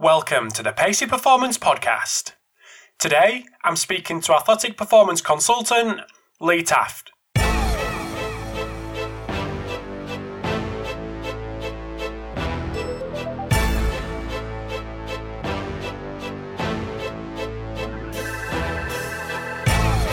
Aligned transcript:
Welcome 0.00 0.50
to 0.52 0.62
the 0.62 0.72
Pacey 0.72 1.04
Performance 1.04 1.58
Podcast. 1.58 2.32
Today, 2.98 3.44
I'm 3.62 3.76
speaking 3.76 4.22
to 4.22 4.34
athletic 4.34 4.78
performance 4.78 5.20
consultant 5.20 6.00
Lee 6.40 6.62
Taft. 6.62 7.12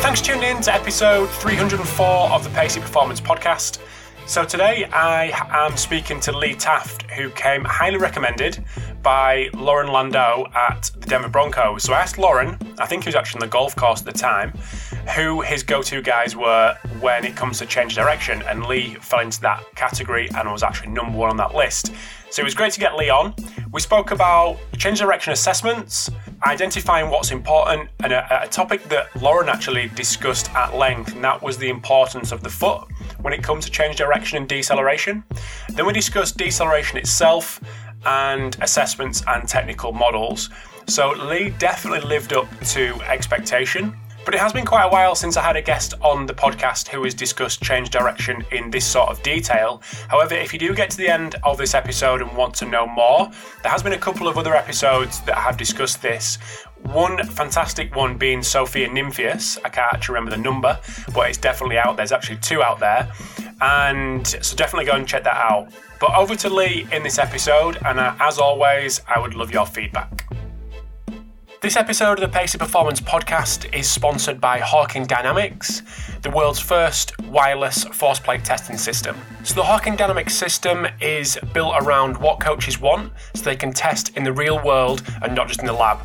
Thanks 0.02 0.20
for 0.20 0.26
tuning 0.26 0.58
in 0.58 0.62
to 0.64 0.74
episode 0.74 1.30
304 1.30 2.06
of 2.32 2.44
the 2.44 2.50
Pacey 2.50 2.82
Performance 2.82 3.22
Podcast. 3.22 3.80
So 4.28 4.44
today 4.44 4.84
I 4.92 5.32
am 5.52 5.78
speaking 5.78 6.20
to 6.20 6.38
Lee 6.38 6.54
Taft, 6.54 7.10
who 7.12 7.30
came 7.30 7.64
highly 7.64 7.96
recommended 7.96 8.62
by 9.08 9.50
Loren 9.54 9.94
Landow 9.94 10.48
at 10.54 10.92
the 11.00 11.08
Denver 11.08 11.30
Broncos. 11.30 11.84
So 11.84 11.94
I 11.94 12.02
asked 12.02 12.18
Loren, 12.18 12.58
I 12.78 12.86
think 12.86 13.06
he 13.06 13.08
was 13.08 13.16
actually 13.16 13.40
on 13.40 13.48
the 13.48 13.52
golf 13.54 13.74
course 13.74 14.02
at 14.02 14.06
the 14.06 14.12
time, 14.12 14.52
who 15.16 15.40
his 15.40 15.64
go-to 15.64 16.02
guys 16.02 16.36
were 16.36 16.78
when 17.00 17.24
it 17.24 17.34
comes 17.34 17.60
to 17.60 17.66
change 17.66 17.96
direction, 17.96 18.42
and 18.42 18.66
Lee 18.66 18.96
fell 18.96 19.22
into 19.22 19.40
that 19.40 19.64
category 19.76 20.28
and 20.36 20.52
was 20.52 20.62
actually 20.62 20.90
number 20.90 21.18
one 21.18 21.30
on 21.30 21.38
that 21.38 21.56
list. 21.56 21.94
So 22.32 22.42
it 22.42 22.44
was 22.44 22.54
great 22.54 22.74
to 22.74 22.82
get 22.82 22.98
Lee 22.98 23.10
on. 23.10 23.34
We 23.72 23.80
spoke 23.80 24.12
about 24.12 24.58
change 24.78 25.00
direction 25.00 25.32
assessments, 25.32 26.10
identifying 26.46 27.10
what's 27.10 27.32
important, 27.32 27.90
and 28.04 28.12
a, 28.12 28.44
a 28.44 28.48
topic 28.50 28.84
that 28.90 29.16
Loren 29.22 29.48
actually 29.48 29.88
discussed 29.88 30.54
at 30.54 30.76
length, 30.76 31.14
and 31.14 31.24
that 31.24 31.42
was 31.42 31.58
the 31.58 31.70
importance 31.70 32.34
of 32.34 32.44
the 32.44 32.50
foot 32.50 32.90
when 33.22 33.32
it 33.32 33.42
comes 33.42 33.64
to 33.64 33.72
change 33.72 33.96
direction 33.96 34.38
and 34.38 34.50
deceleration. 34.50 35.24
Then 35.70 35.86
we 35.86 35.94
discussed 35.94 36.36
deceleration 36.36 36.98
itself 36.98 37.62
and 38.06 38.58
assessments 38.62 39.24
and 39.28 39.48
technical 39.48 39.92
models. 39.92 40.50
So 40.88 41.12
Lee 41.12 41.50
definitely 41.58 42.08
lived 42.08 42.34
up 42.34 42.48
to 42.68 42.96
expectation. 43.04 43.94
But 44.28 44.36
it 44.36 44.42
has 44.42 44.52
been 44.52 44.66
quite 44.66 44.84
a 44.84 44.90
while 44.90 45.16
since 45.16 45.38
I 45.38 45.42
had 45.42 45.56
a 45.56 45.62
guest 45.62 45.94
on 46.02 46.26
the 46.26 46.34
podcast 46.34 46.90
who 46.90 47.02
has 47.06 47.14
discussed 47.14 47.64
change 47.64 47.92
direction 47.92 48.44
in 48.52 48.70
this 48.70 48.86
sort 48.86 49.08
of 49.08 49.24
detail. 49.24 49.82
However, 50.10 50.36
if 50.36 50.52
you 50.52 50.60
do 50.60 50.76
get 50.76 50.90
to 50.90 50.98
the 50.98 51.08
end 51.08 51.36
of 51.44 51.58
this 51.58 51.74
episode 51.74 52.22
and 52.22 52.36
want 52.36 52.54
to 52.56 52.66
know 52.66 52.86
more, 52.86 53.32
there 53.64 53.72
has 53.72 53.82
been 53.82 53.94
a 53.94 53.98
couple 53.98 54.28
of 54.28 54.38
other 54.38 54.54
episodes 54.54 55.22
that 55.22 55.38
have 55.38 55.56
discussed 55.56 56.02
this. 56.02 56.40
One 56.84 57.24
fantastic 57.26 57.96
one 57.96 58.18
being 58.18 58.42
Sophia 58.42 58.88
Nimphius. 58.92 59.58
I 59.66 59.70
can't 59.70 59.94
actually 59.94 60.16
remember 60.16 60.36
the 60.36 60.42
number, 60.42 60.80
but 61.14 61.30
it's 61.30 61.38
definitely 61.38 61.78
out. 61.78 61.98
There's 61.98 62.12
actually 62.12 62.38
two 62.38 62.64
out 62.64 62.80
there. 62.80 63.12
And 63.62 64.26
so 64.28 64.56
definitely 64.56 64.86
go 64.86 64.94
and 64.94 65.08
check 65.08 65.24
that 65.24 65.36
out. 65.36 65.70
But 66.00 66.14
over 66.16 66.36
to 66.36 66.50
Lee 66.50 66.88
in 66.92 67.04
this 67.04 67.18
episode, 67.18 67.78
and 67.84 68.00
uh, 68.00 68.16
as 68.20 68.38
always, 68.38 69.02
I 69.08 69.20
would 69.20 69.34
love 69.34 69.52
your 69.52 69.66
feedback. 69.66 70.28
This 71.60 71.76
episode 71.76 72.14
of 72.14 72.20
the 72.20 72.28
Pacey 72.28 72.60
Performance 72.60 73.02
podcast 73.02 73.74
is 73.74 73.90
sponsored 73.90 74.40
by 74.40 74.60
Hawkin 74.60 75.08
Dynamics, 75.08 75.82
the 76.22 76.30
world's 76.30 76.60
first 76.60 77.20
wireless 77.24 77.84
force 77.84 78.20
plate 78.20 78.46
testing 78.46 78.78
system. 78.78 79.18
So, 79.44 79.56
the 79.56 79.64
Hawkin 79.64 79.98
Dynamics 79.98 80.36
system 80.36 80.86
is 81.02 81.40
built 81.54 81.74
around 81.82 82.16
what 82.18 82.40
coaches 82.40 82.80
want 82.80 83.12
so 83.34 83.42
they 83.42 83.56
can 83.56 83.74
test 83.74 84.16
in 84.16 84.24
the 84.24 84.32
real 84.32 84.64
world 84.64 85.02
and 85.24 85.34
not 85.34 85.48
just 85.48 85.62
in 85.62 85.66
the 85.66 85.74
lab. 85.74 85.98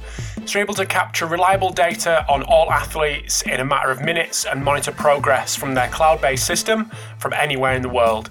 So, 0.45 0.59
you're 0.59 0.65
able 0.65 0.75
to 0.75 0.87
capture 0.87 1.27
reliable 1.27 1.71
data 1.71 2.27
on 2.29 2.43
all 2.43 2.71
athletes 2.73 3.43
in 3.43 3.61
a 3.61 3.65
matter 3.65 3.91
of 3.91 4.03
minutes 4.03 4.45
and 4.45 4.63
monitor 4.63 4.91
progress 4.91 5.55
from 5.55 5.75
their 5.75 5.89
cloud 5.89 6.21
based 6.21 6.47
system 6.47 6.91
from 7.19 7.33
anywhere 7.33 7.75
in 7.75 7.83
the 7.83 7.89
world. 7.89 8.31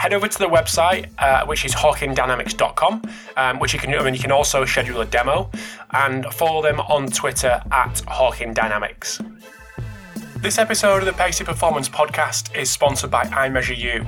head 0.00 0.14
over 0.14 0.26
to 0.26 0.38
the 0.38 0.46
website, 0.46 1.10
uh, 1.18 1.44
which 1.44 1.66
is 1.66 1.74
hawkindynamics.com, 1.74 3.02
um, 3.36 3.58
which 3.58 3.74
you 3.74 3.78
can, 3.78 3.94
I 3.94 4.02
mean, 4.02 4.14
you 4.14 4.20
can 4.20 4.32
also 4.32 4.64
schedule 4.64 5.02
a 5.02 5.04
demo, 5.04 5.50
and 5.90 6.24
follow 6.32 6.62
them 6.62 6.80
on 6.80 7.08
Twitter 7.08 7.62
at 7.70 7.96
hawkindynamics. 8.06 9.20
This 10.36 10.56
episode 10.56 11.00
of 11.00 11.04
the 11.04 11.12
Pacey 11.12 11.44
Performance 11.44 11.90
Podcast 11.90 12.56
is 12.56 12.70
sponsored 12.70 13.10
by 13.10 13.24
iMeasureU. 13.24 14.06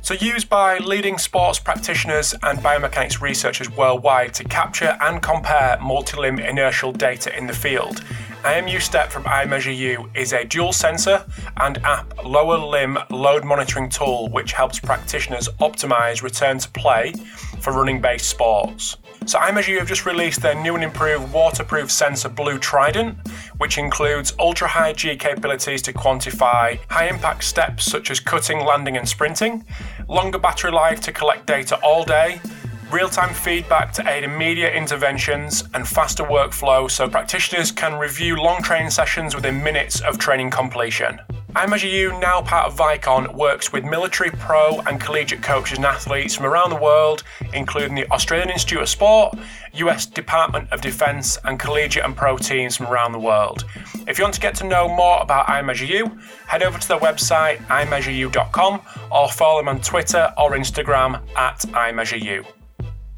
So, 0.00 0.14
used 0.14 0.48
by 0.48 0.78
leading 0.78 1.18
sports 1.18 1.58
practitioners 1.58 2.32
and 2.42 2.58
biomechanics 2.60 3.20
researchers 3.20 3.68
worldwide 3.68 4.32
to 4.34 4.44
capture 4.44 4.96
and 5.02 5.20
compare 5.20 5.78
multi 5.78 6.16
limb 6.16 6.38
inertial 6.38 6.90
data 6.90 7.36
in 7.36 7.46
the 7.46 7.52
field. 7.52 8.02
IMU 8.44 8.78
Step 8.78 9.10
from 9.10 9.24
iMeasureU 9.24 10.14
is 10.14 10.34
a 10.34 10.44
dual 10.44 10.74
sensor 10.74 11.24
and 11.56 11.78
app 11.78 12.22
lower 12.26 12.58
limb 12.58 12.98
load 13.08 13.42
monitoring 13.42 13.88
tool 13.88 14.28
which 14.28 14.52
helps 14.52 14.78
practitioners 14.78 15.48
optimize 15.60 16.22
return 16.22 16.58
to 16.58 16.68
play 16.68 17.14
for 17.60 17.72
running 17.72 18.02
based 18.02 18.28
sports. 18.28 18.98
So, 19.24 19.38
iMeasureU 19.38 19.78
have 19.78 19.88
just 19.88 20.04
released 20.04 20.42
their 20.42 20.54
new 20.54 20.74
and 20.74 20.84
improved 20.84 21.32
waterproof 21.32 21.90
sensor 21.90 22.28
Blue 22.28 22.58
Trident, 22.58 23.16
which 23.56 23.78
includes 23.78 24.34
ultra 24.38 24.68
high 24.68 24.92
G 24.92 25.16
capabilities 25.16 25.80
to 25.80 25.94
quantify 25.94 26.78
high 26.90 27.08
impact 27.08 27.44
steps 27.44 27.90
such 27.90 28.10
as 28.10 28.20
cutting, 28.20 28.60
landing, 28.60 28.98
and 28.98 29.08
sprinting, 29.08 29.64
longer 30.06 30.38
battery 30.38 30.70
life 30.70 31.00
to 31.00 31.12
collect 31.12 31.46
data 31.46 31.78
all 31.82 32.04
day 32.04 32.42
real 32.90 33.08
time 33.08 33.34
feedback 33.34 33.92
to 33.92 34.08
aid 34.08 34.24
immediate 34.24 34.74
interventions, 34.74 35.64
and 35.74 35.86
faster 35.86 36.24
workflow 36.24 36.90
so 36.90 37.08
practitioners 37.08 37.70
can 37.70 37.98
review 37.98 38.36
long 38.36 38.62
training 38.62 38.90
sessions 38.90 39.34
within 39.34 39.62
minutes 39.62 40.00
of 40.00 40.18
training 40.18 40.50
completion. 40.50 41.20
iMeasureU, 41.54 42.20
now 42.20 42.42
part 42.42 42.66
of 42.66 42.76
Vicon, 42.76 43.32
works 43.34 43.72
with 43.72 43.84
military, 43.84 44.30
pro, 44.30 44.80
and 44.86 45.00
collegiate 45.00 45.40
coaches 45.40 45.78
and 45.78 45.86
athletes 45.86 46.34
from 46.34 46.46
around 46.46 46.70
the 46.70 46.76
world, 46.76 47.22
including 47.52 47.94
the 47.94 48.10
Australian 48.10 48.50
Institute 48.50 48.82
of 48.82 48.88
Sport, 48.88 49.38
US 49.74 50.04
Department 50.04 50.68
of 50.72 50.80
Defense, 50.80 51.38
and 51.44 51.58
collegiate 51.58 52.04
and 52.04 52.16
pro 52.16 52.36
teams 52.36 52.76
from 52.76 52.86
around 52.86 53.12
the 53.12 53.20
world. 53.20 53.64
If 54.08 54.18
you 54.18 54.24
want 54.24 54.34
to 54.34 54.40
get 54.40 54.56
to 54.56 54.66
know 54.66 54.88
more 54.88 55.22
about 55.22 55.46
iMeasureU, 55.46 56.20
head 56.48 56.64
over 56.64 56.78
to 56.78 56.88
their 56.88 56.98
website, 56.98 57.58
iMeasureU.com, 57.66 58.80
or 59.12 59.30
follow 59.30 59.60
them 59.60 59.68
on 59.68 59.80
Twitter 59.80 60.32
or 60.36 60.52
Instagram 60.52 61.20
at 61.36 61.60
iMeasureU. 61.60 62.44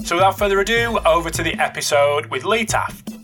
So 0.03 0.17
without 0.17 0.39
further 0.39 0.61
ado, 0.61 0.99
over 1.05 1.31
to 1.31 1.43
the 1.43 1.55
episode 1.55 2.27
with 2.27 2.45
Lee 2.45 2.65
Taft. 2.65 3.17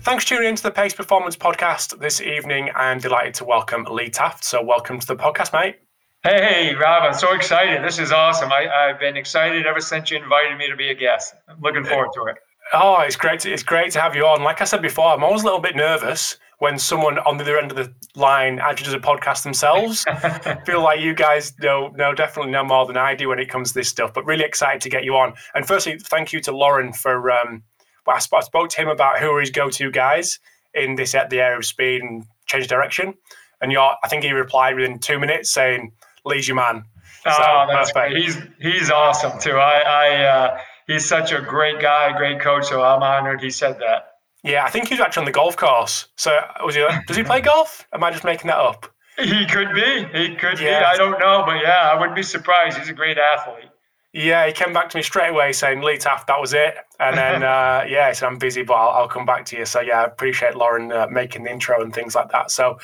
Thanks 0.00 0.24
for 0.24 0.28
tuning 0.30 0.50
into 0.50 0.62
the 0.62 0.70
Pacey 0.70 0.96
Performance 0.96 1.36
Podcast 1.36 1.98
this 1.98 2.20
evening. 2.20 2.70
I'm 2.74 2.98
delighted 2.98 3.34
to 3.34 3.44
welcome 3.44 3.84
Lee 3.90 4.08
Taft. 4.08 4.44
So 4.44 4.62
welcome 4.62 4.98
to 5.00 5.06
the 5.06 5.16
podcast, 5.16 5.52
mate. 5.52 5.76
Hey, 6.22 6.74
Rob, 6.74 7.04
I'm 7.04 7.14
so 7.14 7.34
excited. 7.34 7.84
This 7.84 7.98
is 7.98 8.10
awesome. 8.10 8.50
I, 8.52 8.88
have 8.88 8.98
been 8.98 9.16
excited 9.16 9.66
ever 9.66 9.80
since 9.80 10.10
you 10.10 10.16
invited 10.16 10.58
me 10.58 10.68
to 10.68 10.76
be 10.76 10.90
a 10.90 10.94
guest. 10.94 11.34
I'm 11.48 11.60
looking 11.60 11.84
forward 11.84 12.10
to 12.14 12.24
it. 12.26 12.36
Oh, 12.72 13.00
it's 13.00 13.16
great. 13.16 13.40
To, 13.40 13.52
it's 13.52 13.62
great 13.62 13.92
to 13.92 14.00
have 14.00 14.16
you 14.16 14.26
on. 14.26 14.42
Like 14.42 14.60
I 14.60 14.64
said 14.64 14.82
before, 14.82 15.12
I'm 15.12 15.22
always 15.22 15.42
a 15.42 15.44
little 15.44 15.60
bit 15.60 15.76
nervous 15.76 16.36
when 16.58 16.78
someone 16.78 17.18
on 17.20 17.36
the 17.36 17.44
other 17.44 17.58
end 17.58 17.70
of 17.70 17.76
the 17.76 17.92
line 18.18 18.58
actually 18.58 18.86
does 18.86 18.94
a 18.94 18.98
podcast 18.98 19.42
themselves. 19.42 20.04
I 20.06 20.60
feel 20.66 20.82
like 20.82 21.00
you 21.00 21.14
guys 21.14 21.52
know, 21.60 21.88
know 21.88 22.14
definitely 22.14 22.52
know 22.52 22.64
more 22.64 22.86
than 22.86 22.96
I 22.96 23.14
do 23.14 23.28
when 23.28 23.38
it 23.38 23.48
comes 23.48 23.72
to 23.72 23.74
this 23.74 23.88
stuff. 23.88 24.14
But 24.14 24.24
really 24.24 24.44
excited 24.44 24.80
to 24.82 24.88
get 24.88 25.04
you 25.04 25.16
on. 25.16 25.34
And 25.54 25.66
firstly, 25.66 25.98
thank 25.98 26.32
you 26.32 26.40
to 26.40 26.56
Loren 26.56 26.92
for. 26.92 27.30
Um, 27.30 27.62
well, 28.06 28.16
I 28.16 28.40
spoke 28.40 28.68
to 28.70 28.80
him 28.80 28.88
about 28.88 29.18
who 29.18 29.32
are 29.32 29.40
his 29.40 29.50
go-to 29.50 29.90
guys 29.90 30.38
in 30.74 30.94
this 30.94 31.14
at 31.14 31.28
the 31.28 31.40
area 31.40 31.58
of 31.58 31.64
speed 31.64 32.02
and 32.02 32.24
change 32.46 32.68
direction. 32.68 33.14
And 33.60 33.72
you 33.72 33.80
I 33.80 34.08
think 34.08 34.22
he 34.22 34.30
replied 34.30 34.76
within 34.76 34.98
two 34.98 35.18
minutes 35.18 35.50
saying, 35.50 35.92
"Lee's 36.24 36.46
your 36.46 36.56
man." 36.56 36.84
So, 37.24 37.32
oh, 37.32 37.66
that's 37.68 37.90
perfect. 37.92 38.12
great. 38.12 38.24
He's 38.24 38.38
he's 38.60 38.90
awesome 38.90 39.38
too. 39.40 39.56
I, 39.56 39.80
I 39.80 40.24
uh, 40.24 40.58
he's 40.86 41.04
such 41.04 41.32
a 41.32 41.40
great 41.40 41.80
guy, 41.80 42.16
great 42.16 42.40
coach. 42.40 42.66
So 42.66 42.82
I'm 42.82 43.02
honored 43.02 43.42
he 43.42 43.50
said 43.50 43.78
that. 43.80 44.15
Yeah, 44.46 44.64
I 44.64 44.70
think 44.70 44.88
he 44.88 44.94
was 44.94 45.00
actually 45.00 45.22
on 45.22 45.24
the 45.26 45.32
golf 45.32 45.56
course. 45.56 46.06
So 46.16 46.38
was 46.64 46.76
he? 46.76 46.86
Does 47.08 47.16
he 47.16 47.24
play 47.24 47.40
golf? 47.40 47.86
Am 47.92 48.04
I 48.04 48.12
just 48.12 48.24
making 48.24 48.46
that 48.46 48.58
up? 48.58 48.86
He 49.18 49.44
could 49.46 49.74
be. 49.74 50.04
He 50.12 50.36
could 50.36 50.60
yeah. 50.60 50.80
be. 50.80 50.84
I 50.84 50.96
don't 50.96 51.18
know, 51.18 51.42
but 51.44 51.60
yeah, 51.60 51.90
I 51.92 51.98
wouldn't 51.98 52.14
be 52.14 52.22
surprised. 52.22 52.78
He's 52.78 52.88
a 52.88 52.92
great 52.92 53.18
athlete. 53.18 53.70
Yeah, 54.12 54.46
he 54.46 54.52
came 54.52 54.72
back 54.72 54.88
to 54.90 54.96
me 54.96 55.02
straight 55.02 55.30
away 55.30 55.52
saying, 55.52 55.82
Lee 55.82 55.98
Taft, 55.98 56.28
that 56.28 56.40
was 56.40 56.54
it. 56.54 56.76
And 57.00 57.18
then, 57.18 57.42
uh, 57.42 57.84
yeah, 57.88 58.08
he 58.08 58.14
said, 58.14 58.26
I'm 58.26 58.38
busy, 58.38 58.62
but 58.62 58.74
I'll, 58.74 59.02
I'll, 59.02 59.08
come 59.08 59.26
back 59.26 59.44
to 59.46 59.58
you. 59.58 59.66
So, 59.66 59.80
yeah, 59.80 60.00
I 60.00 60.04
appreciate 60.04 60.54
Loren 60.54 60.90
uh, 60.92 61.06
making 61.10 61.44
the 61.44 61.50
intro 61.50 61.82
and 61.82 61.92
things 61.92 62.14
like 62.14 62.30
that. 62.30 62.50
So, 62.50 62.78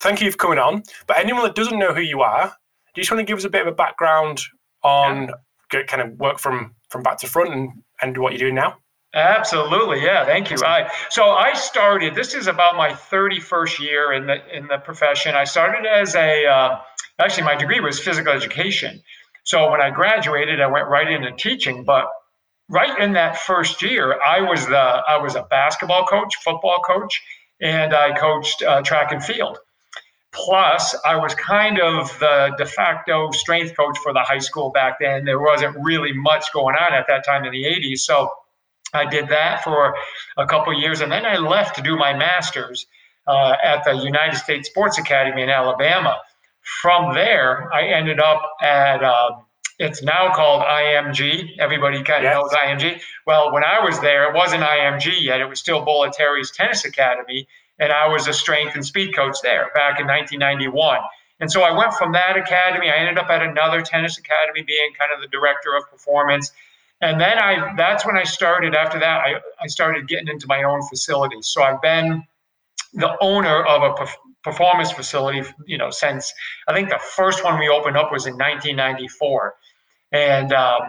thank 0.00 0.22
you 0.22 0.30
for 0.30 0.38
coming 0.38 0.58
on. 0.58 0.82
But 1.06 1.18
anyone 1.18 1.42
that 1.42 1.54
doesn't 1.54 1.78
know 1.78 1.92
who 1.92 2.00
you 2.00 2.22
are, 2.22 2.46
do 2.46 3.00
you 3.00 3.02
just 3.02 3.10
want 3.10 3.20
to 3.20 3.30
give 3.30 3.36
us 3.36 3.44
a 3.44 3.50
bit 3.50 3.62
of 3.62 3.66
a 3.66 3.72
background 3.72 4.40
on 4.82 5.30
yeah. 5.72 5.82
kind 5.82 6.02
of 6.02 6.18
work 6.18 6.38
from, 6.38 6.74
from 6.88 7.02
back 7.02 7.18
to 7.18 7.26
front 7.26 7.52
and, 7.52 7.70
and 8.00 8.16
what 8.16 8.32
you're 8.32 8.38
doing 8.38 8.54
now? 8.54 8.76
Absolutely, 9.12 10.04
yeah. 10.04 10.24
Thank 10.24 10.50
you. 10.50 10.56
I, 10.64 10.88
so 11.10 11.30
I 11.30 11.52
started. 11.54 12.14
This 12.14 12.34
is 12.34 12.46
about 12.46 12.76
my 12.76 12.90
31st 12.90 13.80
year 13.80 14.12
in 14.12 14.26
the 14.26 14.56
in 14.56 14.68
the 14.68 14.78
profession. 14.78 15.34
I 15.34 15.44
started 15.44 15.84
as 15.84 16.14
a 16.14 16.46
uh, 16.46 16.80
actually 17.18 17.42
my 17.42 17.56
degree 17.56 17.80
was 17.80 17.98
physical 17.98 18.32
education. 18.32 19.02
So 19.42 19.68
when 19.70 19.80
I 19.80 19.90
graduated, 19.90 20.60
I 20.60 20.68
went 20.68 20.86
right 20.88 21.10
into 21.10 21.32
teaching. 21.32 21.84
But 21.84 22.06
right 22.68 22.96
in 23.00 23.14
that 23.14 23.36
first 23.38 23.82
year, 23.82 24.20
I 24.22 24.42
was 24.42 24.66
the 24.66 24.76
I 24.76 25.18
was 25.18 25.34
a 25.34 25.42
basketball 25.42 26.06
coach, 26.06 26.36
football 26.36 26.80
coach, 26.86 27.20
and 27.60 27.92
I 27.92 28.16
coached 28.16 28.62
uh, 28.62 28.82
track 28.82 29.10
and 29.10 29.24
field. 29.24 29.58
Plus, 30.32 30.96
I 31.04 31.16
was 31.16 31.34
kind 31.34 31.80
of 31.80 32.16
the 32.20 32.54
de 32.56 32.64
facto 32.64 33.32
strength 33.32 33.76
coach 33.76 33.98
for 33.98 34.12
the 34.12 34.20
high 34.20 34.38
school 34.38 34.70
back 34.70 34.98
then. 35.00 35.24
There 35.24 35.40
wasn't 35.40 35.76
really 35.80 36.12
much 36.12 36.52
going 36.52 36.76
on 36.76 36.94
at 36.94 37.06
that 37.08 37.24
time 37.26 37.44
in 37.44 37.50
the 37.50 37.64
80s. 37.64 37.98
So 37.98 38.30
I 38.92 39.08
did 39.08 39.28
that 39.28 39.62
for 39.62 39.94
a 40.36 40.46
couple 40.46 40.72
years, 40.78 41.00
and 41.00 41.10
then 41.10 41.24
I 41.24 41.36
left 41.36 41.76
to 41.76 41.82
do 41.82 41.96
my 41.96 42.16
master's 42.16 42.86
uh, 43.26 43.54
at 43.62 43.84
the 43.84 43.94
United 43.94 44.36
States 44.36 44.68
Sports 44.68 44.98
Academy 44.98 45.42
in 45.42 45.48
Alabama. 45.48 46.18
From 46.82 47.14
there, 47.14 47.72
I 47.72 47.88
ended 47.88 48.20
up 48.20 48.42
at 48.60 49.02
uh, 49.02 49.30
it's 49.78 50.02
now 50.02 50.34
called 50.34 50.62
IMG. 50.62 51.58
Everybody 51.58 52.02
kind 52.02 52.24
of 52.26 52.30
yes. 52.30 52.34
knows 52.34 52.52
IMG. 52.52 53.00
Well, 53.26 53.52
when 53.52 53.64
I 53.64 53.82
was 53.82 53.98
there, 54.00 54.28
it 54.28 54.36
wasn't 54.36 54.62
IMG 54.62 55.22
yet. 55.22 55.40
It 55.40 55.46
was 55.46 55.58
still 55.58 55.84
Bollettieri's 55.84 56.50
Tennis 56.50 56.84
Academy, 56.84 57.48
and 57.78 57.90
I 57.90 58.08
was 58.08 58.28
a 58.28 58.32
strength 58.32 58.74
and 58.74 58.84
speed 58.84 59.16
coach 59.16 59.38
there 59.42 59.70
back 59.74 59.98
in 59.98 60.06
1991. 60.06 60.98
And 61.40 61.50
so 61.50 61.62
I 61.62 61.76
went 61.76 61.94
from 61.94 62.12
that 62.12 62.36
academy. 62.36 62.90
I 62.90 62.96
ended 62.96 63.16
up 63.16 63.30
at 63.30 63.42
another 63.42 63.80
tennis 63.80 64.18
academy, 64.18 64.62
being 64.62 64.92
kind 64.98 65.10
of 65.14 65.22
the 65.22 65.28
director 65.28 65.74
of 65.74 65.90
performance. 65.90 66.52
And 67.02 67.20
then 67.20 67.38
I 67.38 67.74
that's 67.76 68.04
when 68.04 68.16
I 68.16 68.24
started. 68.24 68.74
After 68.74 68.98
that, 68.98 69.20
I, 69.20 69.34
I 69.60 69.66
started 69.68 70.06
getting 70.06 70.28
into 70.28 70.46
my 70.46 70.64
own 70.64 70.82
facility. 70.88 71.40
So 71.40 71.62
I've 71.62 71.80
been 71.80 72.22
the 72.92 73.16
owner 73.20 73.64
of 73.64 73.82
a 73.82 74.06
performance 74.42 74.90
facility, 74.92 75.42
you 75.66 75.78
know, 75.78 75.90
since 75.90 76.32
I 76.68 76.74
think 76.74 76.88
the 76.88 77.00
first 77.16 77.44
one 77.44 77.58
we 77.58 77.68
opened 77.68 77.96
up 77.96 78.10
was 78.12 78.26
in 78.26 78.34
1994. 78.34 79.54
And 80.12 80.52
um, 80.52 80.80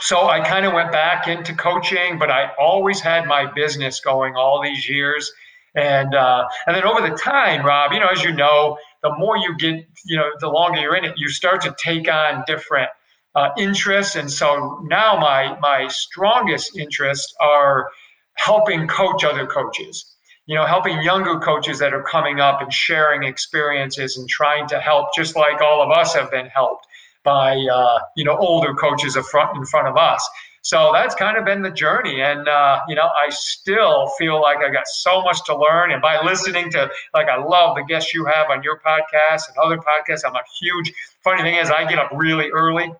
so 0.00 0.28
I 0.28 0.40
kind 0.40 0.66
of 0.66 0.72
went 0.72 0.92
back 0.92 1.28
into 1.28 1.54
coaching, 1.54 2.18
but 2.18 2.30
I 2.30 2.50
always 2.58 3.00
had 3.00 3.26
my 3.26 3.50
business 3.52 4.00
going 4.00 4.36
all 4.36 4.62
these 4.62 4.88
years. 4.88 5.32
And 5.74 6.14
uh, 6.14 6.46
and 6.66 6.74
then 6.74 6.84
over 6.84 7.00
the 7.08 7.16
time, 7.16 7.64
Rob, 7.64 7.92
you 7.92 8.00
know, 8.00 8.08
as 8.08 8.22
you 8.24 8.32
know, 8.32 8.76
the 9.02 9.12
more 9.16 9.36
you 9.36 9.56
get, 9.56 9.86
you 10.04 10.16
know, 10.16 10.30
the 10.40 10.48
longer 10.48 10.80
you're 10.80 10.96
in 10.96 11.04
it, 11.04 11.14
you 11.16 11.28
start 11.28 11.60
to 11.62 11.74
take 11.78 12.10
on 12.10 12.42
different 12.46 12.90
uh, 13.34 13.50
interests. 13.58 14.16
And 14.16 14.30
so 14.30 14.80
now 14.84 15.18
my 15.18 15.58
my 15.60 15.88
strongest 15.88 16.76
interests 16.76 17.34
are 17.40 17.90
helping 18.34 18.88
coach 18.88 19.24
other 19.24 19.46
coaches. 19.46 20.04
You 20.46 20.56
know, 20.56 20.66
helping 20.66 21.00
younger 21.02 21.38
coaches 21.38 21.78
that 21.78 21.94
are 21.94 22.02
coming 22.02 22.40
up 22.40 22.60
and 22.60 22.72
sharing 22.72 23.22
experiences 23.22 24.16
and 24.16 24.28
trying 24.28 24.66
to 24.68 24.80
help, 24.80 25.14
just 25.14 25.36
like 25.36 25.60
all 25.60 25.80
of 25.80 25.96
us 25.96 26.12
have 26.14 26.30
been 26.30 26.46
helped 26.46 26.86
by 27.22 27.54
uh, 27.56 27.98
you 28.16 28.24
know 28.24 28.36
older 28.36 28.74
coaches 28.74 29.16
in 29.16 29.22
front 29.22 29.56
in 29.56 29.64
front 29.66 29.88
of 29.88 29.96
us. 29.96 30.28
So 30.62 30.90
that's 30.92 31.14
kind 31.14 31.38
of 31.38 31.46
been 31.46 31.62
the 31.62 31.70
journey, 31.70 32.20
and 32.20 32.48
uh, 32.48 32.80
you 32.88 32.94
know 32.94 33.08
I 33.24 33.30
still 33.30 34.08
feel 34.18 34.40
like 34.42 34.58
I 34.58 34.70
got 34.70 34.88
so 34.88 35.22
much 35.22 35.44
to 35.44 35.56
learn. 35.56 35.92
And 35.92 36.02
by 36.02 36.22
listening 36.22 36.70
to 36.72 36.90
like 37.14 37.28
I 37.28 37.36
love 37.42 37.76
the 37.76 37.84
guests 37.84 38.12
you 38.12 38.24
have 38.26 38.50
on 38.50 38.62
your 38.62 38.80
podcast 38.84 39.48
and 39.48 39.56
other 39.62 39.78
podcasts, 39.78 40.22
I'm 40.26 40.34
a 40.34 40.42
huge. 40.60 40.92
Funny 41.22 41.42
thing 41.42 41.54
is, 41.56 41.70
I 41.70 41.88
get 41.88 41.98
up 41.98 42.10
really 42.12 42.50
early. 42.50 42.92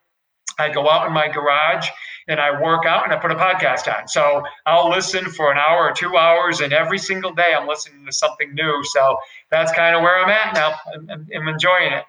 I 0.61 0.73
go 0.73 0.89
out 0.91 1.07
in 1.07 1.12
my 1.12 1.29
garage 1.29 1.89
and 2.29 2.39
I 2.39 2.61
work 2.61 2.87
out 2.87 3.05
and 3.05 3.12
I 3.12 3.17
put 3.17 3.33
a 3.33 3.35
podcast 3.35 3.93
on. 3.93 4.07
So 4.07 4.43
I'll 4.67 4.89
listen 4.89 5.25
for 5.31 5.51
an 5.51 5.59
hour 5.59 5.89
or 5.89 5.93
two 5.93 6.17
hours, 6.17 6.61
and 6.61 6.73
every 6.73 6.99
single 6.99 7.35
day 7.35 7.55
I'm 7.57 7.67
listening 7.67 8.07
to 8.07 8.12
something 8.12 8.55
new. 8.55 8.83
So 8.93 9.17
that's 9.51 9.73
kind 9.73 9.97
of 9.97 10.03
where 10.03 10.23
I'm 10.23 10.31
at 10.31 10.55
now. 10.55 10.75
I'm, 10.95 11.27
I'm 11.35 11.49
enjoying 11.49 11.93
it. 11.93 12.05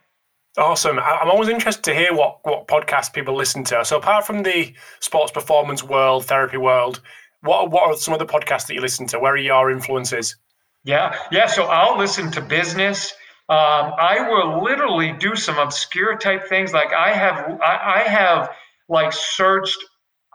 Awesome. 0.57 1.00
I'm 1.00 1.30
always 1.30 1.48
interested 1.48 1.83
to 1.86 1.95
hear 1.95 2.13
what, 2.13 2.39
what 2.44 2.68
podcasts 2.68 3.12
people 3.12 3.36
listen 3.36 3.63
to. 3.65 3.86
So, 3.86 3.98
apart 3.98 4.27
from 4.27 4.44
the 4.44 4.74
sports 5.00 5.31
performance 5.31 5.81
world, 5.81 6.25
therapy 6.25 6.57
world, 6.57 7.00
what, 7.42 7.71
what 7.71 7.83
are 7.83 7.95
some 7.95 8.13
of 8.13 8.19
the 8.19 8.25
podcasts 8.25 8.68
that 8.68 8.74
you 8.74 8.81
listen 8.81 9.07
to? 9.07 9.19
Where 9.19 9.33
are 9.33 9.38
your 9.38 9.71
influences? 9.71 10.36
Yeah, 10.83 11.15
yeah. 11.31 11.48
So, 11.48 11.68
I'll 11.68 11.98
listen 11.98 12.31
to 12.31 12.42
business. 12.42 13.13
Um, 13.49 13.93
I 13.97 14.27
will 14.29 14.63
literally 14.63 15.11
do 15.11 15.35
some 15.35 15.57
obscure 15.57 16.15
type 16.17 16.47
things. 16.47 16.73
Like 16.73 16.93
I 16.93 17.11
have, 17.11 17.59
I, 17.61 17.95
I 17.95 17.99
have 18.07 18.51
like 18.88 19.11
searched 19.11 19.77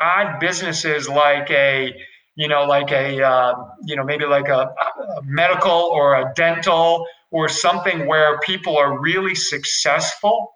odd 0.01 0.39
businesses 0.39 1.09
like 1.09 1.51
a, 1.51 1.95
you 2.35 2.49
know, 2.49 2.65
like 2.65 2.91
a, 2.93 3.23
uh, 3.23 3.55
you 3.85 3.97
know, 3.97 4.05
maybe 4.05 4.27
like 4.27 4.49
a, 4.49 4.75
a 5.19 5.23
medical 5.25 5.71
or 5.71 6.17
a 6.17 6.33
dental 6.35 7.07
or 7.31 7.49
something 7.49 8.07
where 8.07 8.39
people 8.41 8.77
are 8.77 9.01
really 9.01 9.35
successful 9.35 10.53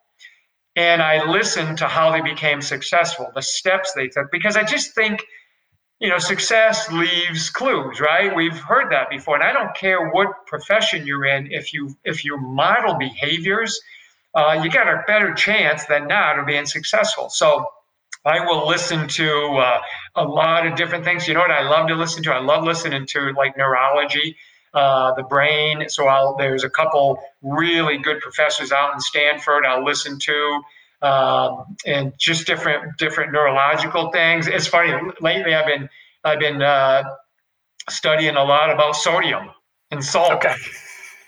and 0.76 1.02
I 1.02 1.28
listen 1.30 1.76
to 1.76 1.88
how 1.88 2.12
they 2.12 2.20
became 2.20 2.62
successful, 2.62 3.30
the 3.34 3.42
steps 3.42 3.92
they 3.94 4.08
took, 4.08 4.30
because 4.30 4.56
I 4.56 4.62
just 4.62 4.94
think, 4.94 5.24
you 6.00 6.08
know, 6.08 6.18
success 6.18 6.90
leaves 6.90 7.50
clues, 7.50 8.00
right? 8.00 8.34
We've 8.34 8.58
heard 8.58 8.90
that 8.90 9.10
before, 9.10 9.34
and 9.34 9.44
I 9.44 9.52
don't 9.52 9.74
care 9.76 10.10
what 10.10 10.46
profession 10.46 11.06
you're 11.06 11.26
in. 11.26 11.52
If 11.52 11.72
you 11.74 11.94
if 12.04 12.24
you 12.24 12.38
model 12.38 12.94
behaviors, 12.94 13.80
uh, 14.34 14.60
you 14.64 14.70
got 14.70 14.88
a 14.88 15.04
better 15.06 15.34
chance 15.34 15.84
than 15.86 16.08
not 16.08 16.38
of 16.38 16.46
being 16.46 16.66
successful. 16.66 17.28
So 17.28 17.66
I 18.24 18.44
will 18.46 18.66
listen 18.66 19.08
to 19.08 19.30
uh, 19.58 19.80
a 20.16 20.24
lot 20.24 20.66
of 20.66 20.74
different 20.74 21.04
things. 21.04 21.28
You 21.28 21.34
know 21.34 21.40
what 21.40 21.50
I 21.50 21.68
love 21.68 21.88
to 21.88 21.94
listen 21.94 22.22
to? 22.24 22.32
I 22.32 22.40
love 22.40 22.64
listening 22.64 23.06
to 23.06 23.32
like 23.36 23.56
neurology 23.56 24.36
uh, 24.74 25.14
the 25.14 25.22
brain. 25.22 25.88
So 25.88 26.06
I'll, 26.06 26.36
there's 26.36 26.64
a 26.64 26.70
couple 26.70 27.18
really 27.42 27.98
good 27.98 28.20
professors 28.20 28.72
out 28.72 28.94
in 28.94 29.00
Stanford 29.00 29.64
I'll 29.66 29.84
listen 29.84 30.18
to. 30.20 30.62
Um, 31.02 31.76
and 31.86 32.12
just 32.18 32.46
different 32.46 32.98
different 32.98 33.32
neurological 33.32 34.10
things. 34.10 34.46
It's 34.46 34.66
funny. 34.66 34.92
Lately, 35.20 35.54
I've 35.54 35.66
been 35.66 35.88
I've 36.24 36.38
been 36.38 36.60
uh, 36.60 37.04
studying 37.88 38.36
a 38.36 38.44
lot 38.44 38.70
about 38.70 38.96
sodium 38.96 39.50
and 39.90 40.04
salt. 40.04 40.32
Okay. 40.32 40.54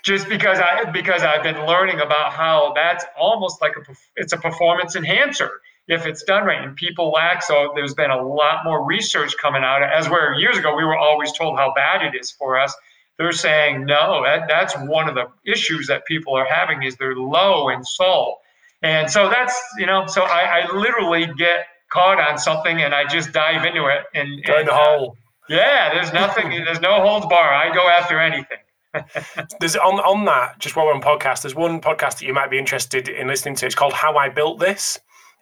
Just 0.03 0.29
because 0.29 0.59
I 0.59 0.89
because 0.91 1.23
I've 1.23 1.43
been 1.43 1.65
learning 1.65 2.01
about 2.01 2.33
how 2.33 2.73
that's 2.75 3.05
almost 3.17 3.61
like 3.61 3.73
a 3.77 3.95
it's 4.15 4.33
a 4.33 4.37
performance 4.37 4.95
enhancer 4.95 5.49
if 5.87 6.05
it's 6.05 6.23
done 6.23 6.45
right 6.45 6.63
and 6.63 6.75
people 6.75 7.11
lack 7.11 7.43
so 7.43 7.71
there's 7.75 7.93
been 7.93 8.11
a 8.11 8.21
lot 8.21 8.63
more 8.63 8.85
research 8.85 9.35
coming 9.41 9.63
out 9.63 9.83
as 9.83 10.09
where 10.09 10.33
years 10.35 10.57
ago 10.57 10.75
we 10.75 10.83
were 10.83 10.97
always 10.97 11.31
told 11.33 11.57
how 11.57 11.73
bad 11.73 12.01
it 12.01 12.17
is 12.17 12.31
for 12.31 12.57
us 12.57 12.73
they're 13.17 13.31
saying 13.31 13.85
no 13.85 14.23
that, 14.23 14.47
that's 14.47 14.73
one 14.87 15.09
of 15.09 15.15
the 15.15 15.25
issues 15.45 15.87
that 15.87 16.05
people 16.05 16.33
are 16.35 16.45
having 16.45 16.83
is 16.83 16.95
they're 16.95 17.15
low 17.15 17.69
in 17.69 17.83
salt 17.83 18.39
and 18.83 19.09
so 19.09 19.29
that's 19.29 19.59
you 19.77 19.85
know 19.85 20.05
so 20.05 20.23
i, 20.23 20.61
I 20.61 20.71
literally 20.75 21.27
get 21.37 21.65
caught 21.91 22.19
on 22.19 22.37
something 22.37 22.81
and 22.81 22.93
i 22.93 23.05
just 23.05 23.31
dive 23.31 23.65
into 23.65 23.85
it 23.87 24.03
and 24.13 24.45
in 24.45 24.65
the 24.65 24.73
hole. 24.73 25.17
yeah 25.49 25.93
there's 25.93 26.13
nothing 26.13 26.49
there's 26.65 26.81
no 26.81 27.01
holds 27.01 27.25
bar. 27.25 27.53
I 27.53 27.73
go 27.73 27.87
after 27.87 28.19
anything. 28.19 28.57
There's 29.59 29.75
on 29.75 29.95
on 30.01 30.25
that 30.25 30.59
just 30.59 30.75
while 30.75 30.85
we're 30.85 30.93
on 30.93 31.01
podcast 31.01 31.41
there's 31.41 31.55
one 31.55 31.81
podcast 31.81 32.19
that 32.19 32.25
you 32.25 32.33
might 32.33 32.51
be 32.51 32.59
interested 32.59 33.09
in 33.09 33.25
listening 33.27 33.55
to. 33.55 33.65
It's 33.65 33.73
called 33.73 33.93
how 33.93 34.17
i 34.17 34.29
built 34.29 34.59
this. 34.59 34.99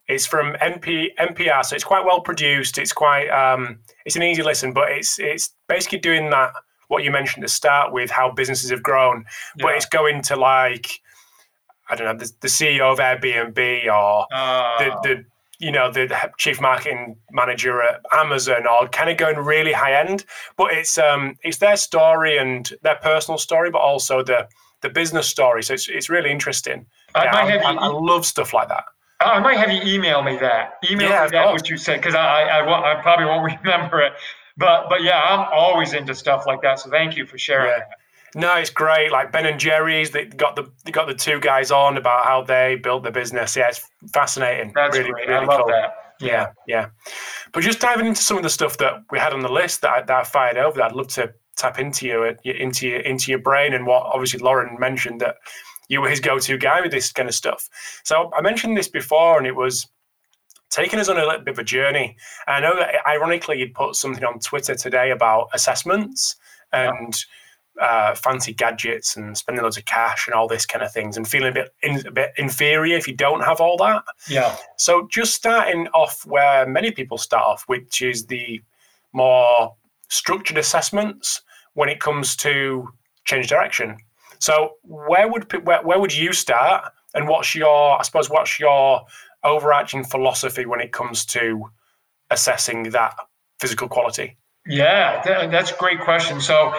It's 0.07 0.25
from 0.25 0.53
npr 0.53 1.65
so 1.65 1.75
it's 1.75 1.83
quite 1.83 2.05
well 2.05 2.21
produced. 2.21 2.77
It's 2.77 2.93
quite 2.93 3.27
um, 3.27 3.79
it's 4.05 4.15
an 4.15 4.23
easy 4.23 4.41
listen 4.41 4.71
but 4.71 4.89
it's 4.91 5.19
it's 5.19 5.53
basically 5.67 5.99
doing 5.99 6.29
that 6.29 6.53
what 6.91 7.03
you 7.03 7.11
mentioned 7.11 7.41
to 7.41 7.47
start 7.47 7.93
with, 7.93 8.11
how 8.11 8.29
businesses 8.31 8.69
have 8.69 8.83
grown, 8.83 9.25
yeah. 9.55 9.65
but 9.65 9.75
it's 9.75 9.85
going 9.85 10.21
to 10.21 10.35
like 10.35 10.99
I 11.91 11.95
don't 11.95 12.07
know 12.07 12.25
the, 12.25 12.31
the 12.41 12.47
CEO 12.47 12.91
of 12.91 12.99
Airbnb 12.99 13.93
or 13.93 14.25
the 14.79 14.99
the 15.03 15.25
you 15.59 15.71
know 15.71 15.91
the 15.91 16.31
chief 16.37 16.59
marketing 16.59 17.17
manager 17.31 17.83
at 17.83 18.01
Amazon 18.13 18.65
or 18.65 18.87
kind 18.87 19.09
of 19.09 19.17
going 19.17 19.37
really 19.37 19.73
high 19.73 19.93
end. 19.93 20.25
But 20.57 20.71
it's 20.71 20.97
um 20.97 21.35
it's 21.43 21.57
their 21.57 21.77
story 21.77 22.37
and 22.37 22.71
their 22.81 22.95
personal 22.95 23.37
story, 23.37 23.69
but 23.69 23.79
also 23.79 24.23
the 24.23 24.47
the 24.81 24.89
business 24.89 25.27
story. 25.27 25.63
So 25.63 25.73
it's 25.73 25.87
it's 25.89 26.09
really 26.09 26.31
interesting. 26.31 26.85
I, 27.13 27.25
yeah, 27.25 27.35
I, 27.35 27.57
I, 27.57 27.73
I 27.73 27.87
love 27.87 28.25
stuff 28.25 28.53
like 28.53 28.69
that. 28.69 28.85
I 29.19 29.39
might 29.39 29.57
have 29.57 29.69
you 29.69 29.81
email 29.83 30.23
me 30.23 30.37
that. 30.37 30.77
Email 30.89 31.09
yeah, 31.09 31.25
me 31.25 31.31
that 31.31 31.51
what 31.51 31.69
you 31.69 31.77
said 31.77 31.97
because 31.97 32.15
I, 32.15 32.43
I, 32.43 32.59
I, 32.59 32.99
I, 32.99 33.01
probably 33.03 33.25
won't 33.25 33.59
remember 33.63 34.01
it 34.01 34.13
but 34.57 34.89
but 34.89 35.03
yeah, 35.03 35.21
I'm 35.21 35.47
always 35.51 35.93
into 35.93 36.13
stuff 36.15 36.45
like 36.45 36.61
that. 36.61 36.79
So 36.79 36.89
thank 36.89 37.15
you 37.17 37.25
for 37.25 37.37
sharing 37.37 37.71
yeah. 37.71 37.79
that. 37.79 37.89
No, 38.33 38.55
it's 38.55 38.69
great. 38.69 39.11
Like 39.11 39.31
Ben 39.31 39.45
and 39.45 39.59
Jerry's, 39.59 40.11
they 40.11 40.25
got 40.25 40.55
the 40.55 40.71
they 40.85 40.91
got 40.91 41.07
the 41.07 41.13
two 41.13 41.39
guys 41.39 41.71
on 41.71 41.97
about 41.97 42.25
how 42.25 42.43
they 42.43 42.75
built 42.75 43.03
the 43.03 43.11
business. 43.11 43.55
Yeah, 43.55 43.69
it's 43.69 43.89
fascinating. 44.13 44.71
That's 44.73 44.97
really, 44.97 45.11
great. 45.11 45.27
Really 45.27 45.39
I 45.41 45.45
love 45.45 45.61
cool. 45.61 45.67
that. 45.67 45.93
Yeah, 46.21 46.51
yeah. 46.67 46.89
But 47.51 47.63
just 47.63 47.79
diving 47.79 48.05
into 48.05 48.21
some 48.21 48.37
of 48.37 48.43
the 48.43 48.49
stuff 48.49 48.77
that 48.77 49.03
we 49.11 49.19
had 49.19 49.33
on 49.33 49.41
the 49.41 49.51
list 49.51 49.81
that 49.81 49.89
I, 49.89 50.01
that 50.03 50.17
I 50.17 50.23
fired 50.23 50.57
over, 50.57 50.77
that 50.77 50.91
I'd 50.91 50.95
love 50.95 51.07
to 51.09 51.33
tap 51.57 51.79
into 51.79 52.07
you 52.07 52.23
into 52.45 52.87
your 52.87 52.99
into 53.01 53.31
your 53.31 53.39
brain 53.39 53.73
and 53.73 53.85
what 53.85 54.03
obviously 54.03 54.39
Loren 54.39 54.77
mentioned 54.79 55.19
that 55.21 55.35
you 55.89 55.99
were 55.99 56.09
his 56.09 56.21
go-to 56.21 56.57
guy 56.57 56.79
with 56.79 56.91
this 56.91 57.11
kind 57.11 57.27
of 57.27 57.35
stuff. 57.35 57.69
So 58.03 58.31
I 58.33 58.41
mentioned 58.41 58.77
this 58.77 58.87
before, 58.87 59.37
and 59.37 59.45
it 59.45 59.57
was 59.57 59.87
taken 60.69 60.99
us 60.99 61.09
on 61.09 61.17
a 61.17 61.25
little 61.25 61.43
bit 61.43 61.51
of 61.51 61.59
a 61.59 61.65
journey. 61.65 62.15
And 62.47 62.55
I 62.55 62.69
know 62.69 62.77
that 62.77 63.05
ironically 63.05 63.59
you'd 63.59 63.73
put 63.73 63.95
something 63.95 64.23
on 64.23 64.39
Twitter 64.39 64.73
today 64.73 65.11
about 65.11 65.49
assessments 65.53 66.37
and 66.71 67.13
uh, 67.79 68.15
fancy 68.15 68.53
gadgets 68.53 69.15
and 69.15 69.37
spending 69.37 69.63
loads 69.63 69.77
of 69.77 69.85
cash 69.85 70.27
and 70.27 70.33
all 70.33 70.47
this 70.47 70.65
kind 70.65 70.83
of 70.83 70.91
things 70.91 71.17
and 71.17 71.27
feeling 71.27 71.49
a 71.49 71.53
bit 71.53 71.73
in, 71.83 72.05
a 72.05 72.11
bit 72.11 72.31
inferior 72.37 72.97
if 72.97 73.07
you 73.07 73.15
don't 73.15 73.41
have 73.41 73.61
all 73.61 73.77
that. 73.77 74.03
Yeah. 74.29 74.55
So 74.77 75.07
just 75.09 75.33
starting 75.33 75.87
off 75.89 76.25
where 76.25 76.67
many 76.67 76.91
people 76.91 77.17
start 77.17 77.43
off, 77.43 77.63
which 77.67 78.01
is 78.01 78.25
the 78.25 78.61
more 79.13 79.75
structured 80.09 80.57
assessments 80.57 81.41
when 81.73 81.89
it 81.89 81.99
comes 81.99 82.35
to 82.37 82.89
change 83.25 83.47
direction. 83.47 83.97
So 84.39 84.73
where 84.83 85.27
would 85.27 85.51
where, 85.65 85.81
where 85.83 85.99
would 85.99 86.15
you 86.15 86.33
start, 86.33 86.91
and 87.13 87.27
what's 87.27 87.53
your 87.53 87.99
I 87.99 88.01
suppose 88.01 88.29
what's 88.29 88.59
your 88.59 89.01
overarching 89.43 90.03
philosophy 90.03 90.65
when 90.65 90.81
it 90.81 90.91
comes 90.91 91.25
to 91.25 91.69
assessing 92.29 92.83
that 92.91 93.13
physical 93.59 93.87
quality? 93.87 94.37
Yeah, 94.67 95.21
that's 95.47 95.71
a 95.71 95.77
great 95.77 96.01
question. 96.01 96.39
So, 96.39 96.73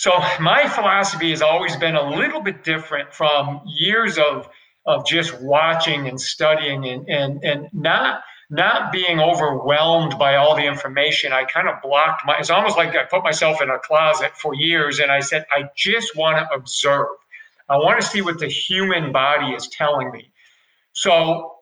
so 0.00 0.12
my 0.40 0.66
philosophy 0.66 1.28
has 1.28 1.42
always 1.42 1.76
been 1.76 1.94
a 1.94 2.08
little 2.16 2.40
bit 2.40 2.64
different 2.64 3.12
from 3.12 3.60
years 3.66 4.16
of 4.16 4.48
of 4.86 5.06
just 5.06 5.38
watching 5.42 6.08
and 6.08 6.18
studying 6.18 6.86
and 6.86 7.06
and 7.06 7.44
and 7.44 7.68
not 7.74 8.22
not 8.48 8.92
being 8.92 9.20
overwhelmed 9.20 10.18
by 10.18 10.36
all 10.36 10.56
the 10.56 10.64
information. 10.64 11.34
I 11.34 11.44
kind 11.44 11.68
of 11.68 11.82
blocked 11.82 12.22
my. 12.24 12.38
It's 12.38 12.48
almost 12.48 12.78
like 12.78 12.96
I 12.96 13.04
put 13.04 13.22
myself 13.22 13.60
in 13.60 13.68
a 13.68 13.78
closet 13.78 14.34
for 14.38 14.54
years, 14.54 15.00
and 15.00 15.12
I 15.12 15.20
said 15.20 15.44
I 15.54 15.68
just 15.76 16.16
want 16.16 16.38
to 16.38 16.48
observe. 16.54 17.08
I 17.68 17.76
want 17.76 18.00
to 18.00 18.06
see 18.06 18.22
what 18.22 18.38
the 18.38 18.48
human 18.48 19.12
body 19.12 19.52
is 19.52 19.68
telling 19.68 20.10
me. 20.12 20.32
So 20.94 21.56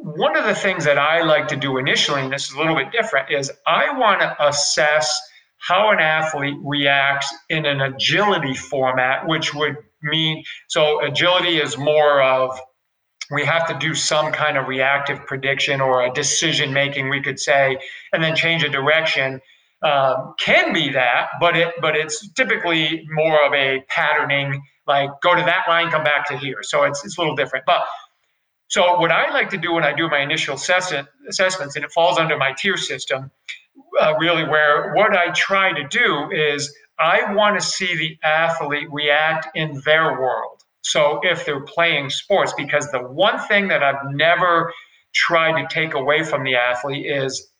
one 0.00 0.36
of 0.36 0.44
the 0.44 0.54
things 0.54 0.84
that 0.84 0.96
I 0.96 1.22
like 1.22 1.48
to 1.48 1.56
do 1.56 1.76
initially, 1.78 2.22
and 2.22 2.32
this 2.32 2.48
is 2.48 2.54
a 2.54 2.58
little 2.58 2.76
bit 2.76 2.92
different, 2.92 3.32
is 3.32 3.50
I 3.66 3.98
want 3.98 4.20
to 4.20 4.46
assess 4.46 5.10
how 5.60 5.90
an 5.90 6.00
athlete 6.00 6.56
reacts 6.62 7.32
in 7.48 7.66
an 7.66 7.80
agility 7.80 8.54
format, 8.54 9.28
which 9.28 9.54
would 9.54 9.76
mean 10.02 10.42
so 10.68 11.04
agility 11.04 11.58
is 11.58 11.76
more 11.76 12.22
of 12.22 12.58
we 13.30 13.44
have 13.44 13.66
to 13.68 13.78
do 13.78 13.94
some 13.94 14.32
kind 14.32 14.58
of 14.58 14.66
reactive 14.66 15.24
prediction 15.26 15.80
or 15.80 16.02
a 16.02 16.12
decision 16.12 16.72
making, 16.72 17.08
we 17.08 17.22
could 17.22 17.38
say, 17.38 17.78
and 18.12 18.22
then 18.22 18.34
change 18.34 18.64
a 18.64 18.68
direction. 18.68 19.40
Um, 19.82 20.34
can 20.38 20.74
be 20.74 20.90
that, 20.92 21.28
but 21.40 21.56
it 21.56 21.72
but 21.80 21.96
it's 21.96 22.30
typically 22.32 23.06
more 23.14 23.42
of 23.46 23.54
a 23.54 23.82
patterning, 23.88 24.62
like 24.86 25.08
go 25.22 25.34
to 25.34 25.42
that 25.42 25.64
line, 25.68 25.90
come 25.90 26.04
back 26.04 26.28
to 26.28 26.36
here. 26.36 26.58
So 26.62 26.82
it's 26.82 27.02
it's 27.04 27.16
a 27.16 27.20
little 27.20 27.36
different. 27.36 27.64
But 27.64 27.82
so 28.68 29.00
what 29.00 29.10
I 29.10 29.32
like 29.32 29.50
to 29.50 29.56
do 29.56 29.72
when 29.72 29.84
I 29.84 29.94
do 29.94 30.08
my 30.10 30.20
initial 30.20 30.54
assessment, 30.54 31.08
assessments, 31.28 31.76
and 31.76 31.84
it 31.84 31.92
falls 31.92 32.18
under 32.18 32.36
my 32.36 32.52
tier 32.58 32.76
system, 32.76 33.30
uh, 34.00 34.14
really 34.18 34.44
where 34.44 34.94
what 34.94 35.16
I 35.16 35.30
try 35.30 35.72
to 35.72 35.88
do 35.88 36.30
is 36.30 36.74
I 36.98 37.32
want 37.34 37.58
to 37.58 37.66
see 37.66 37.96
the 37.96 38.16
athlete 38.22 38.88
react 38.90 39.48
in 39.54 39.80
their 39.84 40.20
world. 40.20 40.62
So 40.82 41.20
if 41.22 41.44
they're 41.44 41.64
playing 41.64 42.10
sports, 42.10 42.52
because 42.56 42.90
the 42.90 43.00
one 43.00 43.38
thing 43.46 43.68
that 43.68 43.82
I've 43.82 44.10
never 44.10 44.72
tried 45.14 45.60
to 45.60 45.68
take 45.74 45.94
away 45.94 46.22
from 46.24 46.44
the 46.44 46.56
athlete 46.56 47.06
is 47.06 47.50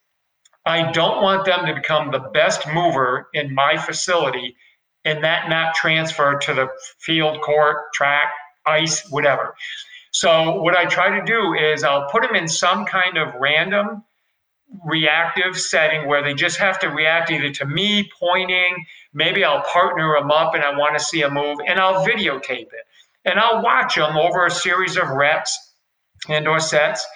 I 0.67 0.90
don't 0.93 1.23
want 1.23 1.47
them 1.47 1.67
to 1.67 1.75
become 1.75 2.11
the 2.11 2.31
best 2.33 2.67
mover 2.73 3.29
in 3.33 3.55
my 3.55 3.76
facility 3.76 4.57
and 5.05 5.25
that 5.25 5.49
not 5.49 5.75
transfer 5.75 6.38
to 6.38 6.55
the 6.55 6.69
field, 6.99 7.40
court, 7.40 7.93
track, 7.95 8.33
ice, 8.67 9.09
whatever. 9.11 9.55
So 10.12 10.61
what 10.61 10.76
I 10.76 10.85
try 10.85 11.19
to 11.19 11.25
do 11.25 11.55
is 11.55 11.83
I'll 11.83 12.11
put 12.11 12.23
them 12.23 12.35
in 12.35 12.49
some 12.49 12.85
kind 12.85 13.17
of 13.17 13.35
random 13.40 14.05
reactive 14.85 15.59
setting 15.59 16.07
where 16.07 16.23
they 16.23 16.35
just 16.35 16.59
have 16.59 16.79
to 16.81 16.89
react 16.89 17.31
either 17.31 17.50
to 17.50 17.67
me 17.67 18.09
pointing, 18.19 18.85
maybe 19.12 19.45
I'll 19.45 19.62
partner 19.62 20.15
them 20.19 20.31
up 20.31 20.55
and 20.55 20.62
I 20.62 20.77
want 20.77 20.97
to 20.99 21.05
see 21.05 21.23
a 21.23 21.31
move 21.31 21.59
and 21.67 21.81
I'll 21.81 22.07
videotape 22.07 22.69
it. 22.73 22.87
And 23.25 23.39
I'll 23.39 23.62
watch 23.62 23.97
them 23.97 24.17
over 24.17 24.47
a 24.47 24.50
series 24.50 24.97
of 24.97 25.09
reps 25.09 25.75
and 26.29 26.47
or 26.47 26.61
sets 26.61 27.07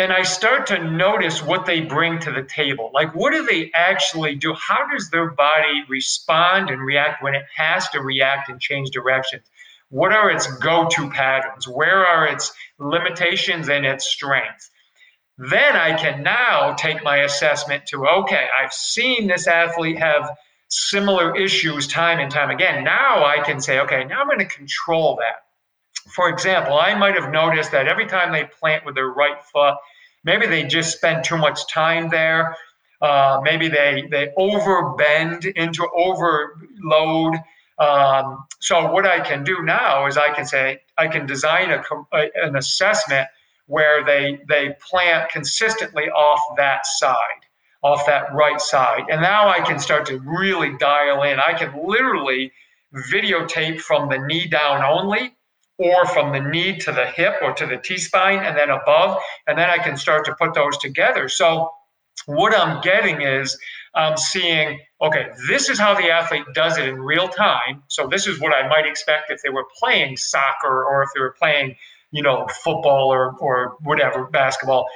and 0.00 0.14
I 0.14 0.22
start 0.22 0.66
to 0.68 0.82
notice 0.82 1.42
what 1.42 1.66
they 1.66 1.82
bring 1.82 2.20
to 2.20 2.32
the 2.32 2.42
table. 2.42 2.90
Like, 2.94 3.14
what 3.14 3.32
do 3.32 3.44
they 3.44 3.70
actually 3.74 4.34
do? 4.34 4.54
How 4.54 4.88
does 4.90 5.10
their 5.10 5.30
body 5.32 5.84
respond 5.90 6.70
and 6.70 6.80
react 6.80 7.22
when 7.22 7.34
it 7.34 7.44
has 7.54 7.86
to 7.90 8.00
react 8.00 8.48
and 8.48 8.58
change 8.58 8.90
directions? 8.92 9.42
What 9.90 10.12
are 10.12 10.30
its 10.30 10.46
go 10.56 10.88
to 10.88 11.10
patterns? 11.10 11.68
Where 11.68 12.06
are 12.06 12.26
its 12.26 12.50
limitations 12.78 13.68
and 13.68 13.84
its 13.84 14.06
strengths? 14.06 14.70
Then 15.48 15.74
I 15.74 15.96
can 15.96 16.22
now 16.22 16.74
take 16.74 17.02
my 17.02 17.18
assessment 17.18 17.86
to 17.86 18.06
okay, 18.06 18.46
I've 18.60 18.74
seen 18.74 19.26
this 19.26 19.46
athlete 19.46 19.98
have 19.98 20.30
similar 20.68 21.34
issues 21.34 21.86
time 21.86 22.18
and 22.20 22.30
time 22.30 22.50
again. 22.50 22.84
Now 22.84 23.24
I 23.24 23.42
can 23.42 23.58
say, 23.58 23.80
okay, 23.80 24.04
now 24.04 24.20
I'm 24.20 24.26
going 24.26 24.38
to 24.40 24.44
control 24.44 25.16
that. 25.16 25.44
For 26.14 26.28
example, 26.28 26.74
I 26.76 26.94
might 26.94 27.14
have 27.14 27.32
noticed 27.32 27.72
that 27.72 27.88
every 27.88 28.06
time 28.06 28.32
they 28.32 28.44
plant 28.44 28.84
with 28.84 28.94
their 28.94 29.08
right 29.08 29.42
foot, 29.50 29.76
maybe 30.24 30.46
they 30.46 30.64
just 30.64 30.94
spend 30.94 31.24
too 31.24 31.38
much 31.38 31.66
time 31.72 32.10
there. 32.10 32.54
Uh, 33.00 33.40
maybe 33.42 33.68
they 33.68 34.06
they 34.10 34.28
overbend 34.38 35.50
into 35.56 35.88
overload 35.96 37.36
um, 37.80 38.44
so 38.60 38.92
what 38.92 39.06
I 39.06 39.20
can 39.20 39.42
do 39.42 39.62
now 39.62 40.06
is 40.06 40.18
I 40.18 40.34
can 40.34 40.44
say 40.44 40.82
I 40.98 41.08
can 41.08 41.24
design 41.24 41.70
a, 41.70 41.82
an 42.34 42.56
assessment 42.56 43.26
where 43.70 44.04
they 44.04 44.40
they 44.48 44.74
plant 44.90 45.30
consistently 45.30 46.10
off 46.10 46.40
that 46.56 46.84
side, 46.84 47.40
off 47.84 48.04
that 48.06 48.34
right 48.34 48.60
side, 48.60 49.04
and 49.08 49.22
now 49.22 49.48
I 49.48 49.60
can 49.60 49.78
start 49.78 50.06
to 50.06 50.18
really 50.18 50.76
dial 50.78 51.22
in. 51.22 51.38
I 51.38 51.54
can 51.54 51.72
literally 51.86 52.52
videotape 53.12 53.80
from 53.80 54.08
the 54.08 54.18
knee 54.18 54.48
down 54.48 54.82
only, 54.82 55.36
or 55.78 56.04
from 56.06 56.32
the 56.32 56.40
knee 56.40 56.78
to 56.78 56.90
the 56.90 57.06
hip 57.06 57.36
or 57.42 57.52
to 57.52 57.66
the 57.66 57.76
T 57.76 57.96
spine, 57.96 58.40
and 58.40 58.56
then 58.56 58.70
above, 58.70 59.18
and 59.46 59.56
then 59.56 59.70
I 59.70 59.78
can 59.78 59.96
start 59.96 60.24
to 60.24 60.34
put 60.34 60.52
those 60.52 60.76
together. 60.78 61.28
So 61.28 61.70
what 62.26 62.52
I'm 62.54 62.80
getting 62.80 63.22
is 63.22 63.56
I'm 63.94 64.16
seeing, 64.16 64.80
okay, 65.00 65.28
this 65.48 65.68
is 65.68 65.78
how 65.78 65.94
the 65.94 66.10
athlete 66.10 66.44
does 66.54 66.76
it 66.76 66.88
in 66.88 67.00
real 67.00 67.28
time. 67.28 67.82
So 67.88 68.08
this 68.08 68.26
is 68.26 68.40
what 68.40 68.52
I 68.52 68.68
might 68.68 68.86
expect 68.86 69.30
if 69.30 69.42
they 69.42 69.48
were 69.48 69.66
playing 69.78 70.16
soccer 70.16 70.84
or 70.84 71.02
if 71.02 71.10
they 71.14 71.20
were 71.20 71.34
playing, 71.38 71.76
you 72.12 72.22
know, 72.22 72.46
football 72.62 73.12
or, 73.12 73.36
or 73.38 73.76
whatever, 73.82 74.26
basketball. 74.26 74.86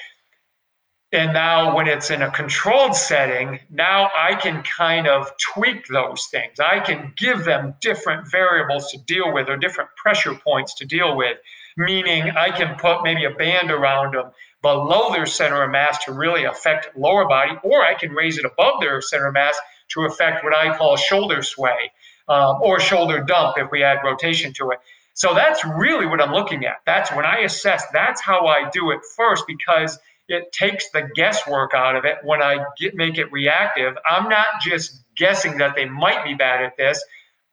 And 1.12 1.32
now 1.32 1.76
when 1.76 1.86
it's 1.86 2.10
in 2.10 2.22
a 2.22 2.30
controlled 2.30 2.96
setting, 2.96 3.60
now 3.70 4.10
I 4.16 4.34
can 4.34 4.64
kind 4.64 5.06
of 5.06 5.30
tweak 5.38 5.86
those 5.86 6.26
things. 6.26 6.58
I 6.58 6.80
can 6.80 7.12
give 7.16 7.44
them 7.44 7.74
different 7.80 8.28
variables 8.28 8.90
to 8.90 8.98
deal 8.98 9.32
with 9.32 9.48
or 9.48 9.56
different 9.56 9.90
pressure 9.96 10.34
points 10.34 10.74
to 10.76 10.84
deal 10.84 11.16
with, 11.16 11.38
meaning 11.76 12.30
I 12.30 12.50
can 12.50 12.76
put 12.76 13.04
maybe 13.04 13.26
a 13.26 13.30
band 13.30 13.70
around 13.70 14.14
them 14.14 14.32
below 14.60 15.12
their 15.12 15.26
center 15.26 15.62
of 15.62 15.70
mass 15.70 16.04
to 16.06 16.12
really 16.12 16.44
affect 16.44 16.96
lower 16.96 17.28
body, 17.28 17.52
or 17.62 17.84
I 17.84 17.94
can 17.94 18.10
raise 18.10 18.38
it 18.38 18.44
above 18.44 18.80
their 18.80 19.00
center 19.00 19.28
of 19.28 19.34
mass 19.34 19.56
to 19.90 20.06
affect 20.06 20.42
what 20.42 20.56
I 20.56 20.76
call 20.76 20.96
shoulder 20.96 21.44
sway 21.44 21.92
um, 22.28 22.56
or 22.60 22.80
shoulder 22.80 23.22
dump 23.22 23.56
if 23.58 23.70
we 23.70 23.82
add 23.82 23.98
rotation 24.04 24.52
to 24.54 24.70
it. 24.70 24.80
So 25.14 25.32
that's 25.32 25.64
really 25.64 26.06
what 26.06 26.20
I'm 26.20 26.32
looking 26.32 26.66
at. 26.66 26.76
That's 26.86 27.10
when 27.12 27.24
I 27.24 27.38
assess, 27.38 27.84
that's 27.92 28.20
how 28.20 28.46
I 28.46 28.68
do 28.70 28.90
it 28.90 29.00
first 29.16 29.44
because 29.46 29.98
it 30.28 30.52
takes 30.52 30.90
the 30.90 31.08
guesswork 31.14 31.72
out 31.74 31.96
of 31.96 32.04
it 32.04 32.16
when 32.24 32.42
I 32.42 32.64
get, 32.78 32.94
make 32.94 33.18
it 33.18 33.30
reactive. 33.30 33.96
I'm 34.08 34.28
not 34.28 34.46
just 34.60 35.04
guessing 35.16 35.58
that 35.58 35.76
they 35.76 35.84
might 35.84 36.24
be 36.24 36.34
bad 36.34 36.62
at 36.64 36.76
this 36.76 37.02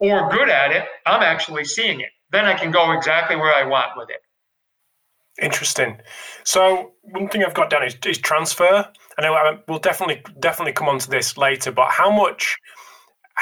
or 0.00 0.28
good 0.30 0.48
at 0.48 0.72
it, 0.72 0.84
I'm 1.06 1.22
actually 1.22 1.64
seeing 1.64 2.00
it. 2.00 2.10
Then 2.32 2.44
I 2.44 2.54
can 2.54 2.72
go 2.72 2.90
exactly 2.92 3.36
where 3.36 3.54
I 3.54 3.64
want 3.64 3.92
with 3.96 4.10
it. 4.10 4.20
Interesting. 5.40 5.98
So 6.44 6.92
one 7.02 7.28
thing 7.28 7.44
I've 7.44 7.54
got 7.54 7.70
down 7.70 7.84
is, 7.84 7.96
is 8.04 8.18
transfer. 8.18 8.86
I 9.16 9.22
know 9.22 9.34
I, 9.34 9.58
we'll 9.68 9.78
definitely 9.78 10.22
definitely 10.40 10.72
come 10.72 10.88
on 10.88 10.98
to 10.98 11.08
this 11.10 11.38
later, 11.38 11.70
but 11.70 11.90
how 11.90 12.10
much 12.10 12.56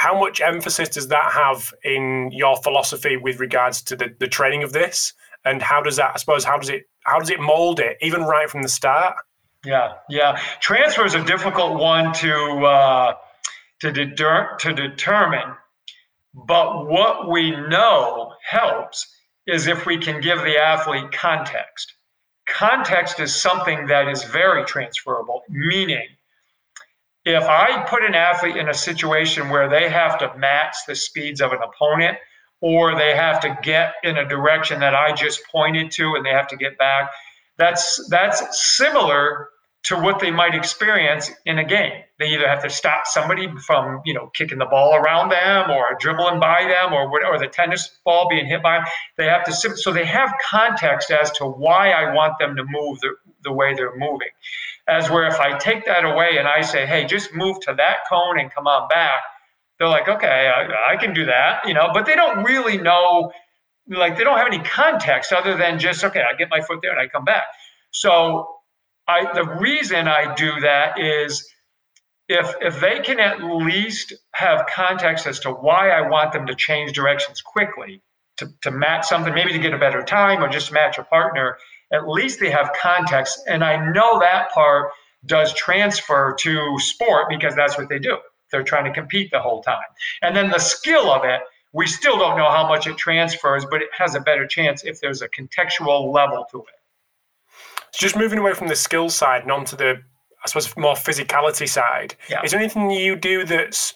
how 0.01 0.19
much 0.19 0.41
emphasis 0.41 0.89
does 0.89 1.09
that 1.09 1.31
have 1.31 1.71
in 1.83 2.31
your 2.31 2.57
philosophy 2.57 3.17
with 3.17 3.39
regards 3.39 3.83
to 3.83 3.95
the, 3.95 4.07
the 4.19 4.27
training 4.27 4.63
of 4.63 4.73
this? 4.73 5.13
And 5.45 5.61
how 5.61 5.79
does 5.79 5.97
that 5.97 6.11
I 6.15 6.17
suppose 6.17 6.43
how 6.43 6.57
does 6.57 6.69
it 6.69 6.89
how 7.05 7.19
does 7.19 7.29
it 7.29 7.39
mold 7.39 7.79
it 7.79 7.97
even 8.01 8.23
right 8.23 8.49
from 8.49 8.63
the 8.63 8.69
start? 8.69 9.15
Yeah, 9.63 9.93
yeah. 10.09 10.39
Transfer 10.59 11.05
is 11.05 11.13
a 11.13 11.23
difficult 11.23 11.79
one 11.79 12.13
to 12.13 12.33
uh, 12.65 13.13
to 13.81 13.91
deter- 13.91 14.57
to 14.61 14.73
determine, 14.73 15.55
but 16.33 16.87
what 16.87 17.29
we 17.29 17.51
know 17.51 18.33
helps 18.49 19.07
is 19.45 19.67
if 19.67 19.85
we 19.85 19.99
can 19.99 20.19
give 20.19 20.39
the 20.39 20.57
athlete 20.57 21.11
context. 21.11 21.93
Context 22.47 23.19
is 23.19 23.39
something 23.39 23.85
that 23.85 24.07
is 24.07 24.23
very 24.23 24.65
transferable, 24.65 25.41
meaning, 25.47 26.07
if 27.25 27.43
I 27.43 27.83
put 27.87 28.03
an 28.03 28.15
athlete 28.15 28.57
in 28.57 28.69
a 28.69 28.73
situation 28.73 29.49
where 29.49 29.69
they 29.69 29.89
have 29.89 30.17
to 30.19 30.35
match 30.37 30.75
the 30.87 30.95
speeds 30.95 31.41
of 31.41 31.51
an 31.51 31.59
opponent, 31.63 32.17
or 32.61 32.95
they 32.95 33.15
have 33.15 33.41
to 33.41 33.57
get 33.63 33.95
in 34.03 34.17
a 34.17 34.27
direction 34.27 34.79
that 34.79 34.93
I 34.93 35.13
just 35.13 35.41
pointed 35.51 35.91
to 35.91 36.15
and 36.15 36.25
they 36.25 36.29
have 36.29 36.47
to 36.49 36.55
get 36.55 36.77
back, 36.77 37.09
that's 37.57 38.07
that's 38.09 38.43
similar 38.77 39.49
to 39.83 39.95
what 39.97 40.19
they 40.19 40.29
might 40.29 40.53
experience 40.53 41.31
in 41.45 41.57
a 41.57 41.63
game. 41.63 42.03
They 42.19 42.27
either 42.27 42.47
have 42.47 42.61
to 42.61 42.69
stop 42.69 43.07
somebody 43.07 43.49
from, 43.65 44.01
you 44.05 44.13
know, 44.13 44.27
kicking 44.27 44.59
the 44.59 44.67
ball 44.67 44.93
around 44.93 45.29
them 45.29 45.71
or 45.71 45.97
dribbling 45.99 46.39
by 46.39 46.63
them 46.63 46.93
or 46.93 47.09
or 47.25 47.39
the 47.39 47.47
tennis 47.47 47.99
ball 48.05 48.27
being 48.29 48.45
hit 48.45 48.61
by 48.61 48.77
them. 48.77 48.85
They 49.17 49.25
have 49.25 49.43
to 49.45 49.53
so 49.53 49.91
they 49.91 50.05
have 50.05 50.31
context 50.47 51.09
as 51.09 51.31
to 51.33 51.45
why 51.45 51.91
I 51.91 52.13
want 52.13 52.33
them 52.39 52.55
to 52.55 52.63
move 52.63 52.99
the, 52.99 53.15
the 53.43 53.51
way 53.51 53.73
they're 53.73 53.97
moving. 53.97 54.29
As 54.87 55.09
where 55.09 55.27
if 55.27 55.39
I 55.39 55.57
take 55.57 55.85
that 55.85 56.03
away 56.03 56.37
and 56.37 56.47
I 56.47 56.61
say, 56.61 56.85
hey, 56.85 57.05
just 57.05 57.33
move 57.33 57.59
to 57.61 57.73
that 57.75 57.97
cone 58.09 58.39
and 58.39 58.53
come 58.53 58.67
on 58.67 58.87
back, 58.89 59.21
they're 59.79 59.87
like, 59.87 60.07
okay, 60.07 60.51
I, 60.53 60.93
I 60.93 60.97
can 60.97 61.13
do 61.13 61.25
that, 61.25 61.67
you 61.67 61.73
know, 61.73 61.89
but 61.93 62.05
they 62.05 62.15
don't 62.15 62.43
really 62.43 62.77
know, 62.77 63.31
like 63.87 64.17
they 64.17 64.23
don't 64.23 64.37
have 64.37 64.47
any 64.47 64.59
context 64.59 65.31
other 65.31 65.55
than 65.57 65.79
just, 65.79 66.03
okay, 66.03 66.21
I 66.21 66.35
get 66.35 66.49
my 66.49 66.61
foot 66.61 66.79
there 66.81 66.91
and 66.91 66.99
I 66.99 67.07
come 67.07 67.25
back. 67.25 67.45
So 67.91 68.47
I 69.07 69.33
the 69.33 69.43
reason 69.59 70.07
I 70.07 70.33
do 70.35 70.59
that 70.61 70.99
is 70.99 71.47
if 72.29 72.53
if 72.61 72.79
they 72.79 72.99
can 72.99 73.19
at 73.19 73.43
least 73.43 74.13
have 74.33 74.65
context 74.73 75.27
as 75.27 75.39
to 75.41 75.51
why 75.51 75.89
I 75.89 76.09
want 76.09 76.31
them 76.31 76.47
to 76.47 76.55
change 76.55 76.93
directions 76.93 77.41
quickly 77.41 78.01
to, 78.37 78.49
to 78.61 78.71
match 78.71 79.05
something, 79.05 79.33
maybe 79.33 79.51
to 79.53 79.59
get 79.59 79.73
a 79.73 79.77
better 79.77 80.01
time 80.03 80.43
or 80.43 80.47
just 80.49 80.71
match 80.71 80.97
a 80.97 81.03
partner, 81.03 81.57
at 81.91 82.07
least 82.07 82.39
they 82.39 82.49
have 82.49 82.71
context. 82.81 83.43
And 83.47 83.63
I 83.63 83.91
know 83.91 84.19
that 84.19 84.51
part 84.51 84.91
does 85.25 85.53
transfer 85.53 86.35
to 86.39 86.79
sport 86.79 87.27
because 87.29 87.55
that's 87.55 87.77
what 87.77 87.89
they 87.89 87.99
do. 87.99 88.17
They're 88.51 88.63
trying 88.63 88.85
to 88.85 88.91
compete 88.91 89.31
the 89.31 89.39
whole 89.39 89.61
time. 89.61 89.77
And 90.21 90.35
then 90.35 90.49
the 90.49 90.59
skill 90.59 91.11
of 91.11 91.23
it, 91.23 91.41
we 91.73 91.87
still 91.87 92.17
don't 92.17 92.37
know 92.37 92.49
how 92.49 92.67
much 92.67 92.87
it 92.87 92.97
transfers, 92.97 93.65
but 93.69 93.81
it 93.81 93.89
has 93.97 94.15
a 94.15 94.19
better 94.19 94.45
chance 94.45 94.83
if 94.83 94.99
there's 94.99 95.21
a 95.21 95.29
contextual 95.29 96.13
level 96.13 96.45
to 96.51 96.59
it. 96.59 97.93
Just 97.93 98.15
moving 98.15 98.39
away 98.39 98.53
from 98.53 98.67
the 98.67 98.75
skill 98.75 99.09
side 99.09 99.43
and 99.43 99.51
onto 99.51 99.75
the, 99.75 100.01
I 100.43 100.47
suppose, 100.47 100.75
more 100.75 100.95
physicality 100.95 101.67
side. 101.67 102.15
Yeah. 102.29 102.41
Is 102.43 102.51
there 102.51 102.59
anything 102.59 102.89
you 102.89 103.15
do 103.15 103.45
that's 103.45 103.93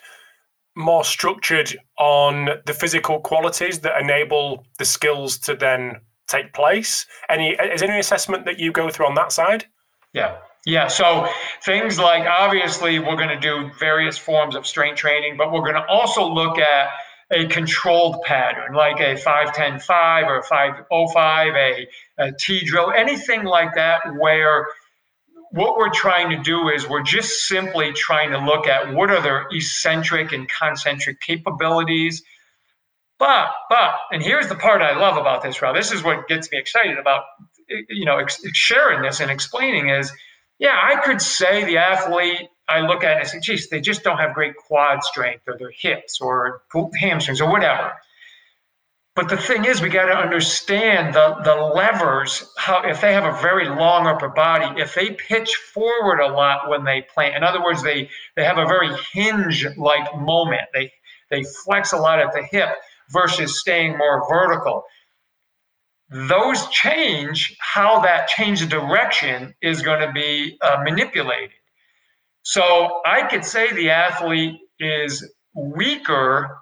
more 0.76 1.04
structured 1.04 1.78
on 1.98 2.50
the 2.66 2.74
physical 2.74 3.20
qualities 3.20 3.80
that 3.80 4.00
enable 4.00 4.66
the 4.78 4.86
skills 4.86 5.38
to 5.40 5.56
then 5.56 6.02
take 6.28 6.54
place? 6.54 7.06
Any 7.30 7.52
is 7.52 7.82
any 7.82 8.00
assessment 8.00 8.46
that 8.46 8.60
you 8.60 8.72
go 8.72 8.90
through 8.90 9.08
on 9.08 9.16
that 9.16 9.32
side? 9.32 9.66
Yeah. 10.14 10.38
Yeah, 10.68 10.88
so 10.88 11.28
things 11.64 12.00
like 12.00 12.26
obviously 12.28 12.98
we're 12.98 13.18
going 13.18 13.30
to 13.30 13.40
do 13.40 13.70
various 13.80 14.18
forms 14.18 14.56
of 14.56 14.66
strength 14.66 14.98
training, 14.98 15.38
but 15.38 15.52
we're 15.52 15.62
going 15.62 15.76
to 15.76 15.86
also 15.86 16.28
look 16.28 16.58
at 16.58 16.90
a 17.32 17.46
controlled 17.48 18.22
pattern 18.24 18.74
like 18.74 19.00
a 19.00 19.14
5-10-5 19.16 20.28
or 20.28 20.40
a 20.40 20.44
5-0-5, 20.44 21.56
a, 21.56 21.88
a 22.18 22.32
T 22.40 22.66
drill, 22.66 22.92
anything 22.92 23.44
like 23.44 23.76
that 23.76 24.02
where 24.18 24.68
what 25.52 25.78
we're 25.78 25.92
trying 25.92 26.30
to 26.32 26.38
do 26.44 26.70
is 26.70 26.88
we're 26.88 27.04
just 27.04 27.48
simply 27.48 27.94
trying 27.94 28.32
to 28.32 28.38
look 28.40 28.68
at 28.68 28.94
what 28.94 29.10
are 29.10 29.22
their 29.22 29.48
eccentric 29.52 30.32
and 30.34 30.50
concentric 30.50 31.22
capabilities. 31.22 32.24
But, 33.18 33.48
but, 33.70 33.96
and 34.12 34.22
here's 34.22 34.48
the 34.48 34.56
part 34.56 34.82
I 34.82 34.98
love 34.98 35.18
about 35.18 35.42
this, 35.42 35.62
Rob. 35.62 35.76
This 35.76 35.92
is 35.92 36.04
what 36.04 36.28
gets 36.28 36.52
me 36.52 36.58
excited 36.58 36.98
about, 36.98 37.24
you 37.90 38.06
know, 38.06 38.20
sharing 38.54 39.02
this 39.02 39.20
and 39.22 39.32
explaining 39.32 39.90
is, 39.90 40.12
yeah, 40.60 40.78
I 40.82 41.02
could 41.02 41.22
say 41.22 41.64
the 41.64 41.78
athlete 41.78 42.50
I 42.68 42.82
look 42.82 43.04
at 43.04 43.18
and 43.18 43.28
say, 43.28 43.40
geez, 43.40 43.70
they 43.70 43.80
just 43.80 44.04
don't 44.04 44.18
have 44.18 44.34
great 44.34 44.56
quad 44.56 45.04
strength 45.04 45.44
or 45.48 45.58
their 45.58 45.72
hips 45.72 46.20
or 46.20 46.64
hamstrings 47.00 47.40
or 47.40 47.50
whatever. 47.50 47.94
But 49.16 49.30
the 49.30 49.38
thing 49.38 49.64
is, 49.64 49.82
we 49.82 49.88
got 49.88 50.08
to 50.08 50.18
understand 50.18 51.14
the, 51.14 51.36
the 51.46 51.56
levers, 51.56 52.44
how 52.58 52.84
if 52.84 53.00
they 53.00 53.14
have 53.14 53.24
a 53.24 53.42
very 53.42 53.70
long 53.70 54.08
upper 54.08 54.28
body, 54.28 54.82
if 54.82 54.94
they 54.94 55.12
pitch 55.12 55.56
forward 55.56 56.20
a 56.20 56.34
lot 56.34 56.70
when 56.70 56.84
they 56.84 57.02
plant, 57.14 57.38
in 57.38 57.44
other 57.44 57.64
words, 57.64 57.82
they, 57.82 58.10
they 58.36 58.44
have 58.44 58.58
a 58.58 58.66
very 58.66 58.90
hinge-like 59.14 60.18
moment. 60.18 60.64
They 60.74 60.92
they 61.30 61.44
flex 61.44 61.92
a 61.92 61.98
lot 61.98 62.20
at 62.20 62.34
the 62.34 62.44
hip 62.44 62.70
versus 63.12 63.60
staying 63.60 63.98
more 63.98 64.28
vertical. 64.30 64.84
Those 66.10 66.68
change, 66.70 67.56
how 67.60 68.02
that 68.02 68.28
change 68.28 68.62
of 68.62 68.70
direction 68.70 69.56
is 69.62 69.82
going 69.82 70.02
to 70.02 70.12
be 70.14 70.58
uh, 70.62 70.82
manipulated. 70.84 71.52
So 72.44 73.02
I 73.06 73.24
could 73.28 73.44
say 73.44 73.74
the 73.74 73.90
athlete 73.90 74.60
is 74.80 75.28
weaker 75.56 76.58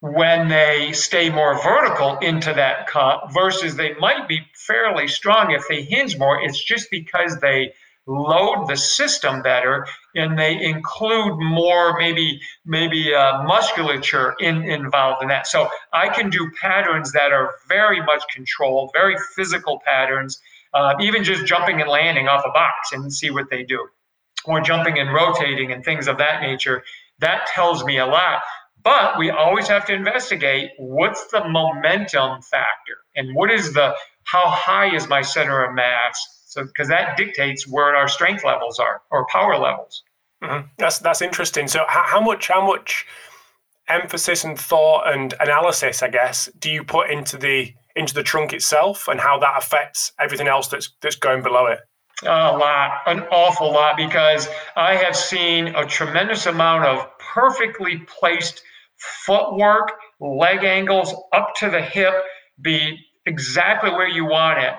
when 0.00 0.48
they 0.48 0.92
stay 0.92 1.30
more 1.30 1.62
vertical 1.62 2.18
into 2.18 2.52
that 2.52 2.88
cut 2.88 3.32
versus 3.32 3.76
they 3.76 3.94
might 4.00 4.26
be 4.26 4.40
fairly 4.54 5.06
strong 5.06 5.52
if 5.52 5.68
they 5.68 5.82
hinge 5.82 6.18
more. 6.18 6.42
It's 6.42 6.62
just 6.62 6.90
because 6.90 7.38
they 7.40 7.74
load 8.06 8.66
the 8.68 8.76
system 8.76 9.42
better 9.42 9.86
and 10.16 10.38
they 10.38 10.60
include 10.60 11.38
more 11.38 11.96
maybe 11.98 12.40
maybe 12.64 13.14
uh, 13.14 13.42
musculature 13.44 14.34
in, 14.40 14.64
involved 14.64 15.22
in 15.22 15.28
that 15.28 15.46
so 15.46 15.68
i 15.92 16.08
can 16.08 16.28
do 16.28 16.50
patterns 16.60 17.12
that 17.12 17.30
are 17.30 17.54
very 17.68 18.00
much 18.00 18.22
controlled 18.34 18.90
very 18.92 19.16
physical 19.36 19.80
patterns 19.86 20.40
uh, 20.74 20.94
even 21.00 21.22
just 21.22 21.46
jumping 21.46 21.80
and 21.80 21.88
landing 21.88 22.28
off 22.28 22.42
a 22.44 22.50
box 22.50 22.92
and 22.92 23.12
see 23.12 23.30
what 23.30 23.48
they 23.50 23.62
do 23.62 23.86
or 24.44 24.60
jumping 24.60 24.98
and 24.98 25.12
rotating 25.12 25.72
and 25.72 25.84
things 25.84 26.08
of 26.08 26.18
that 26.18 26.42
nature, 26.42 26.82
that 27.20 27.46
tells 27.46 27.84
me 27.84 27.98
a 27.98 28.06
lot. 28.06 28.42
But 28.82 29.16
we 29.18 29.30
always 29.30 29.68
have 29.68 29.86
to 29.86 29.94
investigate 29.94 30.70
what's 30.78 31.28
the 31.30 31.48
momentum 31.48 32.42
factor 32.42 32.98
and 33.14 33.34
what 33.34 33.50
is 33.50 33.72
the 33.72 33.94
how 34.24 34.48
high 34.48 34.94
is 34.94 35.08
my 35.08 35.22
center 35.22 35.64
of 35.64 35.74
mass? 35.74 36.41
So 36.52 36.64
because 36.64 36.88
that 36.88 37.16
dictates 37.16 37.66
where 37.66 37.96
our 37.96 38.08
strength 38.08 38.44
levels 38.44 38.78
are 38.78 39.00
or 39.10 39.26
power 39.26 39.56
levels. 39.56 40.02
Mm-hmm. 40.42 40.66
That's 40.76 40.98
that's 40.98 41.22
interesting. 41.22 41.66
So 41.66 41.84
how, 41.88 42.02
how 42.04 42.20
much 42.20 42.48
how 42.48 42.66
much 42.66 43.06
emphasis 43.88 44.44
and 44.44 44.58
thought 44.58 45.10
and 45.10 45.32
analysis, 45.40 46.02
I 46.02 46.08
guess, 46.08 46.50
do 46.58 46.70
you 46.70 46.84
put 46.84 47.10
into 47.10 47.38
the 47.38 47.72
into 47.96 48.12
the 48.12 48.22
trunk 48.22 48.52
itself 48.52 49.08
and 49.08 49.18
how 49.18 49.38
that 49.38 49.54
affects 49.56 50.12
everything 50.20 50.46
else 50.46 50.68
that's 50.68 50.90
that's 51.00 51.16
going 51.16 51.42
below 51.42 51.66
it? 51.66 51.78
A 52.24 52.52
lot, 52.56 53.00
an 53.06 53.20
awful 53.32 53.72
lot, 53.72 53.96
because 53.96 54.46
I 54.76 54.94
have 54.94 55.16
seen 55.16 55.68
a 55.68 55.86
tremendous 55.86 56.44
amount 56.44 56.84
of 56.84 57.06
perfectly 57.18 57.98
placed 58.06 58.62
footwork, 59.24 59.92
leg 60.20 60.64
angles 60.64 61.14
up 61.32 61.54
to 61.56 61.70
the 61.70 61.80
hip 61.80 62.14
be 62.60 62.98
exactly 63.24 63.90
where 63.90 64.06
you 64.06 64.26
want 64.26 64.58
it. 64.58 64.74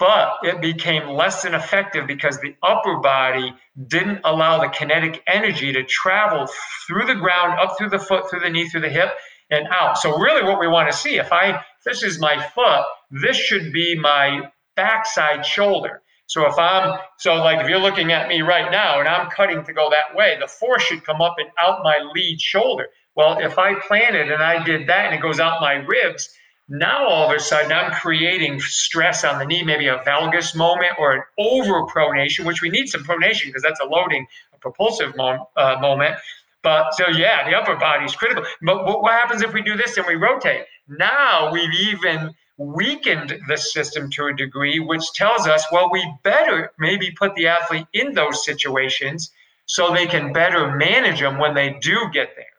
But 0.00 0.38
it 0.42 0.60
became 0.60 1.10
less 1.10 1.42
than 1.42 1.54
effective 1.54 2.06
because 2.08 2.40
the 2.40 2.56
upper 2.62 2.96
body 2.96 3.54
didn't 3.86 4.22
allow 4.24 4.58
the 4.60 4.68
kinetic 4.68 5.22
energy 5.28 5.72
to 5.74 5.84
travel 5.84 6.48
through 6.86 7.06
the 7.06 7.14
ground, 7.14 7.60
up 7.60 7.76
through 7.78 7.90
the 7.90 7.98
foot, 7.98 8.28
through 8.28 8.40
the 8.40 8.50
knee, 8.50 8.68
through 8.68 8.80
the 8.80 8.88
hip, 8.88 9.10
and 9.50 9.68
out. 9.70 9.98
So, 9.98 10.18
really, 10.18 10.42
what 10.42 10.58
we 10.58 10.66
want 10.66 10.90
to 10.90 10.96
see 10.96 11.18
if 11.18 11.32
I, 11.32 11.62
this 11.84 12.02
is 12.02 12.18
my 12.18 12.42
foot, 12.54 12.84
this 13.10 13.36
should 13.36 13.72
be 13.72 13.96
my 13.98 14.50
backside 14.74 15.44
shoulder. 15.44 16.02
So 16.30 16.46
if 16.46 16.56
I'm 16.58 16.98
so 17.18 17.34
like 17.34 17.60
if 17.60 17.68
you're 17.68 17.80
looking 17.80 18.12
at 18.12 18.28
me 18.28 18.40
right 18.40 18.70
now 18.70 19.00
and 19.00 19.08
I'm 19.08 19.28
cutting 19.30 19.64
to 19.64 19.72
go 19.72 19.90
that 19.90 20.16
way, 20.16 20.36
the 20.40 20.46
force 20.46 20.84
should 20.84 21.04
come 21.04 21.20
up 21.20 21.34
and 21.38 21.48
out 21.60 21.82
my 21.82 21.98
lead 22.14 22.40
shoulder. 22.40 22.86
Well, 23.16 23.40
if 23.40 23.58
I 23.58 23.74
planted 23.74 24.30
and 24.30 24.40
I 24.40 24.62
did 24.62 24.88
that 24.88 25.06
and 25.06 25.14
it 25.16 25.20
goes 25.20 25.40
out 25.40 25.60
my 25.60 25.72
ribs, 25.72 26.30
now 26.70 27.06
all 27.06 27.28
of 27.28 27.36
a 27.36 27.40
sudden 27.40 27.72
I'm 27.72 27.90
creating 27.92 28.60
stress 28.60 29.24
on 29.24 29.38
the 29.38 29.44
knee, 29.44 29.62
maybe 29.62 29.88
a 29.88 29.98
valgus 29.98 30.54
moment 30.54 30.92
or 30.98 31.12
an 31.12 31.22
overpronation, 31.38 32.44
which 32.44 32.62
we 32.62 32.70
need 32.70 32.88
some 32.88 33.02
pronation 33.02 33.46
because 33.46 33.62
that's 33.62 33.80
a 33.80 33.84
loading, 33.84 34.26
a 34.54 34.58
propulsive 34.58 35.16
mo- 35.16 35.48
uh, 35.56 35.76
moment. 35.80 36.16
But 36.62 36.94
so 36.94 37.08
yeah, 37.08 37.48
the 37.48 37.56
upper 37.56 37.76
body 37.76 38.04
is 38.04 38.14
critical. 38.14 38.44
But 38.62 38.84
what 38.84 39.12
happens 39.12 39.42
if 39.42 39.52
we 39.52 39.62
do 39.62 39.76
this 39.76 39.96
and 39.96 40.06
we 40.06 40.14
rotate? 40.14 40.64
Now 40.88 41.50
we've 41.52 41.74
even 41.74 42.34
weakened 42.56 43.38
the 43.48 43.56
system 43.56 44.10
to 44.10 44.26
a 44.26 44.34
degree, 44.34 44.78
which 44.78 45.12
tells 45.14 45.48
us, 45.48 45.64
well, 45.72 45.90
we 45.90 46.06
better 46.22 46.72
maybe 46.78 47.10
put 47.10 47.34
the 47.34 47.48
athlete 47.48 47.86
in 47.94 48.12
those 48.12 48.44
situations 48.44 49.32
so 49.66 49.92
they 49.92 50.06
can 50.06 50.32
better 50.32 50.70
manage 50.76 51.20
them 51.20 51.38
when 51.38 51.54
they 51.54 51.78
do 51.80 52.08
get 52.12 52.30
there. 52.36 52.49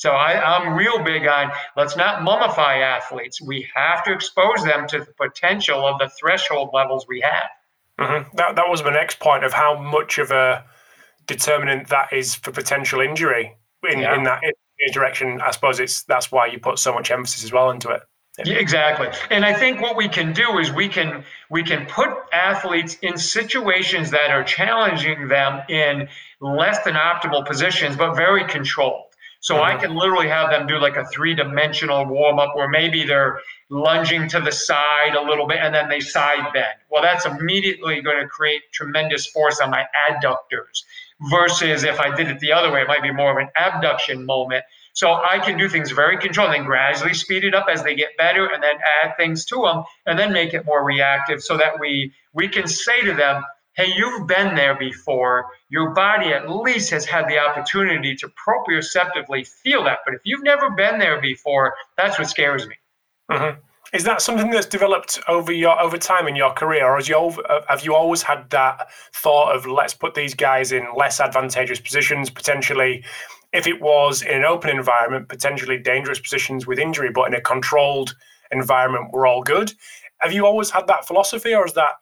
So 0.00 0.12
I, 0.12 0.56
am 0.56 0.72
real 0.72 1.04
big 1.04 1.26
on 1.26 1.52
let's 1.76 1.94
not 1.94 2.20
mummify 2.22 2.80
athletes. 2.80 3.38
We 3.38 3.68
have 3.74 4.02
to 4.04 4.14
expose 4.14 4.64
them 4.64 4.88
to 4.88 5.00
the 5.00 5.12
potential 5.12 5.86
of 5.86 5.98
the 5.98 6.08
threshold 6.18 6.70
levels 6.72 7.04
we 7.06 7.20
have. 7.20 7.50
Mm-hmm. 7.98 8.34
That, 8.38 8.56
that 8.56 8.64
was 8.66 8.82
my 8.82 8.92
next 8.92 9.20
point 9.20 9.44
of 9.44 9.52
how 9.52 9.78
much 9.78 10.16
of 10.16 10.30
a 10.30 10.64
determinant 11.26 11.88
that 11.88 12.14
is 12.14 12.34
for 12.34 12.50
potential 12.50 13.02
injury 13.02 13.54
in, 13.92 13.98
yeah. 13.98 14.16
in 14.16 14.22
that 14.22 14.40
direction. 14.90 15.42
I 15.42 15.50
suppose 15.50 15.78
it's 15.78 16.04
that's 16.04 16.32
why 16.32 16.46
you 16.46 16.58
put 16.58 16.78
so 16.78 16.94
much 16.94 17.10
emphasis 17.10 17.44
as 17.44 17.52
well 17.52 17.68
into 17.68 17.90
it. 17.90 18.00
Yeah, 18.42 18.54
exactly. 18.54 19.08
And 19.28 19.44
I 19.44 19.52
think 19.52 19.82
what 19.82 19.98
we 19.98 20.08
can 20.08 20.32
do 20.32 20.56
is 20.56 20.72
we 20.72 20.88
can 20.88 21.24
we 21.50 21.62
can 21.62 21.84
put 21.84 22.08
athletes 22.32 22.96
in 23.02 23.18
situations 23.18 24.10
that 24.12 24.30
are 24.30 24.44
challenging 24.44 25.28
them 25.28 25.60
in 25.68 26.08
less 26.40 26.82
than 26.84 26.94
optimal 26.94 27.44
positions, 27.44 27.96
but 27.96 28.14
very 28.14 28.46
controlled. 28.46 29.09
So. 29.40 29.56
I 29.56 29.72
uh-huh. 29.72 29.80
can 29.80 29.94
literally 29.94 30.28
have 30.28 30.50
them 30.50 30.66
do 30.66 30.78
like 30.78 30.96
a 30.96 31.04
three 31.06 31.34
dimensional 31.34 32.06
warm 32.06 32.38
up 32.38 32.54
where 32.54 32.68
maybe 32.68 33.04
they're 33.04 33.40
lunging 33.68 34.28
to 34.28 34.40
the 34.40 34.52
side 34.52 35.14
a 35.14 35.22
little 35.22 35.46
bit 35.46 35.58
and 35.58 35.74
then 35.74 35.88
they 35.88 36.00
side 36.00 36.52
bend. 36.52 36.78
Well, 36.90 37.02
that's 37.02 37.26
immediately 37.26 38.00
going 38.02 38.20
to 38.20 38.28
create 38.28 38.62
tremendous 38.72 39.26
force 39.26 39.60
on 39.60 39.70
my 39.70 39.84
adductors 40.08 40.82
versus 41.28 41.84
if 41.84 42.00
I 42.00 42.14
did 42.14 42.28
it 42.28 42.40
the 42.40 42.52
other 42.52 42.72
way, 42.72 42.82
it 42.82 42.88
might 42.88 43.02
be 43.02 43.12
more 43.12 43.30
of 43.30 43.36
an 43.36 43.50
abduction 43.56 44.24
moment. 44.24 44.64
So 44.92 45.12
I 45.12 45.38
can 45.38 45.56
do 45.56 45.68
things 45.68 45.90
very 45.92 46.18
controlled 46.18 46.54
and 46.54 46.66
gradually 46.66 47.14
speed 47.14 47.44
it 47.44 47.54
up 47.54 47.66
as 47.70 47.82
they 47.82 47.94
get 47.94 48.16
better 48.16 48.46
and 48.46 48.62
then 48.62 48.76
add 49.02 49.16
things 49.16 49.44
to 49.46 49.62
them 49.62 49.84
and 50.06 50.18
then 50.18 50.32
make 50.32 50.52
it 50.52 50.64
more 50.66 50.84
reactive 50.84 51.42
so 51.42 51.56
that 51.56 51.78
we 51.78 52.12
we 52.32 52.48
can 52.48 52.66
say 52.66 53.02
to 53.02 53.14
them, 53.14 53.42
hey, 53.80 53.92
you've 53.96 54.26
been 54.26 54.54
there 54.54 54.76
before. 54.78 55.46
Your 55.70 55.90
body 55.94 56.34
at 56.34 56.50
least 56.50 56.90
has 56.90 57.06
had 57.06 57.26
the 57.28 57.38
opportunity 57.38 58.14
to 58.16 58.28
proprioceptively 58.28 59.48
feel 59.48 59.82
that. 59.84 60.00
But 60.04 60.14
if 60.14 60.20
you've 60.24 60.42
never 60.42 60.70
been 60.70 60.98
there 60.98 61.20
before, 61.20 61.74
that's 61.96 62.18
what 62.18 62.28
scares 62.28 62.66
me. 62.66 62.74
Mm-hmm. 63.30 63.58
Is 63.94 64.04
that 64.04 64.20
something 64.20 64.50
that's 64.50 64.66
developed 64.66 65.18
over 65.28 65.50
your 65.50 65.80
over 65.80 65.98
time 65.98 66.28
in 66.28 66.36
your 66.36 66.52
career, 66.52 66.86
or 66.86 67.00
you, 67.00 67.16
uh, 67.16 67.62
have 67.68 67.84
you 67.84 67.94
always 67.94 68.22
had 68.22 68.48
that 68.50 68.88
thought 69.14 69.56
of 69.56 69.66
let's 69.66 69.94
put 69.94 70.14
these 70.14 70.34
guys 70.34 70.70
in 70.70 70.86
less 70.96 71.18
advantageous 71.18 71.80
positions, 71.80 72.30
potentially, 72.30 73.02
if 73.52 73.66
it 73.66 73.80
was 73.80 74.22
in 74.22 74.34
an 74.34 74.44
open 74.44 74.70
environment, 74.70 75.28
potentially 75.28 75.78
dangerous 75.78 76.20
positions 76.20 76.66
with 76.66 76.78
injury, 76.78 77.10
but 77.12 77.26
in 77.26 77.34
a 77.34 77.40
controlled 77.40 78.14
environment, 78.52 79.10
we're 79.12 79.26
all 79.26 79.42
good. 79.42 79.72
Have 80.18 80.32
you 80.32 80.46
always 80.46 80.70
had 80.70 80.86
that 80.86 81.06
philosophy, 81.06 81.52
or 81.52 81.62
has 81.64 81.72
that 81.74 81.94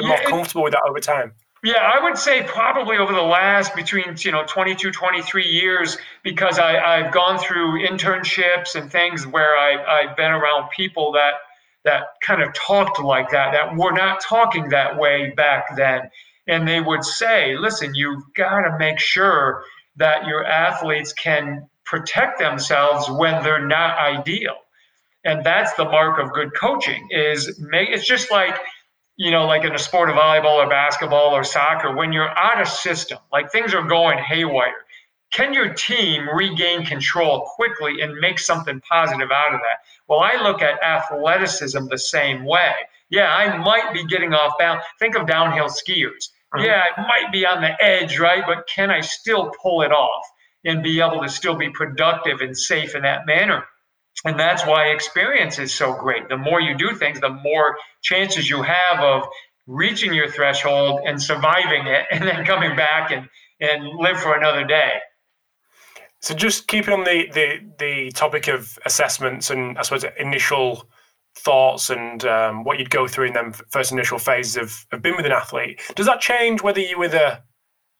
been 0.00 0.10
yeah, 0.10 0.16
more 0.20 0.30
comfortable 0.30 0.64
with 0.64 0.72
that 0.72 0.82
over 0.88 1.00
time? 1.00 1.32
Yeah, 1.62 1.74
I 1.76 2.02
would 2.02 2.16
say 2.16 2.42
probably 2.42 2.96
over 2.96 3.12
the 3.12 3.20
last 3.20 3.74
between 3.74 4.16
you 4.18 4.32
know 4.32 4.44
22, 4.46 4.90
23 4.90 5.46
years 5.46 5.98
because 6.22 6.58
I, 6.58 6.78
I've 6.78 7.12
gone 7.12 7.38
through 7.38 7.86
internships 7.86 8.74
and 8.74 8.90
things 8.90 9.26
where 9.26 9.56
I, 9.56 10.02
I've 10.02 10.16
been 10.16 10.30
around 10.30 10.70
people 10.70 11.12
that 11.12 11.34
that 11.84 12.04
kind 12.22 12.42
of 12.42 12.52
talked 12.54 13.00
like 13.00 13.30
that, 13.30 13.52
that 13.52 13.76
were 13.76 13.92
not 13.92 14.20
talking 14.20 14.68
that 14.70 14.98
way 14.98 15.30
back 15.30 15.76
then. 15.76 16.10
And 16.46 16.66
they 16.66 16.80
would 16.80 17.04
say, 17.04 17.56
listen, 17.56 17.94
you've 17.94 18.22
got 18.34 18.62
to 18.62 18.76
make 18.78 18.98
sure 18.98 19.62
that 19.96 20.26
your 20.26 20.44
athletes 20.44 21.12
can 21.12 21.68
protect 21.84 22.38
themselves 22.38 23.08
when 23.10 23.42
they're 23.42 23.66
not 23.66 23.98
ideal. 23.98 24.56
And 25.24 25.44
that's 25.44 25.74
the 25.74 25.84
mark 25.84 26.18
of 26.18 26.32
good 26.32 26.54
coaching 26.54 27.08
is 27.10 27.58
make 27.60 27.90
it's 27.90 28.06
just 28.06 28.30
like 28.30 28.56
you 29.20 29.30
know, 29.30 29.44
like 29.44 29.64
in 29.64 29.74
a 29.74 29.78
sport 29.78 30.08
of 30.08 30.16
volleyball 30.16 30.64
or 30.64 30.66
basketball 30.66 31.36
or 31.36 31.44
soccer, 31.44 31.94
when 31.94 32.10
you're 32.10 32.30
out 32.38 32.58
of 32.58 32.66
system, 32.66 33.18
like 33.30 33.52
things 33.52 33.74
are 33.74 33.82
going 33.82 34.16
haywire, 34.16 34.72
can 35.30 35.52
your 35.52 35.74
team 35.74 36.26
regain 36.34 36.86
control 36.86 37.42
quickly 37.54 38.00
and 38.00 38.14
make 38.14 38.38
something 38.38 38.80
positive 38.90 39.30
out 39.30 39.52
of 39.52 39.60
that? 39.60 39.84
Well, 40.08 40.20
I 40.20 40.42
look 40.42 40.62
at 40.62 40.82
athleticism 40.82 41.84
the 41.90 41.98
same 41.98 42.46
way. 42.46 42.72
Yeah, 43.10 43.30
I 43.30 43.58
might 43.58 43.92
be 43.92 44.06
getting 44.06 44.32
off 44.32 44.54
balance. 44.58 44.84
Think 44.98 45.16
of 45.16 45.26
downhill 45.26 45.68
skiers. 45.68 46.30
Mm-hmm. 46.54 46.64
Yeah, 46.64 46.82
I 46.96 47.02
might 47.02 47.30
be 47.30 47.44
on 47.44 47.60
the 47.60 47.76
edge, 47.84 48.18
right? 48.18 48.42
But 48.46 48.66
can 48.74 48.90
I 48.90 49.02
still 49.02 49.52
pull 49.62 49.82
it 49.82 49.92
off 49.92 50.24
and 50.64 50.82
be 50.82 50.98
able 50.98 51.20
to 51.20 51.28
still 51.28 51.56
be 51.56 51.68
productive 51.68 52.40
and 52.40 52.56
safe 52.56 52.94
in 52.94 53.02
that 53.02 53.26
manner? 53.26 53.66
And 54.24 54.38
that's 54.38 54.66
why 54.66 54.88
experience 54.88 55.58
is 55.58 55.72
so 55.72 55.94
great. 55.94 56.28
The 56.28 56.36
more 56.36 56.60
you 56.60 56.76
do 56.76 56.94
things, 56.94 57.20
the 57.20 57.30
more 57.30 57.76
chances 58.02 58.50
you 58.50 58.62
have 58.62 59.00
of 59.00 59.24
reaching 59.66 60.12
your 60.12 60.30
threshold 60.30 61.00
and 61.06 61.22
surviving 61.22 61.86
it 61.86 62.06
and 62.10 62.24
then 62.24 62.44
coming 62.44 62.76
back 62.76 63.10
and, 63.10 63.28
and 63.60 63.86
live 63.98 64.20
for 64.20 64.36
another 64.36 64.64
day. 64.64 64.92
So 66.22 66.34
just 66.34 66.68
keeping 66.68 66.92
on 66.92 67.04
the, 67.04 67.30
the, 67.32 67.58
the 67.78 68.10
topic 68.10 68.48
of 68.48 68.78
assessments 68.84 69.48
and 69.48 69.78
I 69.78 69.82
suppose 69.82 70.04
initial 70.18 70.86
thoughts 71.34 71.88
and 71.88 72.24
um, 72.24 72.64
what 72.64 72.78
you'd 72.78 72.90
go 72.90 73.08
through 73.08 73.28
in 73.28 73.32
them 73.32 73.52
first 73.70 73.92
initial 73.92 74.18
phases 74.18 74.56
of, 74.56 74.86
of 74.92 75.00
being 75.00 75.16
with 75.16 75.24
an 75.24 75.32
athlete, 75.32 75.80
does 75.94 76.06
that 76.06 76.20
change 76.20 76.62
whether 76.62 76.80
you're 76.80 76.98
with 76.98 77.14
a 77.14 77.42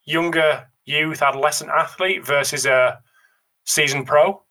younger 0.04 0.66
youth 0.84 1.22
adolescent 1.22 1.70
athlete 1.70 2.26
versus 2.26 2.66
a 2.66 2.98
seasoned 3.64 4.06
pro? 4.06 4.42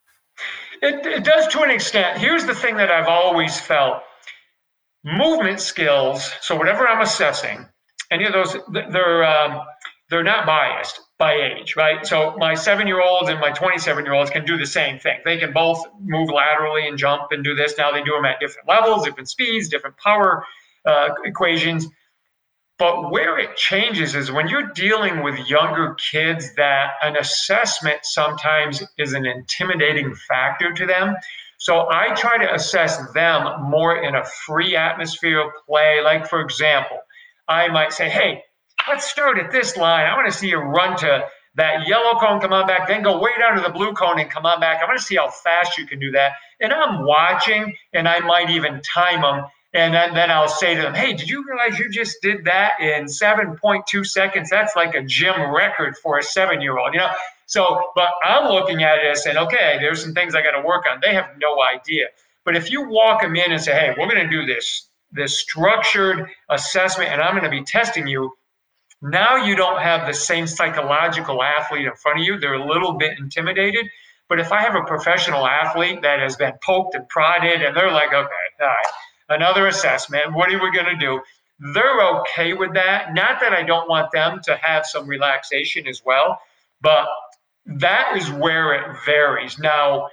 It, 0.82 1.04
it 1.06 1.24
does 1.24 1.48
to 1.48 1.62
an 1.62 1.70
extent. 1.70 2.18
Here's 2.18 2.46
the 2.46 2.54
thing 2.54 2.76
that 2.76 2.90
I've 2.90 3.08
always 3.08 3.58
felt 3.60 4.02
movement 5.04 5.60
skills. 5.60 6.30
So, 6.40 6.56
whatever 6.56 6.88
I'm 6.88 7.02
assessing, 7.02 7.66
any 8.10 8.24
of 8.26 8.32
those, 8.32 8.56
they're, 8.72 9.24
um, 9.24 9.62
they're 10.08 10.24
not 10.24 10.46
biased 10.46 11.00
by 11.18 11.34
age, 11.34 11.76
right? 11.76 12.06
So, 12.06 12.34
my 12.38 12.54
seven 12.54 12.86
year 12.86 13.02
olds 13.02 13.28
and 13.28 13.40
my 13.40 13.50
27 13.50 14.04
year 14.04 14.14
olds 14.14 14.30
can 14.30 14.44
do 14.44 14.56
the 14.56 14.66
same 14.66 14.98
thing. 14.98 15.18
They 15.24 15.38
can 15.38 15.52
both 15.52 15.84
move 16.00 16.30
laterally 16.30 16.88
and 16.88 16.96
jump 16.96 17.24
and 17.30 17.44
do 17.44 17.54
this. 17.54 17.74
Now, 17.76 17.92
they 17.92 18.02
do 18.02 18.12
them 18.12 18.24
at 18.24 18.40
different 18.40 18.68
levels, 18.68 19.04
different 19.04 19.28
speeds, 19.28 19.68
different 19.68 19.96
power 19.98 20.44
uh, 20.86 21.08
equations. 21.24 21.86
But 22.80 23.10
where 23.10 23.38
it 23.38 23.58
changes 23.58 24.14
is 24.14 24.32
when 24.32 24.48
you're 24.48 24.72
dealing 24.72 25.22
with 25.22 25.38
younger 25.50 25.94
kids, 26.10 26.54
that 26.54 26.92
an 27.02 27.14
assessment 27.14 27.98
sometimes 28.04 28.82
is 28.96 29.12
an 29.12 29.26
intimidating 29.26 30.14
factor 30.14 30.72
to 30.72 30.86
them. 30.86 31.14
So 31.58 31.88
I 31.90 32.14
try 32.14 32.38
to 32.38 32.54
assess 32.54 32.96
them 33.12 33.44
more 33.60 34.02
in 34.02 34.14
a 34.14 34.24
free 34.46 34.76
atmosphere 34.76 35.40
of 35.40 35.52
play. 35.66 36.00
Like, 36.02 36.26
for 36.26 36.40
example, 36.40 36.96
I 37.46 37.68
might 37.68 37.92
say, 37.92 38.08
hey, 38.08 38.42
let's 38.88 39.10
start 39.10 39.38
at 39.38 39.52
this 39.52 39.76
line. 39.76 40.06
I 40.06 40.16
want 40.16 40.32
to 40.32 40.38
see 40.38 40.48
you 40.48 40.60
run 40.60 40.96
to 41.00 41.24
that 41.56 41.86
yellow 41.86 42.18
cone, 42.18 42.40
come 42.40 42.54
on 42.54 42.66
back, 42.66 42.88
then 42.88 43.02
go 43.02 43.20
way 43.20 43.32
down 43.38 43.56
to 43.56 43.60
the 43.60 43.68
blue 43.68 43.92
cone 43.92 44.18
and 44.18 44.30
come 44.30 44.46
on 44.46 44.58
back. 44.58 44.80
I 44.82 44.86
want 44.86 44.98
to 44.98 45.04
see 45.04 45.16
how 45.16 45.28
fast 45.28 45.76
you 45.76 45.86
can 45.86 45.98
do 45.98 46.12
that. 46.12 46.32
And 46.60 46.72
I'm 46.72 47.04
watching, 47.04 47.76
and 47.92 48.08
I 48.08 48.20
might 48.20 48.48
even 48.48 48.80
time 48.80 49.20
them 49.20 49.44
and 49.72 49.94
then, 49.94 50.14
then 50.14 50.30
I'll 50.30 50.48
say 50.48 50.74
to 50.74 50.82
them, 50.82 50.94
hey, 50.94 51.12
did 51.12 51.28
you 51.28 51.44
realize 51.48 51.78
you 51.78 51.88
just 51.90 52.16
did 52.22 52.44
that 52.44 52.80
in 52.80 53.04
7.2 53.04 54.06
seconds? 54.06 54.50
That's 54.50 54.74
like 54.74 54.94
a 54.94 55.02
gym 55.02 55.34
record 55.54 55.96
for 55.96 56.18
a 56.18 56.22
seven 56.22 56.60
year 56.60 56.76
old, 56.76 56.92
you 56.92 56.98
know? 56.98 57.10
So, 57.46 57.90
but 57.94 58.10
I'm 58.24 58.50
looking 58.50 58.82
at 58.82 58.98
it 58.98 59.06
and 59.06 59.18
saying, 59.18 59.36
okay, 59.36 59.78
there's 59.80 60.02
some 60.02 60.12
things 60.12 60.34
I 60.34 60.42
got 60.42 60.60
to 60.60 60.66
work 60.66 60.84
on. 60.90 60.98
They 61.00 61.14
have 61.14 61.26
no 61.38 61.56
idea. 61.62 62.06
But 62.44 62.56
if 62.56 62.70
you 62.70 62.88
walk 62.88 63.22
them 63.22 63.36
in 63.36 63.52
and 63.52 63.60
say, 63.60 63.72
hey, 63.72 63.94
we're 63.96 64.08
going 64.08 64.24
to 64.24 64.30
do 64.30 64.44
this, 64.44 64.88
this 65.12 65.38
structured 65.38 66.28
assessment, 66.48 67.10
and 67.10 67.20
I'm 67.20 67.32
going 67.32 67.44
to 67.44 67.50
be 67.50 67.64
testing 67.64 68.06
you, 68.06 68.32
now 69.02 69.36
you 69.36 69.56
don't 69.56 69.80
have 69.80 70.06
the 70.06 70.12
same 70.12 70.46
psychological 70.46 71.42
athlete 71.42 71.86
in 71.86 71.94
front 71.94 72.20
of 72.20 72.24
you. 72.24 72.38
They're 72.38 72.54
a 72.54 72.66
little 72.66 72.94
bit 72.94 73.18
intimidated. 73.18 73.86
But 74.28 74.40
if 74.40 74.52
I 74.52 74.60
have 74.62 74.74
a 74.74 74.82
professional 74.82 75.46
athlete 75.46 76.02
that 76.02 76.20
has 76.20 76.36
been 76.36 76.52
poked 76.64 76.94
and 76.94 77.08
prodded 77.08 77.62
and 77.62 77.76
they're 77.76 77.90
like, 77.90 78.08
okay, 78.08 78.16
all 78.60 78.66
right, 78.66 78.86
another 79.30 79.66
assessment. 79.66 80.34
What 80.34 80.52
are 80.52 80.62
we 80.62 80.70
going 80.70 80.86
to 80.86 80.96
do? 80.96 81.20
They're 81.74 82.00
okay 82.20 82.52
with 82.54 82.74
that. 82.74 83.14
Not 83.14 83.40
that 83.40 83.52
I 83.52 83.62
don't 83.62 83.88
want 83.88 84.12
them 84.12 84.40
to 84.44 84.56
have 84.56 84.86
some 84.86 85.06
relaxation 85.06 85.86
as 85.86 86.02
well, 86.04 86.40
but 86.80 87.06
that 87.66 88.16
is 88.16 88.30
where 88.30 88.74
it 88.74 88.96
varies. 89.04 89.58
Now, 89.58 90.08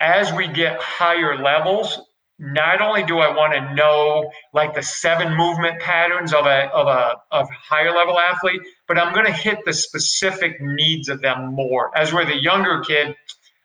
as 0.00 0.32
we 0.32 0.48
get 0.48 0.80
higher 0.80 1.40
levels, 1.42 2.00
not 2.38 2.80
only 2.80 3.04
do 3.04 3.18
I 3.18 3.34
want 3.36 3.52
to 3.52 3.74
know 3.74 4.30
like 4.52 4.74
the 4.74 4.82
seven 4.82 5.36
movement 5.36 5.80
patterns 5.80 6.32
of 6.32 6.46
a 6.46 6.68
of 6.72 6.88
a 6.88 7.16
of 7.30 7.48
higher 7.50 7.92
level 7.92 8.18
athlete, 8.18 8.62
but 8.88 8.98
I'm 8.98 9.14
going 9.14 9.26
to 9.26 9.32
hit 9.32 9.58
the 9.64 9.72
specific 9.72 10.60
needs 10.60 11.08
of 11.08 11.22
them 11.22 11.54
more. 11.54 11.96
As 11.96 12.12
with 12.12 12.28
a 12.28 12.42
younger 12.42 12.80
kid, 12.80 13.14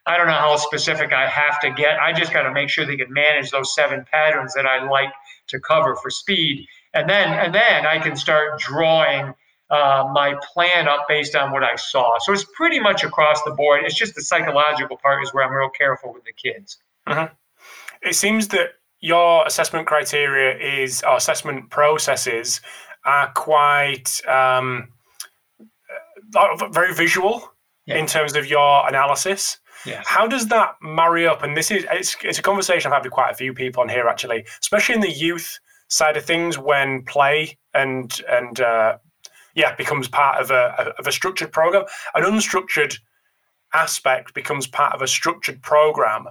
I 0.07 0.17
don't 0.17 0.27
know 0.27 0.33
how 0.33 0.55
specific 0.55 1.11
I 1.11 1.27
have 1.27 1.59
to 1.61 1.71
get. 1.71 1.99
I 1.99 2.13
just 2.13 2.31
got 2.31 2.43
to 2.43 2.51
make 2.51 2.69
sure 2.69 2.85
they 2.85 2.95
can 2.95 3.11
manage 3.11 3.51
those 3.51 3.75
seven 3.75 4.05
patterns 4.09 4.53
that 4.53 4.65
I 4.65 4.89
like 4.89 5.11
to 5.47 5.59
cover 5.59 5.95
for 5.95 6.09
speed, 6.09 6.65
and 6.93 7.09
then 7.09 7.29
and 7.33 7.53
then 7.53 7.85
I 7.85 7.99
can 7.99 8.15
start 8.15 8.59
drawing 8.59 9.33
uh, 9.69 10.09
my 10.13 10.35
plan 10.53 10.87
up 10.87 11.05
based 11.07 11.35
on 11.35 11.51
what 11.51 11.63
I 11.63 11.75
saw. 11.75 12.17
So 12.19 12.31
it's 12.31 12.45
pretty 12.55 12.79
much 12.79 13.03
across 13.03 13.41
the 13.43 13.51
board. 13.51 13.83
It's 13.83 13.95
just 13.95 14.15
the 14.15 14.21
psychological 14.21 14.97
part 14.97 15.21
is 15.23 15.33
where 15.33 15.43
I'm 15.43 15.53
real 15.53 15.69
careful 15.69 16.13
with 16.13 16.23
the 16.23 16.31
kids. 16.31 16.77
Mm-hmm. 17.07 17.33
It 18.01 18.15
seems 18.15 18.47
that 18.49 18.69
your 18.99 19.45
assessment 19.45 19.87
criteria 19.87 20.57
is 20.83 21.03
or 21.03 21.17
assessment 21.17 21.69
processes 21.69 22.61
are 23.05 23.31
quite 23.33 24.21
um, 24.27 24.89
uh, 26.35 26.67
very 26.69 26.93
visual 26.93 27.53
yeah. 27.85 27.97
in 27.97 28.07
terms 28.07 28.35
of 28.35 28.47
your 28.47 28.87
analysis. 28.87 29.57
Yes. 29.85 30.05
How 30.07 30.27
does 30.27 30.47
that 30.47 30.75
marry 30.81 31.27
up? 31.27 31.43
And 31.43 31.55
this 31.55 31.71
is 31.71 31.85
it's, 31.91 32.15
it's 32.23 32.39
a 32.39 32.41
conversation 32.41 32.91
I've 32.91 32.97
had 32.97 33.03
with 33.03 33.13
quite 33.13 33.31
a 33.31 33.35
few 33.35 33.53
people 33.53 33.81
on 33.81 33.89
here 33.89 34.07
actually, 34.07 34.45
especially 34.61 34.95
in 34.95 35.01
the 35.01 35.11
youth 35.11 35.59
side 35.89 36.17
of 36.17 36.25
things 36.25 36.57
when 36.57 37.03
play 37.03 37.57
and 37.73 38.21
and 38.29 38.59
uh, 38.59 38.97
yeah 39.55 39.75
becomes 39.75 40.07
part 40.07 40.41
of 40.41 40.51
a 40.51 40.93
of 40.97 41.07
a 41.07 41.11
structured 41.11 41.51
program. 41.51 41.85
An 42.15 42.23
unstructured 42.23 42.97
aspect 43.73 44.33
becomes 44.33 44.67
part 44.67 44.93
of 44.93 45.01
a 45.01 45.07
structured 45.07 45.61
program 45.61 46.27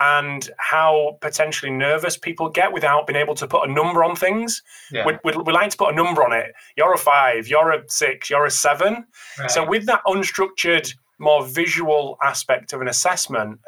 and 0.00 0.50
how 0.58 1.16
potentially 1.20 1.70
nervous 1.70 2.16
people 2.16 2.48
get 2.48 2.72
without 2.72 3.06
being 3.06 3.16
able 3.16 3.36
to 3.36 3.46
put 3.46 3.68
a 3.68 3.72
number 3.72 4.02
on 4.02 4.16
things. 4.16 4.60
Yeah. 4.90 5.06
We, 5.06 5.16
we, 5.24 5.32
we, 5.40 5.52
like 5.52 5.70
to 5.70 5.76
put 5.76 5.92
a 5.92 5.96
number 5.96 6.24
on 6.24 6.32
it. 6.32 6.52
You're 6.76 6.92
a 6.92 6.98
five, 6.98 7.46
you're 7.46 7.70
a 7.70 7.84
six, 7.88 8.28
you're 8.28 8.44
a 8.44 8.50
seven. 8.50 9.06
Right. 9.38 9.50
So 9.50 9.64
with 9.64 9.86
that 9.86 10.02
unstructured 10.04 10.92
more 11.22 11.46
visual 11.46 12.18
aspect 12.22 12.72
of 12.72 12.80
an 12.80 12.88
assessment, 12.88 13.60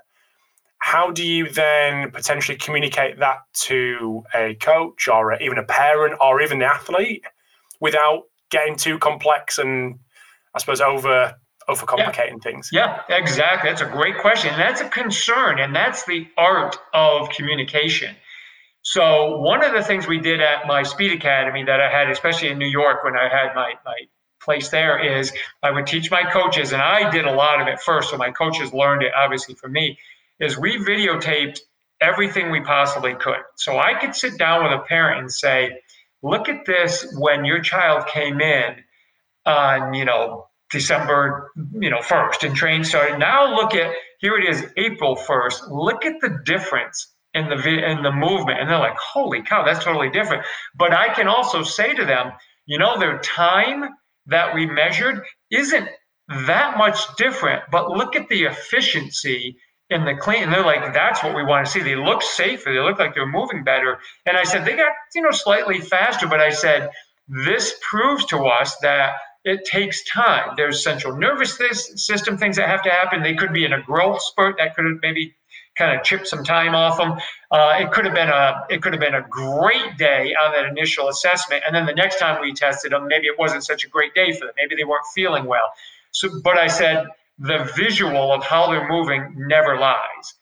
how 0.78 1.10
do 1.10 1.24
you 1.26 1.48
then 1.48 2.10
potentially 2.10 2.58
communicate 2.58 3.18
that 3.20 3.38
to 3.54 4.22
a 4.34 4.54
coach 4.56 5.08
or 5.08 5.40
even 5.40 5.56
a 5.56 5.62
parent 5.62 6.14
or 6.20 6.42
even 6.42 6.58
the 6.58 6.66
athlete 6.66 7.24
without 7.80 8.24
getting 8.50 8.76
too 8.76 8.98
complex 8.98 9.58
and 9.58 9.98
I 10.54 10.58
suppose 10.58 10.80
over 10.80 11.34
overcomplicating 11.70 12.32
yeah. 12.32 12.42
things? 12.42 12.68
Yeah, 12.70 13.00
exactly. 13.08 13.70
That's 13.70 13.80
a 13.80 13.86
great 13.86 14.18
question. 14.18 14.50
And 14.50 14.60
that's 14.60 14.82
a 14.82 14.88
concern, 14.88 15.58
and 15.58 15.74
that's 15.74 16.04
the 16.04 16.28
art 16.36 16.76
of 16.92 17.30
communication. 17.30 18.14
So 18.82 19.38
one 19.38 19.64
of 19.64 19.72
the 19.72 19.82
things 19.82 20.06
we 20.06 20.20
did 20.20 20.42
at 20.42 20.66
my 20.66 20.82
speed 20.82 21.12
academy 21.12 21.64
that 21.64 21.80
I 21.80 21.90
had, 21.90 22.10
especially 22.10 22.48
in 22.50 22.58
New 22.58 22.68
York 22.68 23.02
when 23.02 23.16
I 23.16 23.30
had 23.30 23.54
my, 23.54 23.72
my 23.86 23.96
place 24.44 24.68
there, 24.68 24.98
is 24.98 25.32
I 25.62 25.70
would 25.70 25.86
teach 25.86 26.10
my 26.10 26.22
coaches, 26.30 26.72
and 26.72 26.82
I 26.82 27.10
did 27.10 27.24
a 27.24 27.32
lot 27.32 27.60
of 27.60 27.68
it 27.68 27.80
first, 27.80 28.10
so 28.10 28.16
my 28.16 28.30
coaches 28.30 28.72
learned 28.72 29.02
it 29.02 29.12
obviously 29.14 29.54
from 29.54 29.72
me, 29.72 29.98
is 30.40 30.58
we 30.58 30.76
videotaped 30.76 31.60
everything 32.00 32.50
we 32.50 32.60
possibly 32.60 33.14
could. 33.14 33.40
So 33.56 33.78
I 33.78 33.94
could 33.94 34.14
sit 34.14 34.38
down 34.38 34.64
with 34.64 34.72
a 34.72 34.84
parent 34.84 35.20
and 35.20 35.32
say, 35.32 35.80
look 36.22 36.48
at 36.48 36.66
this 36.66 37.14
when 37.18 37.44
your 37.44 37.60
child 37.60 38.06
came 38.06 38.40
in 38.40 38.76
on, 39.46 39.94
you 39.94 40.04
know, 40.04 40.48
December, 40.70 41.50
you 41.72 41.90
know, 41.90 42.00
1st 42.00 42.46
and 42.46 42.56
train 42.56 42.84
started. 42.84 43.18
Now 43.18 43.54
look 43.54 43.74
at, 43.74 43.94
here 44.18 44.36
it 44.36 44.48
is, 44.48 44.64
April 44.76 45.16
1st. 45.16 45.70
Look 45.70 46.04
at 46.04 46.20
the 46.20 46.40
difference 46.44 47.14
in 47.34 47.48
the 47.48 47.56
in 47.56 48.02
the 48.02 48.12
movement 48.12 48.60
and 48.60 48.70
they're 48.70 48.78
like 48.78 48.96
holy 48.96 49.42
cow 49.42 49.64
that's 49.64 49.84
totally 49.84 50.08
different 50.08 50.44
but 50.74 50.94
i 50.94 51.12
can 51.12 51.26
also 51.26 51.62
say 51.62 51.92
to 51.92 52.04
them 52.04 52.32
you 52.66 52.78
know 52.78 52.98
their 52.98 53.18
time 53.18 53.84
that 54.26 54.54
we 54.54 54.66
measured 54.66 55.22
isn't 55.50 55.88
that 56.46 56.78
much 56.78 56.98
different 57.16 57.62
but 57.70 57.90
look 57.90 58.16
at 58.16 58.28
the 58.28 58.44
efficiency 58.44 59.56
in 59.90 60.04
the 60.04 60.14
clean 60.14 60.44
and 60.44 60.52
they're 60.52 60.64
like 60.64 60.94
that's 60.94 61.22
what 61.22 61.36
we 61.36 61.44
want 61.44 61.66
to 61.66 61.70
see. 61.70 61.80
They 61.80 61.96
look 61.96 62.22
safer 62.22 62.72
they 62.72 62.80
look 62.80 62.98
like 62.98 63.14
they're 63.14 63.26
moving 63.26 63.64
better. 63.64 63.98
And 64.26 64.36
i 64.36 64.44
said 64.44 64.64
they 64.64 64.76
got 64.76 64.92
you 65.14 65.22
know 65.22 65.30
slightly 65.30 65.80
faster 65.80 66.26
but 66.26 66.40
i 66.40 66.50
said 66.50 66.90
this 67.28 67.74
proves 67.88 68.24
to 68.26 68.38
us 68.46 68.76
that 68.82 69.16
it 69.44 69.64
takes 69.66 70.02
time. 70.04 70.54
There's 70.56 70.82
central 70.82 71.16
nervous 71.16 71.58
system 71.96 72.38
things 72.38 72.56
that 72.56 72.68
have 72.68 72.82
to 72.82 72.90
happen. 72.90 73.22
They 73.22 73.34
could 73.34 73.52
be 73.52 73.64
in 73.64 73.74
a 73.74 73.82
growth 73.82 74.22
spurt 74.22 74.56
that 74.58 74.74
could 74.74 74.86
have 74.86 74.98
maybe 75.02 75.34
kind 75.76 75.96
of 75.96 76.04
chip 76.04 76.26
some 76.26 76.44
time 76.44 76.74
off 76.74 76.98
them. 76.98 77.12
Uh, 77.50 77.78
it 77.80 77.90
could 77.92 78.04
have 78.04 78.14
been 78.14 78.28
a 78.28 78.64
it 78.70 78.82
could 78.82 78.92
have 78.92 79.00
been 79.00 79.14
a 79.14 79.26
great 79.28 79.96
day 79.98 80.34
on 80.34 80.52
that 80.52 80.66
initial 80.66 81.08
assessment, 81.08 81.62
and 81.66 81.74
then 81.74 81.86
the 81.86 81.94
next 81.94 82.18
time 82.18 82.40
we 82.40 82.52
tested 82.52 82.92
them, 82.92 83.06
maybe 83.08 83.26
it 83.26 83.38
wasn't 83.38 83.64
such 83.64 83.84
a 83.84 83.88
great 83.88 84.14
day 84.14 84.32
for 84.32 84.46
them. 84.46 84.54
Maybe 84.56 84.76
they 84.76 84.84
weren't 84.84 85.06
feeling 85.14 85.44
well. 85.44 85.72
So, 86.12 86.40
but 86.42 86.56
I 86.58 86.68
said 86.68 87.06
the 87.38 87.70
visual 87.76 88.32
of 88.32 88.44
how 88.44 88.70
they're 88.70 88.88
moving 88.88 89.34
never 89.36 89.78
lies, 89.78 90.34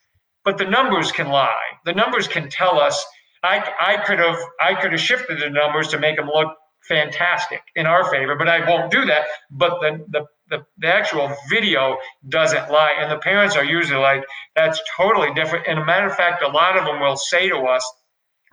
but 0.45 0.59
the 0.59 0.66
numbers 0.66 1.11
can 1.12 1.29
lie. 1.29 1.79
The 1.85 1.95
numbers 1.95 2.29
can 2.29 2.49
tell 2.49 2.81
us. 2.81 3.05
I, 3.45 3.68
I 3.81 3.97
could 4.05 4.21
have 4.21 4.38
I 4.61 4.75
could 4.75 4.92
have 4.92 5.01
shifted 5.01 5.40
the 5.40 5.51
numbers 5.51 5.88
to 5.88 5.99
make 5.99 6.16
them 6.16 6.29
look 6.33 6.57
fantastic 6.83 7.62
in 7.75 7.87
our 7.87 8.09
favor, 8.11 8.37
but 8.37 8.49
I 8.49 8.68
won't 8.68 8.90
do 8.90 9.05
that. 9.07 9.27
But 9.51 9.81
the 9.81 10.05
the 10.09 10.27
the, 10.53 10.65
the 10.79 10.87
actual 10.87 11.35
video 11.49 11.97
doesn't 12.29 12.71
lie. 12.71 12.95
And 13.01 13.11
the 13.11 13.17
parents 13.17 13.57
are 13.57 13.65
usually 13.65 13.99
like, 13.99 14.25
that's 14.55 14.81
totally 14.97 15.33
different. 15.35 15.67
And 15.67 15.79
a 15.79 15.85
matter 15.85 16.07
of 16.07 16.15
fact, 16.15 16.43
a 16.43 16.49
lot 16.49 16.79
of 16.79 16.85
them 16.85 17.01
will 17.01 17.17
say 17.17 17.49
to 17.49 17.57
us, 17.57 17.83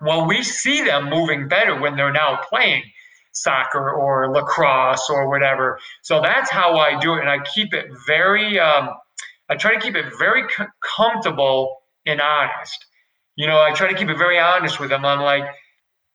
well, 0.00 0.26
we 0.26 0.42
see 0.42 0.82
them 0.82 1.10
moving 1.10 1.46
better 1.46 1.78
when 1.78 1.96
they're 1.96 2.12
now 2.12 2.40
playing 2.48 2.82
soccer 3.32 3.90
or 3.90 4.32
lacrosse 4.32 5.08
or 5.10 5.28
whatever. 5.28 5.78
So 6.02 6.22
that's 6.22 6.50
how 6.50 6.78
I 6.78 6.98
do 6.98 7.14
it. 7.14 7.20
And 7.20 7.28
I 7.28 7.38
keep 7.54 7.74
it 7.74 7.86
very, 8.06 8.58
um, 8.58 8.88
I 9.50 9.56
try 9.56 9.74
to 9.74 9.80
keep 9.80 9.94
it 9.94 10.06
very 10.18 10.44
c- 10.48 10.64
comfortable 10.96 11.76
and 12.06 12.20
honest. 12.20 12.86
You 13.36 13.46
know, 13.46 13.60
I 13.60 13.72
try 13.72 13.88
to 13.88 13.94
keep 13.94 14.08
it 14.08 14.16
very 14.16 14.38
honest 14.38 14.80
with 14.80 14.88
them. 14.88 15.04
I'm 15.04 15.20
like, 15.20 15.44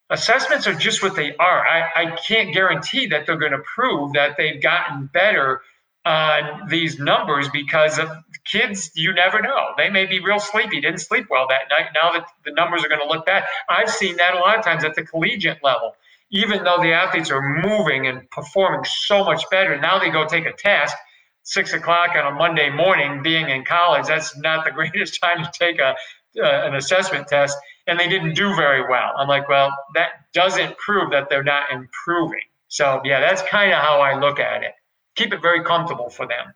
assessments 0.10 0.67
are 0.67 0.74
just 0.74 1.04
what 1.04 1.15
they 1.15 1.36
are. 1.36 1.67
I, 1.67 1.89
I 1.95 2.15
can't 2.15 2.54
guarantee 2.54 3.08
that 3.08 3.26
they're 3.26 3.38
going 3.38 3.52
to 3.52 3.63
prove 3.76 4.13
that 4.13 4.36
they've 4.36 4.62
gotten 4.62 5.10
better 5.13 5.62
on 6.06 6.70
these 6.70 7.00
numbers 7.00 7.50
because 7.50 7.98
of 7.98 8.10
kids, 8.46 8.91
you 8.94 9.13
never 9.13 9.41
know. 9.41 9.74
They 9.78 9.89
may 9.89 10.06
be 10.06 10.20
real 10.20 10.39
sleepy, 10.39 10.80
didn't 10.80 11.00
sleep 11.00 11.26
well 11.30 11.48
that 11.50 11.63
night. 11.70 11.89
Now 12.00 12.12
that 12.13 12.28
the 12.46 12.52
numbers 12.52 12.86
are 12.86 12.89
going 12.89 13.02
to 13.02 13.08
look 13.08 13.26
bad. 13.26 13.44
I've 13.68 13.89
seen 13.89 14.18
that 14.18 14.36
a 14.36 14.39
lot 14.39 14.58
of 14.58 14.63
times 14.63 14.84
at 14.84 14.96
the 14.96 15.04
collegiate 15.04 15.63
level. 15.63 15.96
Even 16.32 16.63
though 16.63 16.80
the 16.82 16.94
athletes 16.94 17.32
are 17.32 17.41
moving 17.41 18.08
and 18.08 18.30
performing 18.30 18.86
so 18.86 19.24
much 19.24 19.44
better, 19.50 19.80
now 19.80 20.00
they 20.00 20.10
go 20.10 20.26
take 20.26 20.46
a 20.46 20.54
test, 20.54 20.96
six 21.44 21.74
o'clock 21.74 22.12
on 22.15 22.32
a 22.32 22.36
Monday 22.36 22.70
morning, 22.70 23.24
being 23.24 23.50
in 23.50 23.63
college, 23.65 24.08
that's 24.08 24.38
not 24.38 24.65
the 24.65 24.72
greatest 24.80 25.20
time 25.22 25.44
to 25.44 25.52
take 25.58 25.80
a, 25.80 25.96
uh, 26.39 26.68
an 26.68 26.76
assessment 26.76 27.28
test, 27.28 27.58
and 27.88 28.00
they 28.00 28.08
didn't 28.08 28.34
do 28.34 28.56
very 28.56 28.82
well. 28.89 29.12
I'm 29.18 29.28
like, 29.28 29.48
well, 29.48 29.72
that 29.94 30.10
doesn't 30.34 30.78
prove 30.78 31.12
that 31.12 31.30
they're 31.30 31.44
not 31.44 31.72
improving. 31.72 32.41
So, 32.68 33.02
yeah, 33.06 33.20
that's 33.22 33.41
kind 33.44 33.72
of 33.72 33.80
how 33.80 34.02
I 34.02 34.20
look 34.20 34.39
at 34.39 34.63
it 34.63 34.74
keep 35.15 35.34
it 35.34 35.41
very 35.41 35.63
comfortable 35.63 36.10
for 36.10 36.28
them. 36.28 36.54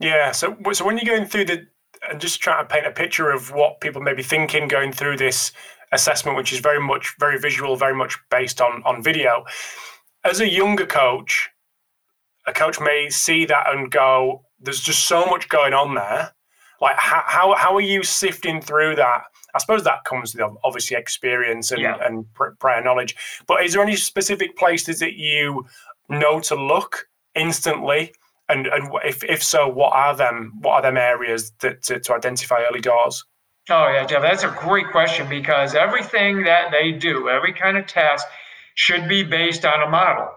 Yeah. 0.00 0.32
So, 0.32 0.56
so 0.72 0.84
when 0.84 0.98
you're 0.98 1.16
going 1.16 1.28
through 1.28 1.46
the, 1.46 1.66
and 2.08 2.20
just 2.20 2.40
trying 2.40 2.66
to 2.66 2.72
paint 2.72 2.86
a 2.86 2.90
picture 2.90 3.30
of 3.30 3.52
what 3.52 3.80
people 3.80 4.02
may 4.02 4.14
be 4.14 4.22
thinking 4.22 4.68
going 4.68 4.92
through 4.92 5.16
this 5.16 5.52
assessment, 5.92 6.36
which 6.36 6.52
is 6.52 6.60
very 6.60 6.80
much 6.80 7.14
very 7.18 7.38
visual, 7.38 7.76
very 7.76 7.94
much 7.94 8.18
based 8.30 8.60
on 8.60 8.82
on 8.84 9.02
video. 9.02 9.44
As 10.24 10.40
a 10.40 10.48
younger 10.48 10.86
coach, 10.86 11.48
a 12.46 12.52
coach 12.52 12.80
may 12.80 13.08
see 13.10 13.44
that 13.46 13.72
and 13.72 13.90
go, 13.90 14.44
"There's 14.60 14.80
just 14.80 15.06
so 15.06 15.26
much 15.26 15.48
going 15.48 15.72
on 15.72 15.94
there." 15.94 16.32
Like, 16.80 16.96
how 16.96 17.22
how, 17.26 17.54
how 17.54 17.74
are 17.74 17.80
you 17.80 18.02
sifting 18.02 18.60
through 18.60 18.96
that? 18.96 19.22
I 19.54 19.58
suppose 19.58 19.84
that 19.84 20.04
comes 20.04 20.34
with 20.34 20.44
obviously 20.64 20.98
experience 20.98 21.72
and, 21.72 21.80
yeah. 21.80 21.96
and 22.04 22.26
prior 22.58 22.84
knowledge. 22.84 23.16
But 23.46 23.64
is 23.64 23.72
there 23.72 23.82
any 23.82 23.96
specific 23.96 24.54
places 24.58 24.98
that 24.98 25.14
you 25.14 25.64
know 26.10 26.40
to 26.40 26.54
look 26.54 27.08
instantly? 27.36 28.12
And 28.48 28.66
and 28.66 28.90
if 29.04 29.22
if 29.24 29.42
so, 29.42 29.68
what 29.68 29.92
are 29.92 30.16
them? 30.16 30.52
What 30.60 30.74
are 30.74 30.82
them 30.82 30.96
areas 30.96 31.52
that 31.60 31.82
to, 31.84 32.00
to 32.00 32.14
identify 32.14 32.62
early 32.68 32.80
doors? 32.80 33.24
Oh 33.68 33.88
yeah, 33.92 34.06
Jeff, 34.06 34.22
that's 34.22 34.44
a 34.44 34.56
great 34.60 34.90
question 34.92 35.28
because 35.28 35.74
everything 35.74 36.44
that 36.44 36.70
they 36.70 36.92
do, 36.92 37.28
every 37.28 37.52
kind 37.52 37.76
of 37.76 37.86
test, 37.86 38.24
should 38.76 39.08
be 39.08 39.24
based 39.24 39.64
on 39.64 39.82
a 39.82 39.90
model. 39.90 40.28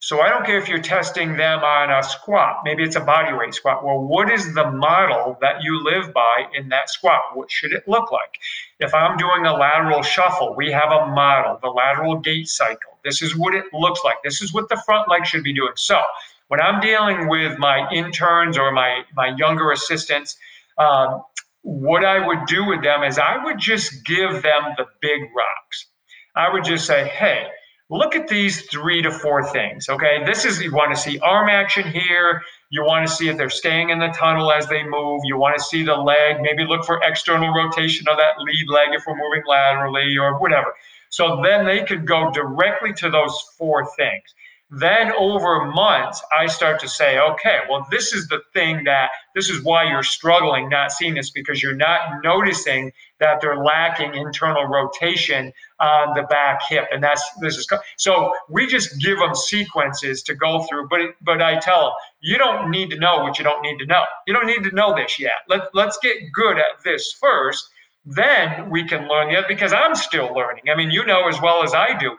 So 0.00 0.20
I 0.20 0.28
don't 0.28 0.46
care 0.46 0.58
if 0.58 0.68
you're 0.68 0.80
testing 0.80 1.36
them 1.36 1.58
on 1.64 1.90
a 1.90 2.02
squat, 2.04 2.60
maybe 2.64 2.84
it's 2.84 2.94
a 2.94 3.00
body 3.00 3.32
weight 3.32 3.52
squat. 3.52 3.84
Well, 3.84 3.98
what 3.98 4.30
is 4.30 4.54
the 4.54 4.70
model 4.70 5.36
that 5.40 5.62
you 5.62 5.82
live 5.82 6.14
by 6.14 6.44
in 6.56 6.68
that 6.68 6.88
squat? 6.88 7.20
What 7.34 7.50
should 7.50 7.72
it 7.72 7.82
look 7.88 8.12
like? 8.12 8.38
If 8.78 8.94
I'm 8.94 9.16
doing 9.16 9.44
a 9.44 9.52
lateral 9.52 10.02
shuffle, 10.02 10.54
we 10.56 10.70
have 10.70 10.92
a 10.92 11.06
model, 11.08 11.58
the 11.60 11.68
lateral 11.68 12.16
gait 12.20 12.46
cycle. 12.46 12.96
This 13.04 13.22
is 13.22 13.36
what 13.36 13.56
it 13.56 13.64
looks 13.72 14.02
like. 14.04 14.18
This 14.22 14.40
is 14.40 14.54
what 14.54 14.68
the 14.68 14.80
front 14.86 15.10
leg 15.10 15.26
should 15.26 15.42
be 15.42 15.52
doing. 15.52 15.72
So 15.74 16.00
when 16.48 16.60
I'm 16.60 16.80
dealing 16.80 17.28
with 17.28 17.58
my 17.58 17.88
interns 17.90 18.58
or 18.58 18.72
my, 18.72 19.02
my 19.14 19.34
younger 19.36 19.70
assistants, 19.70 20.36
um, 20.78 21.22
what 21.62 22.04
I 22.04 22.26
would 22.26 22.46
do 22.46 22.66
with 22.66 22.82
them 22.82 23.02
is 23.02 23.18
I 23.18 23.42
would 23.44 23.58
just 23.58 24.04
give 24.04 24.42
them 24.42 24.62
the 24.76 24.86
big 25.00 25.20
rocks. 25.36 25.86
I 26.34 26.52
would 26.52 26.64
just 26.64 26.86
say, 26.86 27.08
hey, 27.08 27.46
look 27.90 28.14
at 28.14 28.28
these 28.28 28.66
three 28.66 29.02
to 29.02 29.10
four 29.10 29.44
things. 29.50 29.88
Okay, 29.88 30.24
this 30.24 30.44
is 30.44 30.60
you 30.60 30.72
want 30.72 30.94
to 30.94 31.00
see 31.00 31.18
arm 31.18 31.48
action 31.48 31.90
here. 31.90 32.42
You 32.70 32.84
want 32.84 33.06
to 33.06 33.12
see 33.12 33.28
if 33.28 33.36
they're 33.36 33.50
staying 33.50 33.90
in 33.90 33.98
the 33.98 34.08
tunnel 34.08 34.52
as 34.52 34.66
they 34.68 34.82
move. 34.82 35.22
You 35.24 35.36
want 35.36 35.58
to 35.58 35.64
see 35.64 35.84
the 35.84 35.96
leg. 35.96 36.40
Maybe 36.40 36.64
look 36.64 36.84
for 36.84 37.00
external 37.02 37.52
rotation 37.52 38.08
of 38.08 38.16
that 38.18 38.38
lead 38.40 38.68
leg 38.68 38.88
if 38.92 39.02
we're 39.06 39.16
moving 39.16 39.42
laterally 39.46 40.16
or 40.16 40.38
whatever. 40.38 40.74
So 41.10 41.40
then 41.42 41.64
they 41.64 41.84
could 41.84 42.06
go 42.06 42.30
directly 42.30 42.92
to 42.94 43.10
those 43.10 43.40
four 43.56 43.86
things. 43.96 44.34
Then 44.70 45.12
over 45.12 45.64
months, 45.64 46.22
I 46.36 46.46
start 46.46 46.78
to 46.80 46.88
say, 46.88 47.18
okay, 47.18 47.60
well, 47.70 47.86
this 47.90 48.12
is 48.12 48.28
the 48.28 48.42
thing 48.52 48.84
that 48.84 49.08
this 49.34 49.48
is 49.48 49.62
why 49.64 49.84
you're 49.84 50.02
struggling 50.02 50.68
not 50.68 50.92
seeing 50.92 51.14
this 51.14 51.30
because 51.30 51.62
you're 51.62 51.74
not 51.74 52.22
noticing 52.22 52.92
that 53.18 53.40
they're 53.40 53.64
lacking 53.64 54.14
internal 54.14 54.66
rotation 54.66 55.54
on 55.80 56.14
the 56.14 56.22
back 56.24 56.60
hip. 56.68 56.86
And 56.92 57.02
that's 57.02 57.22
this 57.40 57.56
is 57.56 57.66
so 57.96 58.34
we 58.50 58.66
just 58.66 59.00
give 59.00 59.18
them 59.18 59.34
sequences 59.34 60.22
to 60.24 60.34
go 60.34 60.62
through. 60.64 60.88
But 60.88 61.14
but 61.22 61.40
I 61.40 61.58
tell 61.58 61.84
them, 61.84 61.92
you 62.20 62.36
don't 62.36 62.70
need 62.70 62.90
to 62.90 62.98
know 62.98 63.22
what 63.22 63.38
you 63.38 63.44
don't 63.44 63.62
need 63.62 63.78
to 63.78 63.86
know. 63.86 64.04
You 64.26 64.34
don't 64.34 64.46
need 64.46 64.64
to 64.64 64.74
know 64.74 64.94
this 64.94 65.18
yet. 65.18 65.32
Let, 65.48 65.74
let's 65.74 65.98
get 66.02 66.16
good 66.34 66.58
at 66.58 66.84
this 66.84 67.10
first. 67.12 67.70
Then 68.04 68.70
we 68.70 68.84
can 68.84 69.08
learn 69.08 69.34
other 69.34 69.46
because 69.48 69.72
I'm 69.72 69.94
still 69.94 70.32
learning. 70.34 70.64
I 70.70 70.76
mean, 70.76 70.90
you 70.90 71.04
know 71.04 71.28
as 71.28 71.40
well 71.40 71.62
as 71.62 71.74
I 71.74 71.98
do 71.98 72.16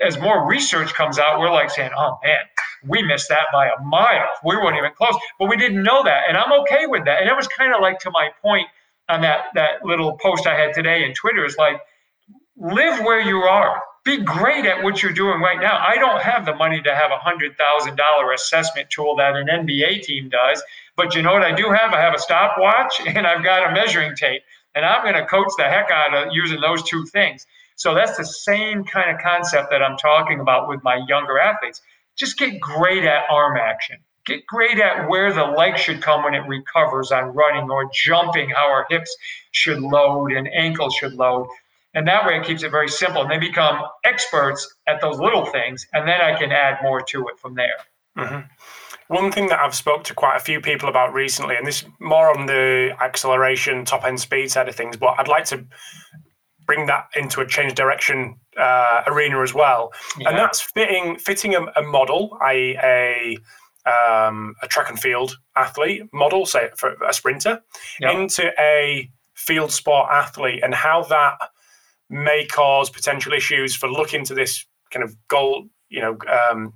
as 0.00 0.18
more 0.18 0.46
research 0.46 0.92
comes 0.94 1.18
out, 1.18 1.40
we're 1.40 1.50
like 1.50 1.70
saying, 1.70 1.90
oh 1.96 2.18
man, 2.22 2.40
we 2.86 3.02
missed 3.02 3.28
that 3.28 3.46
by 3.52 3.68
a 3.68 3.82
mile. 3.82 4.28
We 4.44 4.56
weren't 4.56 4.76
even 4.76 4.92
close, 4.96 5.14
but 5.38 5.48
we 5.48 5.56
didn't 5.56 5.82
know 5.82 6.02
that. 6.04 6.24
And 6.28 6.36
I'm 6.36 6.52
okay 6.62 6.86
with 6.86 7.04
that. 7.06 7.20
And 7.20 7.30
it 7.30 7.36
was 7.36 7.48
kind 7.48 7.74
of 7.74 7.80
like 7.80 7.98
to 8.00 8.10
my 8.10 8.30
point 8.42 8.66
on 9.08 9.22
that, 9.22 9.46
that 9.54 9.84
little 9.84 10.16
post 10.18 10.46
I 10.46 10.58
had 10.58 10.74
today 10.74 11.04
in 11.04 11.14
Twitter 11.14 11.44
is 11.44 11.56
like, 11.56 11.80
live 12.56 13.00
where 13.00 13.20
you 13.20 13.38
are. 13.38 13.82
Be 14.04 14.18
great 14.18 14.66
at 14.66 14.84
what 14.84 15.02
you're 15.02 15.12
doing 15.12 15.40
right 15.40 15.58
now. 15.60 15.84
I 15.84 15.96
don't 15.96 16.22
have 16.22 16.46
the 16.46 16.54
money 16.54 16.80
to 16.80 16.94
have 16.94 17.10
a 17.10 17.16
$100,000 17.16 18.34
assessment 18.34 18.88
tool 18.90 19.16
that 19.16 19.34
an 19.34 19.48
NBA 19.48 20.02
team 20.02 20.28
does, 20.28 20.62
But 20.96 21.14
you 21.14 21.22
know 21.22 21.32
what 21.32 21.42
I 21.42 21.52
do 21.52 21.70
have? 21.70 21.92
I 21.92 22.00
have 22.00 22.14
a 22.14 22.18
stopwatch 22.18 23.00
and 23.06 23.26
I've 23.26 23.42
got 23.42 23.68
a 23.68 23.74
measuring 23.74 24.14
tape. 24.14 24.42
And 24.74 24.84
I'm 24.84 25.02
going 25.02 25.14
to 25.14 25.26
coach 25.26 25.48
the 25.56 25.64
heck 25.64 25.90
out 25.90 26.14
of 26.14 26.34
using 26.34 26.60
those 26.60 26.82
two 26.82 27.06
things. 27.06 27.46
So 27.76 27.94
that's 27.94 28.16
the 28.16 28.24
same 28.24 28.84
kind 28.84 29.10
of 29.14 29.22
concept 29.22 29.70
that 29.70 29.82
I'm 29.82 29.96
talking 29.98 30.40
about 30.40 30.68
with 30.68 30.82
my 30.82 31.04
younger 31.08 31.38
athletes. 31.38 31.82
Just 32.16 32.38
get 32.38 32.58
great 32.58 33.04
at 33.04 33.24
arm 33.30 33.58
action. 33.58 33.98
Get 34.24 34.44
great 34.46 34.80
at 34.80 35.08
where 35.08 35.32
the 35.32 35.44
leg 35.44 35.78
should 35.78 36.02
come 36.02 36.24
when 36.24 36.34
it 36.34 36.42
recovers 36.48 37.12
on 37.12 37.34
running 37.34 37.70
or 37.70 37.88
jumping, 37.92 38.50
how 38.50 38.66
our 38.66 38.86
hips 38.90 39.14
should 39.52 39.80
load 39.80 40.32
and 40.32 40.48
ankles 40.48 40.94
should 40.94 41.14
load. 41.14 41.46
And 41.94 42.08
that 42.08 42.26
way 42.26 42.38
it 42.38 42.44
keeps 42.44 42.62
it 42.62 42.70
very 42.70 42.88
simple. 42.88 43.22
And 43.22 43.30
they 43.30 43.38
become 43.38 43.82
experts 44.04 44.74
at 44.88 45.00
those 45.00 45.18
little 45.18 45.46
things. 45.46 45.86
And 45.92 46.08
then 46.08 46.20
I 46.20 46.36
can 46.36 46.52
add 46.52 46.78
more 46.82 47.02
to 47.02 47.28
it 47.28 47.38
from 47.38 47.54
there. 47.54 47.76
Mm-hmm. 48.18 49.14
One 49.14 49.30
thing 49.30 49.48
that 49.48 49.60
I've 49.60 49.74
spoke 49.74 50.02
to 50.04 50.14
quite 50.14 50.36
a 50.36 50.40
few 50.40 50.60
people 50.60 50.88
about 50.88 51.14
recently, 51.14 51.54
and 51.54 51.66
this 51.66 51.84
more 52.00 52.36
on 52.36 52.46
the 52.46 52.96
acceleration, 53.00 53.84
top 53.84 54.04
end 54.04 54.18
speed 54.18 54.50
side 54.50 54.68
of 54.68 54.74
things, 54.74 54.96
but 54.96 55.14
I'd 55.18 55.28
like 55.28 55.44
to 55.46 55.64
bring 56.66 56.86
that 56.86 57.08
into 57.14 57.40
a 57.40 57.46
change 57.46 57.74
direction 57.74 58.38
uh, 58.56 59.02
arena 59.06 59.40
as 59.40 59.54
well, 59.54 59.92
yeah. 60.18 60.28
and 60.28 60.38
that's 60.38 60.60
fitting 60.60 61.16
fitting 61.18 61.54
a, 61.54 61.62
a 61.76 61.82
model, 61.82 62.36
i.e., 62.42 62.76
a 62.82 63.36
um, 63.86 64.54
a 64.62 64.66
track 64.66 64.90
and 64.90 64.98
field 64.98 65.38
athlete 65.54 66.02
model, 66.12 66.44
say 66.44 66.70
for 66.76 66.96
a 67.08 67.12
sprinter, 67.12 67.62
yeah. 68.00 68.10
into 68.10 68.52
a 68.58 69.10
field 69.34 69.70
sport 69.70 70.08
athlete, 70.10 70.60
and 70.62 70.74
how 70.74 71.02
that 71.04 71.34
may 72.08 72.46
cause 72.46 72.90
potential 72.90 73.32
issues 73.32 73.74
for 73.74 73.88
looking 73.88 74.24
to 74.24 74.34
this 74.34 74.64
kind 74.90 75.04
of 75.04 75.16
goal, 75.28 75.66
you 75.88 76.00
know. 76.00 76.18
Um, 76.28 76.74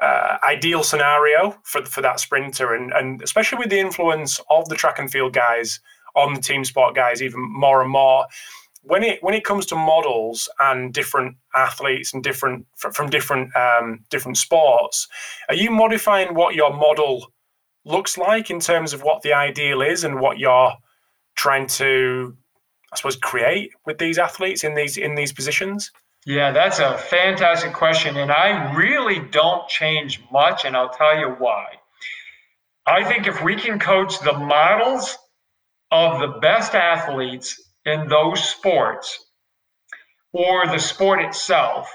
uh, 0.00 0.38
ideal 0.44 0.82
scenario 0.82 1.54
for 1.62 1.84
for 1.84 2.00
that 2.00 2.18
sprinter, 2.20 2.74
and 2.74 2.90
and 2.92 3.20
especially 3.20 3.58
with 3.58 3.68
the 3.68 3.78
influence 3.78 4.40
of 4.48 4.66
the 4.70 4.74
track 4.74 4.98
and 4.98 5.10
field 5.10 5.34
guys 5.34 5.78
on 6.16 6.32
the 6.32 6.40
team 6.40 6.64
sport 6.64 6.94
guys, 6.94 7.22
even 7.22 7.40
more 7.40 7.82
and 7.82 7.90
more 7.90 8.26
when 8.82 9.02
it 9.02 9.22
when 9.22 9.34
it 9.34 9.44
comes 9.44 9.66
to 9.66 9.76
models 9.76 10.48
and 10.58 10.92
different 10.92 11.36
athletes 11.54 12.14
and 12.14 12.22
different 12.22 12.66
from 12.76 13.10
different 13.10 13.54
um, 13.54 14.04
different 14.08 14.38
sports, 14.38 15.08
are 15.48 15.54
you 15.54 15.70
modifying 15.70 16.34
what 16.34 16.54
your 16.54 16.72
model 16.72 17.32
looks 17.84 18.16
like 18.18 18.50
in 18.50 18.60
terms 18.60 18.92
of 18.92 19.02
what 19.02 19.22
the 19.22 19.32
ideal 19.32 19.82
is 19.82 20.04
and 20.04 20.20
what 20.20 20.38
you're 20.38 20.72
trying 21.34 21.66
to, 21.66 22.36
I 22.92 22.96
suppose, 22.96 23.16
create 23.16 23.72
with 23.86 23.98
these 23.98 24.18
athletes 24.18 24.64
in 24.64 24.74
these 24.74 24.96
in 24.96 25.14
these 25.14 25.32
positions? 25.32 25.90
Yeah, 26.26 26.52
that's 26.52 26.80
a 26.80 26.98
fantastic 26.98 27.72
question, 27.72 28.16
and 28.18 28.30
I 28.30 28.74
really 28.74 29.20
don't 29.30 29.66
change 29.68 30.20
much, 30.30 30.64
and 30.64 30.76
I'll 30.76 30.90
tell 30.90 31.18
you 31.18 31.30
why. 31.38 31.66
I 32.86 33.04
think 33.04 33.26
if 33.26 33.42
we 33.42 33.56
can 33.56 33.78
coach 33.78 34.20
the 34.20 34.34
models 34.34 35.16
of 35.90 36.20
the 36.20 36.38
best 36.40 36.74
athletes 36.74 37.60
in 37.84 38.08
those 38.08 38.42
sports 38.42 39.18
or 40.32 40.66
the 40.66 40.78
sport 40.78 41.20
itself. 41.20 41.90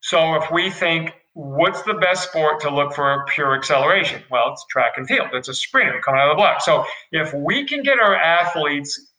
So 0.00 0.36
if 0.36 0.50
we 0.50 0.70
think, 0.70 1.12
what's 1.32 1.82
the 1.82 1.94
best 1.94 2.28
sport 2.28 2.60
to 2.60 2.70
look 2.70 2.94
for 2.94 3.24
pure 3.34 3.56
acceleration? 3.56 4.22
Well, 4.30 4.52
it's 4.52 4.64
track 4.70 4.92
and 4.96 5.06
field. 5.06 5.28
It's 5.32 5.48
a 5.48 5.54
sprinter 5.54 6.00
coming 6.04 6.20
out 6.20 6.30
of 6.30 6.36
the 6.36 6.40
block. 6.40 6.60
So 6.60 6.84
if 7.10 7.32
we 7.34 7.66
can 7.66 7.82
get 7.82 7.98
our 7.98 8.14
athletes, 8.14 9.12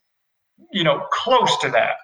you 0.72 0.84
know, 0.84 1.06
close 1.12 1.58
to 1.60 1.70
that, 1.72 1.96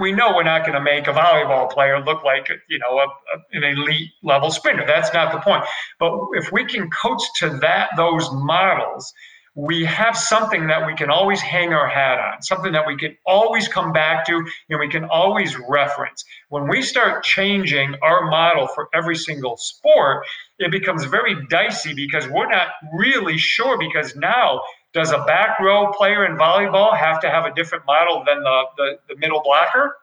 we 0.00 0.12
know 0.12 0.34
we're 0.34 0.44
not 0.44 0.60
going 0.62 0.74
to 0.74 0.80
make 0.80 1.08
a 1.08 1.12
volleyball 1.12 1.70
player 1.70 2.00
look 2.00 2.22
like 2.22 2.48
you 2.68 2.78
know 2.78 2.98
a, 2.98 3.06
a, 3.06 3.42
an 3.52 3.64
elite 3.64 4.10
level 4.22 4.50
sprinter. 4.50 4.84
That's 4.86 5.12
not 5.12 5.32
the 5.32 5.40
point. 5.40 5.64
But 5.98 6.12
if 6.34 6.52
we 6.52 6.64
can 6.64 6.90
coach 6.90 7.22
to 7.38 7.50
that 7.60 7.90
those 7.96 8.28
models, 8.32 9.12
we 9.58 9.84
have 9.84 10.16
something 10.16 10.68
that 10.68 10.86
we 10.86 10.94
can 10.94 11.10
always 11.10 11.40
hang 11.40 11.72
our 11.72 11.88
hat 11.88 12.20
on, 12.20 12.40
something 12.42 12.70
that 12.70 12.86
we 12.86 12.96
can 12.96 13.16
always 13.26 13.66
come 13.66 13.92
back 13.92 14.24
to 14.24 14.36
and 14.70 14.78
we 14.78 14.88
can 14.88 15.04
always 15.06 15.58
reference. 15.68 16.24
When 16.48 16.68
we 16.68 16.80
start 16.80 17.24
changing 17.24 17.96
our 18.00 18.30
model 18.30 18.68
for 18.68 18.88
every 18.94 19.16
single 19.16 19.56
sport, 19.56 20.24
it 20.60 20.70
becomes 20.70 21.06
very 21.06 21.34
dicey 21.48 21.92
because 21.92 22.28
we're 22.28 22.48
not 22.48 22.68
really 22.94 23.36
sure. 23.36 23.76
Because 23.76 24.14
now, 24.14 24.60
does 24.94 25.10
a 25.10 25.24
back 25.24 25.58
row 25.58 25.90
player 25.90 26.24
in 26.24 26.36
volleyball 26.36 26.96
have 26.96 27.20
to 27.22 27.28
have 27.28 27.44
a 27.44 27.52
different 27.52 27.84
model 27.84 28.22
than 28.24 28.40
the, 28.44 28.62
the, 28.76 28.98
the 29.08 29.16
middle 29.16 29.42
blocker? 29.42 29.96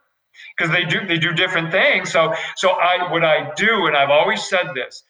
Because 0.58 0.70
they 0.74 0.84
do 0.84 1.08
they 1.08 1.18
do 1.18 1.32
different 1.32 1.72
things. 1.72 2.12
So 2.12 2.34
so 2.58 2.72
I 2.72 3.10
what 3.10 3.24
I 3.24 3.54
do, 3.56 3.86
and 3.86 3.96
I've 3.96 4.10
always 4.10 4.44
said 4.50 4.72
this, 4.76 5.04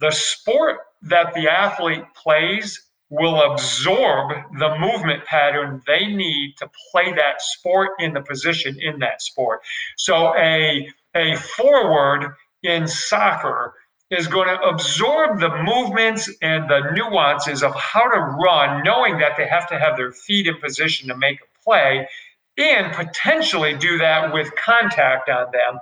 the 0.00 0.10
sport 0.10 0.78
that 1.02 1.32
the 1.34 1.48
athlete 1.48 2.02
plays 2.20 2.83
will 3.10 3.52
absorb 3.52 4.32
the 4.58 4.76
movement 4.78 5.24
pattern 5.24 5.82
they 5.86 6.06
need 6.06 6.54
to 6.58 6.70
play 6.90 7.12
that 7.12 7.40
sport 7.40 7.90
in 7.98 8.12
the 8.12 8.20
position 8.20 8.76
in 8.80 8.98
that 8.98 9.22
sport. 9.22 9.60
So 9.96 10.34
a, 10.36 10.88
a 11.14 11.36
forward 11.36 12.34
in 12.62 12.88
soccer 12.88 13.74
is 14.10 14.26
going 14.26 14.48
to 14.48 14.60
absorb 14.62 15.40
the 15.40 15.50
movements 15.62 16.30
and 16.42 16.68
the 16.68 16.92
nuances 16.92 17.62
of 17.62 17.74
how 17.74 18.08
to 18.08 18.18
run, 18.18 18.82
knowing 18.84 19.18
that 19.18 19.32
they 19.36 19.46
have 19.46 19.68
to 19.68 19.78
have 19.78 19.96
their 19.96 20.12
feet 20.12 20.46
in 20.46 20.58
position 20.58 21.08
to 21.08 21.16
make 21.16 21.38
a 21.40 21.64
play 21.64 22.08
and 22.56 22.92
potentially 22.92 23.74
do 23.74 23.98
that 23.98 24.32
with 24.32 24.48
contact 24.56 25.28
on 25.28 25.46
them. 25.52 25.80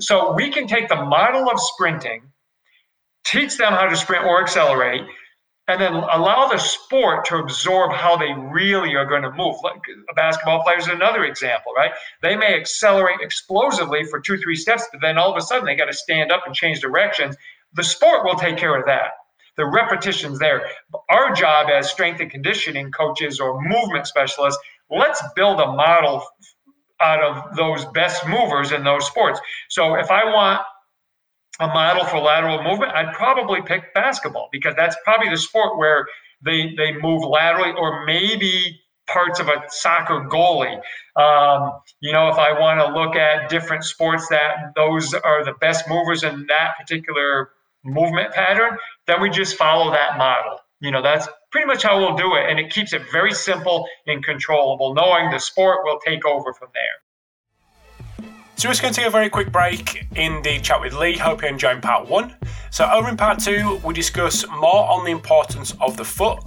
So 0.00 0.32
we 0.34 0.50
can 0.50 0.68
take 0.68 0.88
the 0.88 0.96
model 0.96 1.50
of 1.50 1.58
sprinting, 1.58 2.22
teach 3.24 3.56
them 3.56 3.72
how 3.72 3.86
to 3.86 3.96
sprint 3.96 4.24
or 4.24 4.40
accelerate, 4.40 5.02
and 5.68 5.80
then 5.80 5.94
allow 5.94 6.48
the 6.48 6.58
sport 6.58 7.24
to 7.26 7.36
absorb 7.38 7.92
how 7.92 8.16
they 8.16 8.32
really 8.52 8.94
are 8.94 9.04
going 9.04 9.22
to 9.22 9.32
move. 9.32 9.56
Like 9.64 9.80
a 10.10 10.14
basketball 10.14 10.62
player 10.62 10.78
is 10.78 10.86
another 10.86 11.24
example, 11.24 11.72
right? 11.76 11.90
They 12.22 12.36
may 12.36 12.54
accelerate 12.54 13.20
explosively 13.20 14.04
for 14.04 14.20
two, 14.20 14.36
three 14.36 14.54
steps, 14.54 14.86
but 14.92 15.00
then 15.00 15.18
all 15.18 15.30
of 15.30 15.36
a 15.36 15.40
sudden 15.40 15.64
they 15.64 15.74
got 15.74 15.86
to 15.86 15.92
stand 15.92 16.30
up 16.30 16.42
and 16.46 16.54
change 16.54 16.80
directions. 16.80 17.36
The 17.74 17.82
sport 17.82 18.24
will 18.24 18.36
take 18.36 18.56
care 18.56 18.78
of 18.78 18.86
that. 18.86 19.10
The 19.56 19.66
repetition's 19.66 20.38
there. 20.38 20.68
Our 21.08 21.32
job 21.32 21.68
as 21.70 21.90
strength 21.90 22.20
and 22.20 22.30
conditioning 22.30 22.92
coaches 22.92 23.40
or 23.40 23.60
movement 23.60 24.06
specialists, 24.06 24.62
let's 24.90 25.22
build 25.34 25.60
a 25.60 25.66
model 25.66 26.22
out 27.00 27.22
of 27.22 27.56
those 27.56 27.84
best 27.86 28.26
movers 28.26 28.72
in 28.72 28.84
those 28.84 29.06
sports. 29.06 29.40
So 29.68 29.94
if 29.96 30.10
I 30.10 30.24
want 30.26 30.62
a 31.60 31.66
model 31.68 32.04
for 32.04 32.18
lateral 32.18 32.62
movement, 32.62 32.92
I'd 32.92 33.14
probably 33.14 33.62
pick 33.62 33.94
basketball 33.94 34.48
because 34.52 34.74
that's 34.76 34.96
probably 35.04 35.30
the 35.30 35.38
sport 35.38 35.78
where 35.78 36.06
they 36.44 36.74
they 36.76 36.92
move 36.92 37.24
laterally, 37.24 37.72
or 37.72 38.04
maybe 38.04 38.80
parts 39.06 39.40
of 39.40 39.48
a 39.48 39.62
soccer 39.68 40.26
goalie. 40.28 40.80
Um, 41.16 41.72
you 42.00 42.12
know, 42.12 42.28
if 42.28 42.36
I 42.36 42.58
want 42.58 42.80
to 42.80 42.92
look 42.92 43.16
at 43.16 43.48
different 43.48 43.84
sports 43.84 44.28
that 44.28 44.72
those 44.74 45.14
are 45.14 45.44
the 45.44 45.54
best 45.60 45.88
movers 45.88 46.24
in 46.24 46.46
that 46.48 46.72
particular 46.78 47.50
movement 47.84 48.32
pattern, 48.32 48.76
then 49.06 49.22
we 49.22 49.30
just 49.30 49.56
follow 49.56 49.92
that 49.92 50.18
model. 50.18 50.58
You 50.80 50.90
know, 50.90 51.02
that's 51.02 51.26
pretty 51.52 51.66
much 51.66 51.82
how 51.82 51.98
we'll 51.98 52.16
do 52.16 52.34
it, 52.34 52.50
and 52.50 52.58
it 52.58 52.70
keeps 52.70 52.92
it 52.92 53.02
very 53.10 53.32
simple 53.32 53.86
and 54.06 54.22
controllable, 54.22 54.92
knowing 54.92 55.30
the 55.30 55.38
sport 55.38 55.78
will 55.84 55.98
take 56.04 56.26
over 56.26 56.52
from 56.52 56.68
there. 56.74 57.05
So 58.58 58.68
we're 58.68 58.72
just 58.72 58.80
going 58.80 58.94
to 58.94 59.00
take 59.00 59.06
a 59.06 59.10
very 59.10 59.28
quick 59.28 59.52
break 59.52 60.06
in 60.16 60.40
the 60.40 60.58
chat 60.60 60.80
with 60.80 60.94
Lee. 60.94 61.18
Hope 61.18 61.42
you're 61.42 61.50
enjoying 61.50 61.82
part 61.82 62.08
one. 62.08 62.34
So 62.70 62.90
over 62.90 63.06
in 63.06 63.14
part 63.14 63.38
two, 63.38 63.78
we 63.84 63.92
discuss 63.92 64.46
more 64.48 64.88
on 64.88 65.04
the 65.04 65.10
importance 65.10 65.74
of 65.78 65.98
the 65.98 66.04
foot. 66.06 66.38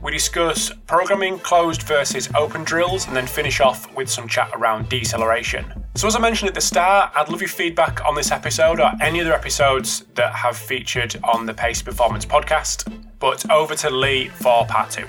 We 0.00 0.12
discuss 0.12 0.70
programming 0.86 1.40
closed 1.40 1.82
versus 1.82 2.28
open 2.36 2.62
drills 2.62 3.08
and 3.08 3.16
then 3.16 3.26
finish 3.26 3.58
off 3.58 3.92
with 3.96 4.08
some 4.08 4.28
chat 4.28 4.52
around 4.54 4.88
deceleration. 4.88 5.64
So, 5.96 6.06
as 6.06 6.14
I 6.14 6.20
mentioned 6.20 6.50
at 6.50 6.54
the 6.54 6.60
start, 6.60 7.10
I'd 7.16 7.30
love 7.30 7.40
your 7.40 7.48
feedback 7.48 8.04
on 8.04 8.14
this 8.14 8.30
episode 8.30 8.78
or 8.78 8.92
any 9.00 9.20
other 9.20 9.32
episodes 9.32 10.04
that 10.14 10.34
have 10.34 10.56
featured 10.56 11.16
on 11.24 11.46
the 11.46 11.54
Pacey 11.54 11.84
Performance 11.84 12.24
podcast. 12.24 12.92
But 13.18 13.50
over 13.50 13.74
to 13.74 13.90
Lee 13.90 14.28
for 14.28 14.64
part 14.66 14.90
two. 14.92 15.06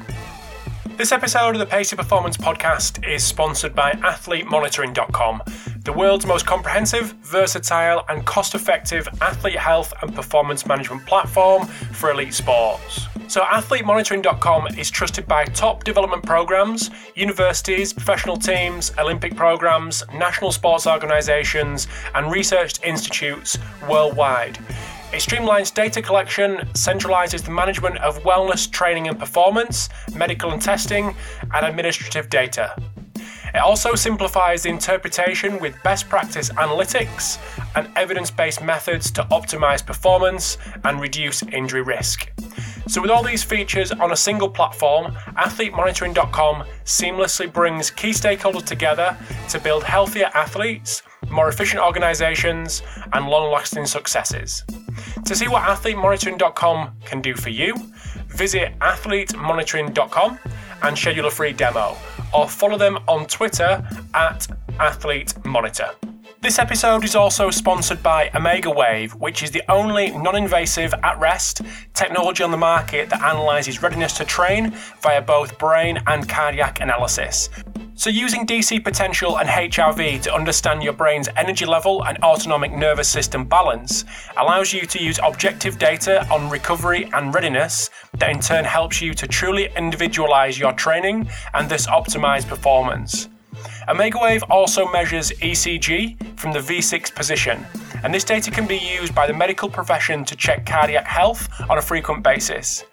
This 0.97 1.11
episode 1.11 1.49
of 1.49 1.59
the 1.59 1.65
Pacey 1.67 1.95
Performance 1.95 2.37
Podcast 2.37 3.07
is 3.07 3.23
sponsored 3.23 3.75
by 3.75 3.91
AthleteMonitoring.com, 3.91 5.43
the 5.83 5.93
world's 5.93 6.25
most 6.25 6.47
comprehensive, 6.47 7.11
versatile, 7.21 8.03
and 8.09 8.25
cost 8.25 8.55
effective 8.55 9.07
athlete 9.21 9.57
health 9.57 9.93
and 10.01 10.15
performance 10.15 10.65
management 10.65 11.05
platform 11.05 11.67
for 11.67 12.09
elite 12.09 12.33
sports. 12.33 13.05
So, 13.27 13.41
AthleteMonitoring.com 13.41 14.69
is 14.69 14.89
trusted 14.89 15.27
by 15.27 15.45
top 15.45 15.83
development 15.83 16.23
programs, 16.25 16.89
universities, 17.13 17.93
professional 17.93 18.35
teams, 18.35 18.91
Olympic 18.97 19.35
programs, 19.35 20.03
national 20.15 20.51
sports 20.51 20.87
organizations, 20.87 21.87
and 22.15 22.31
research 22.31 22.81
institutes 22.83 23.59
worldwide. 23.87 24.57
It 25.13 25.21
streamlines 25.21 25.73
data 25.73 26.01
collection, 26.01 26.57
centralizes 26.73 27.43
the 27.43 27.51
management 27.51 27.97
of 27.99 28.21
wellness, 28.23 28.69
training 28.69 29.07
and 29.07 29.17
performance, 29.17 29.87
medical 30.13 30.51
and 30.51 30.61
testing, 30.61 31.15
and 31.53 31.65
administrative 31.65 32.29
data. 32.29 32.75
It 33.53 33.59
also 33.59 33.95
simplifies 33.95 34.63
the 34.63 34.69
interpretation 34.69 35.59
with 35.59 35.81
best 35.81 36.09
practice 36.09 36.49
analytics 36.49 37.39
and 37.75 37.87
evidence 37.95 38.29
based 38.29 38.61
methods 38.61 39.09
to 39.11 39.23
optimize 39.31 39.83
performance 39.83 40.57
and 40.83 40.99
reduce 40.99 41.41
injury 41.43 41.81
risk. 41.81 42.29
So, 42.87 43.01
with 43.01 43.09
all 43.09 43.23
these 43.23 43.43
features 43.43 43.93
on 43.93 44.11
a 44.11 44.15
single 44.15 44.49
platform, 44.49 45.13
athletemonitoring.com 45.37 46.65
seamlessly 46.83 47.51
brings 47.51 47.89
key 47.91 48.11
stakeholders 48.11 48.65
together 48.65 49.17
to 49.49 49.59
build 49.59 49.83
healthier 49.83 50.29
athletes, 50.33 51.01
more 51.29 51.49
efficient 51.49 51.81
organizations, 51.81 52.83
and 53.13 53.27
long 53.27 53.51
lasting 53.51 53.85
successes. 53.85 54.63
To 55.25 55.35
see 55.35 55.47
what 55.47 55.63
athletemonitoring.com 55.63 56.91
can 57.05 57.21
do 57.21 57.35
for 57.35 57.49
you, 57.49 57.75
visit 58.27 58.77
athletemonitoring.com 58.79 60.39
and 60.83 60.97
schedule 60.97 61.25
a 61.25 61.31
free 61.31 61.53
demo, 61.53 61.97
or 62.33 62.47
follow 62.47 62.77
them 62.77 62.97
on 63.07 63.25
Twitter 63.25 63.87
at 64.13 64.47
athletemonitor. 64.77 65.93
This 66.39 66.59
episode 66.59 67.03
is 67.03 67.15
also 67.15 67.49
sponsored 67.49 68.03
by 68.03 68.29
OmegaWave, 68.29 69.15
which 69.15 69.41
is 69.41 69.49
the 69.49 69.63
only 69.71 70.11
non 70.11 70.35
invasive 70.35 70.93
at 71.03 71.19
rest 71.19 71.61
technology 71.95 72.43
on 72.43 72.51
the 72.51 72.57
market 72.57 73.09
that 73.09 73.23
analyzes 73.23 73.81
readiness 73.81 74.13
to 74.13 74.23
train 74.23 74.71
via 75.01 75.21
both 75.21 75.57
brain 75.57 75.97
and 76.05 76.29
cardiac 76.29 76.79
analysis. 76.79 77.49
So, 77.99 78.11
using 78.11 78.45
DC 78.45 78.83
potential 78.83 79.39
and 79.39 79.49
HRV 79.49 80.21
to 80.21 80.31
understand 80.31 80.83
your 80.83 80.93
brain's 80.93 81.29
energy 81.35 81.65
level 81.65 82.05
and 82.05 82.15
autonomic 82.19 82.71
nervous 82.71 83.09
system 83.09 83.43
balance 83.43 84.05
allows 84.37 84.71
you 84.71 84.85
to 84.85 85.03
use 85.03 85.19
objective 85.23 85.79
data 85.79 86.23
on 86.31 86.47
recovery 86.47 87.09
and 87.13 87.33
readiness 87.33 87.89
that 88.19 88.29
in 88.29 88.39
turn 88.39 88.65
helps 88.65 89.01
you 89.01 89.15
to 89.15 89.27
truly 89.27 89.69
individualize 89.75 90.59
your 90.59 90.73
training 90.73 91.27
and 91.55 91.67
thus 91.67 91.87
optimize 91.87 92.47
performance. 92.47 93.29
OmegaWave 93.87 94.43
also 94.47 94.87
measures 94.91 95.31
ECG 95.31 96.37
from 96.37 96.53
the 96.53 96.59
V6 96.59 97.15
position, 97.15 97.65
and 98.03 98.13
this 98.13 98.23
data 98.23 98.51
can 98.51 98.67
be 98.67 98.77
used 98.77 99.15
by 99.15 99.25
the 99.25 99.33
medical 99.33 99.67
profession 99.67 100.23
to 100.23 100.35
check 100.35 100.67
cardiac 100.67 101.07
health 101.07 101.49
on 101.67 101.79
a 101.79 101.81
frequent 101.81 102.21
basis. 102.21 102.83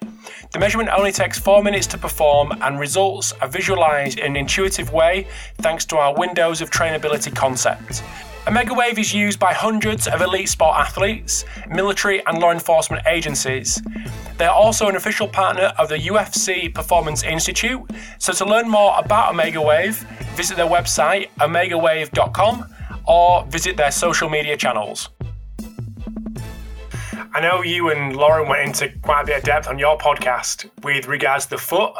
The 0.51 0.59
measurement 0.59 0.89
only 0.89 1.11
takes 1.11 1.39
4 1.39 1.63
minutes 1.63 1.87
to 1.87 1.97
perform, 1.97 2.51
and 2.61 2.79
results 2.79 3.33
are 3.41 3.47
visualized 3.47 4.19
in 4.19 4.27
an 4.27 4.35
intuitive 4.35 4.91
way 4.93 5.27
thanks 5.57 5.85
to 5.85 5.97
our 5.97 6.13
windows 6.15 6.61
of 6.61 6.69
trainability 6.69 7.35
concept. 7.35 8.03
OmegaWave 8.45 8.99
is 8.99 9.11
used 9.11 9.39
by 9.39 9.53
hundreds 9.53 10.07
of 10.07 10.21
elite 10.21 10.49
sport 10.49 10.77
athletes, 10.77 11.45
military, 11.67 12.23
and 12.27 12.37
law 12.37 12.51
enforcement 12.51 13.01
agencies. 13.07 13.81
They 14.37 14.45
are 14.45 14.53
also 14.53 14.87
an 14.87 14.95
official 14.95 15.27
partner 15.27 15.73
of 15.79 15.89
the 15.89 15.97
UFC 15.97 16.71
Performance 16.71 17.23
Institute. 17.23 17.81
So, 18.19 18.33
to 18.33 18.45
learn 18.45 18.69
more 18.69 18.93
about 18.99 19.33
OmegaWave, 19.33 19.95
visit 20.35 20.57
their 20.57 20.67
website, 20.67 21.29
omegawave.com, 21.39 22.75
or 23.07 23.45
visit 23.45 23.77
their 23.77 23.91
social 23.91 24.29
media 24.29 24.55
channels. 24.55 25.09
I 27.35 27.41
know 27.41 27.63
you 27.63 27.89
and 27.89 28.15
Loren 28.15 28.47
went 28.47 28.61
into 28.61 28.97
quite 28.99 29.23
a 29.23 29.25
bit 29.25 29.37
of 29.39 29.43
depth 29.43 29.67
on 29.67 29.77
your 29.77 29.97
podcast 29.97 30.69
with 30.83 31.05
regards 31.05 31.43
to 31.47 31.49
the 31.49 31.57
foot 31.57 31.93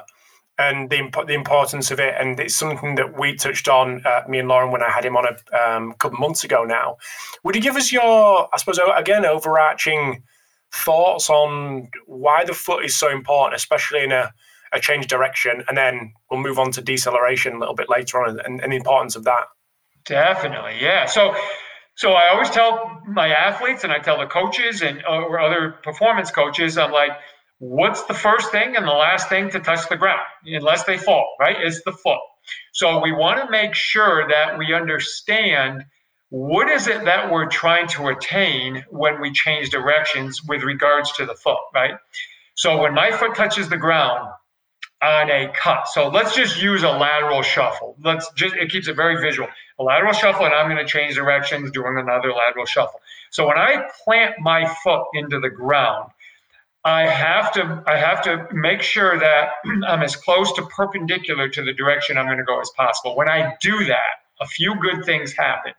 and 0.57 0.89
the 0.89 1.09
the 1.27 1.33
importance 1.33 1.91
of 1.91 1.99
it, 1.99 2.15
and 2.17 2.39
it's 2.39 2.55
something 2.55 2.95
that 2.95 3.19
we 3.19 3.35
touched 3.35 3.67
on, 3.67 4.01
uh, 4.05 4.21
me 4.29 4.39
and 4.39 4.47
Loren, 4.47 4.71
when 4.71 4.81
I 4.81 4.89
had 4.89 5.03
him 5.03 5.17
on 5.17 5.25
a 5.27 5.61
um, 5.61 5.91
couple 5.99 6.19
months 6.19 6.45
ago. 6.45 6.63
Now, 6.63 6.95
would 7.43 7.53
you 7.53 7.61
give 7.61 7.75
us 7.75 7.91
your, 7.91 8.47
I 8.53 8.57
suppose, 8.57 8.79
again, 8.95 9.25
overarching 9.25 10.23
thoughts 10.71 11.29
on 11.29 11.89
why 12.05 12.45
the 12.45 12.53
foot 12.53 12.85
is 12.85 12.95
so 12.95 13.11
important, 13.11 13.57
especially 13.57 14.05
in 14.05 14.13
a, 14.13 14.31
a 14.71 14.79
change 14.79 15.07
direction, 15.07 15.65
and 15.67 15.77
then 15.77 16.13
we'll 16.31 16.39
move 16.39 16.59
on 16.59 16.71
to 16.71 16.81
deceleration 16.81 17.55
a 17.55 17.59
little 17.59 17.75
bit 17.75 17.89
later 17.89 18.23
on, 18.23 18.39
and, 18.45 18.61
and 18.61 18.71
the 18.71 18.77
importance 18.77 19.17
of 19.17 19.25
that. 19.25 19.47
Definitely, 20.05 20.77
yeah. 20.79 21.07
So. 21.07 21.35
So 21.95 22.11
I 22.13 22.29
always 22.29 22.49
tell 22.49 23.01
my 23.07 23.29
athletes 23.29 23.83
and 23.83 23.93
I 23.93 23.99
tell 23.99 24.19
the 24.19 24.27
coaches 24.27 24.81
and 24.81 25.03
uh, 25.07 25.21
or 25.21 25.39
other 25.39 25.71
performance 25.83 26.31
coaches, 26.31 26.77
I'm 26.77 26.91
like, 26.91 27.11
what's 27.59 28.03
the 28.03 28.13
first 28.13 28.51
thing 28.51 28.75
and 28.75 28.85
the 28.85 28.91
last 28.91 29.29
thing 29.29 29.49
to 29.51 29.59
touch 29.59 29.87
the 29.89 29.97
ground? 29.97 30.21
Unless 30.45 30.83
they 30.83 30.97
fall 30.97 31.35
right? 31.39 31.55
It's 31.59 31.83
the 31.83 31.93
foot 31.93 32.19
so 32.73 33.01
we 33.01 33.11
want 33.11 33.41
to 33.41 33.49
make 33.49 33.73
sure 33.73 34.27
that 34.27 34.57
we 34.57 34.73
understand 34.73 35.85
what 36.29 36.69
is 36.69 36.87
it 36.87 37.05
that 37.05 37.31
we're 37.31 37.47
trying 37.47 37.87
to 37.87 38.07
attain 38.07 38.83
when 38.89 39.21
we 39.21 39.31
change 39.31 39.69
directions 39.69 40.43
with 40.43 40.63
regards 40.63 41.11
to 41.13 41.25
the 41.25 41.35
foot 41.35 41.57
right? 41.73 41.95
So 42.55 42.81
when 42.81 42.93
my 42.93 43.11
foot 43.11 43.35
touches 43.35 43.69
the 43.69 43.77
ground 43.77 44.29
on 45.01 45.29
a 45.29 45.51
cut 45.53 45.87
so 45.87 46.07
let's 46.07 46.35
just 46.35 46.61
use 46.61 46.83
a 46.83 46.89
lateral 46.89 47.41
shuffle 47.41 47.95
let's 48.03 48.31
just 48.33 48.55
it 48.55 48.71
keeps 48.71 48.87
it 48.87 48.95
very 48.95 49.19
visual 49.21 49.47
a 49.79 49.83
lateral 49.83 50.13
shuffle 50.13 50.45
and 50.45 50.55
i'm 50.55 50.69
going 50.69 50.83
to 50.83 50.89
change 50.89 51.15
directions 51.15 51.69
doing 51.71 51.97
another 51.97 52.31
lateral 52.31 52.65
shuffle 52.65 52.99
so 53.29 53.45
when 53.47 53.57
i 53.57 53.85
plant 54.03 54.35
my 54.39 54.65
foot 54.83 55.05
into 55.13 55.39
the 55.39 55.49
ground 55.49 56.09
I 56.85 57.07
have 57.07 57.51
to 57.53 57.83
I 57.87 57.97
have 57.97 58.21
to 58.23 58.47
make 58.53 58.83
sure 58.83 59.17
that 59.19 59.53
I'm 59.87 60.03
as 60.03 60.15
close 60.15 60.53
to 60.53 60.61
perpendicular 60.67 61.49
to 61.49 61.63
the 61.63 61.73
direction 61.73 62.17
I'm 62.17 62.27
going 62.27 62.37
to 62.37 62.43
go 62.43 62.61
as 62.61 62.69
possible. 62.77 63.15
When 63.15 63.27
I 63.27 63.55
do 63.59 63.85
that, 63.85 64.21
a 64.39 64.45
few 64.45 64.75
good 64.79 65.03
things 65.03 65.33
happen. 65.33 65.73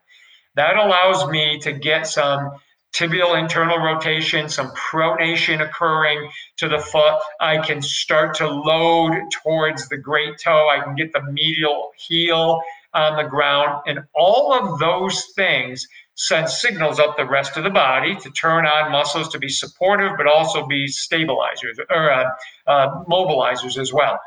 That 0.57 0.77
allows 0.77 1.31
me 1.31 1.59
to 1.61 1.73
get 1.73 2.09
some 2.09 2.51
tibial 2.97 3.39
internal 3.39 3.79
rotation, 3.79 4.49
some 4.49 4.73
pronation 4.73 5.61
occurring 5.61 6.31
to 6.57 6.69
the 6.69 6.79
foot. 6.79 7.19
I 7.41 7.59
can 7.59 7.83
start 7.83 8.35
to 8.37 8.49
load 8.49 9.13
towards 9.43 9.89
the 9.89 9.99
great 9.99 10.39
toe. 10.43 10.69
I 10.69 10.83
can 10.83 10.95
get 10.95 11.13
the 11.13 11.23
medial 11.33 11.91
heel 11.97 12.61
on 12.95 13.17
the 13.23 13.29
ground. 13.29 13.83
And 13.87 14.01
all 14.15 14.53
of 14.55 14.79
those 14.79 15.27
things 15.35 15.87
send 16.15 16.49
signals 16.49 16.99
up 16.99 17.17
the 17.17 17.27
rest 17.27 17.59
of 17.59 17.65
the 17.65 17.71
body 17.71 18.17
to 18.17 18.31
turn 18.31 18.65
on 18.65 18.91
muscles 18.91 19.29
to 19.29 19.39
be 19.39 19.49
supportive, 19.49 20.13
but 20.17 20.27
also 20.27 20.67
be 20.67 20.89
stabilizers 20.89 21.79
or 21.91 22.11
uh, 22.11 22.31
uh, 22.67 23.05
mobilizers 23.05 23.79
as 23.79 23.93
well. 23.93 24.19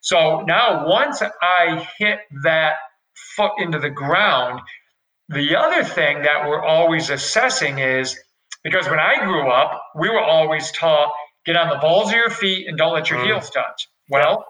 So 0.00 0.42
now, 0.42 0.86
once 0.86 1.22
I 1.22 1.88
hit 1.98 2.20
that 2.42 2.74
foot 3.34 3.52
into 3.58 3.78
the 3.78 3.90
ground, 3.90 4.60
the 5.28 5.56
other 5.56 5.84
thing 5.84 6.22
that 6.22 6.48
we're 6.48 6.62
always 6.62 7.10
assessing 7.10 7.78
is 7.78 8.18
because 8.64 8.88
when 8.88 8.98
I 8.98 9.24
grew 9.24 9.50
up, 9.50 9.82
we 9.94 10.08
were 10.08 10.22
always 10.22 10.72
taught 10.72 11.12
get 11.44 11.56
on 11.56 11.68
the 11.68 11.76
balls 11.76 12.08
of 12.08 12.14
your 12.14 12.30
feet 12.30 12.66
and 12.68 12.76
don't 12.76 12.94
let 12.94 13.10
your 13.10 13.20
mm. 13.20 13.26
heels 13.26 13.50
touch. 13.50 13.88
Well, 14.10 14.44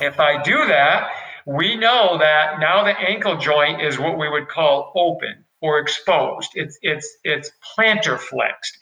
if 0.00 0.20
I 0.20 0.42
do 0.42 0.66
that, 0.66 1.10
we 1.46 1.76
know 1.76 2.18
that 2.18 2.58
now 2.58 2.84
the 2.84 2.98
ankle 2.98 3.36
joint 3.36 3.82
is 3.82 3.98
what 3.98 4.18
we 4.18 4.28
would 4.28 4.48
call 4.48 4.92
open 4.96 5.44
or 5.60 5.78
exposed. 5.78 6.50
It's 6.54 6.78
it's 6.82 7.16
it's 7.22 7.50
plantar 7.76 8.18
flexed. 8.18 8.76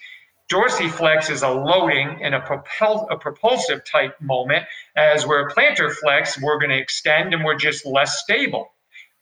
Dorsiflex 0.50 1.30
is 1.30 1.42
a 1.42 1.48
loading 1.48 2.18
and 2.22 2.34
a, 2.34 2.40
propel, 2.40 3.08
a 3.10 3.16
propulsive 3.16 3.80
type 3.90 4.20
moment, 4.20 4.66
as 4.96 5.26
where 5.26 5.48
plantar 5.48 5.90
flex, 5.94 6.38
we're 6.42 6.58
going 6.58 6.70
to 6.70 6.78
extend 6.78 7.32
and 7.32 7.42
we're 7.42 7.56
just 7.56 7.86
less 7.86 8.20
stable 8.20 8.71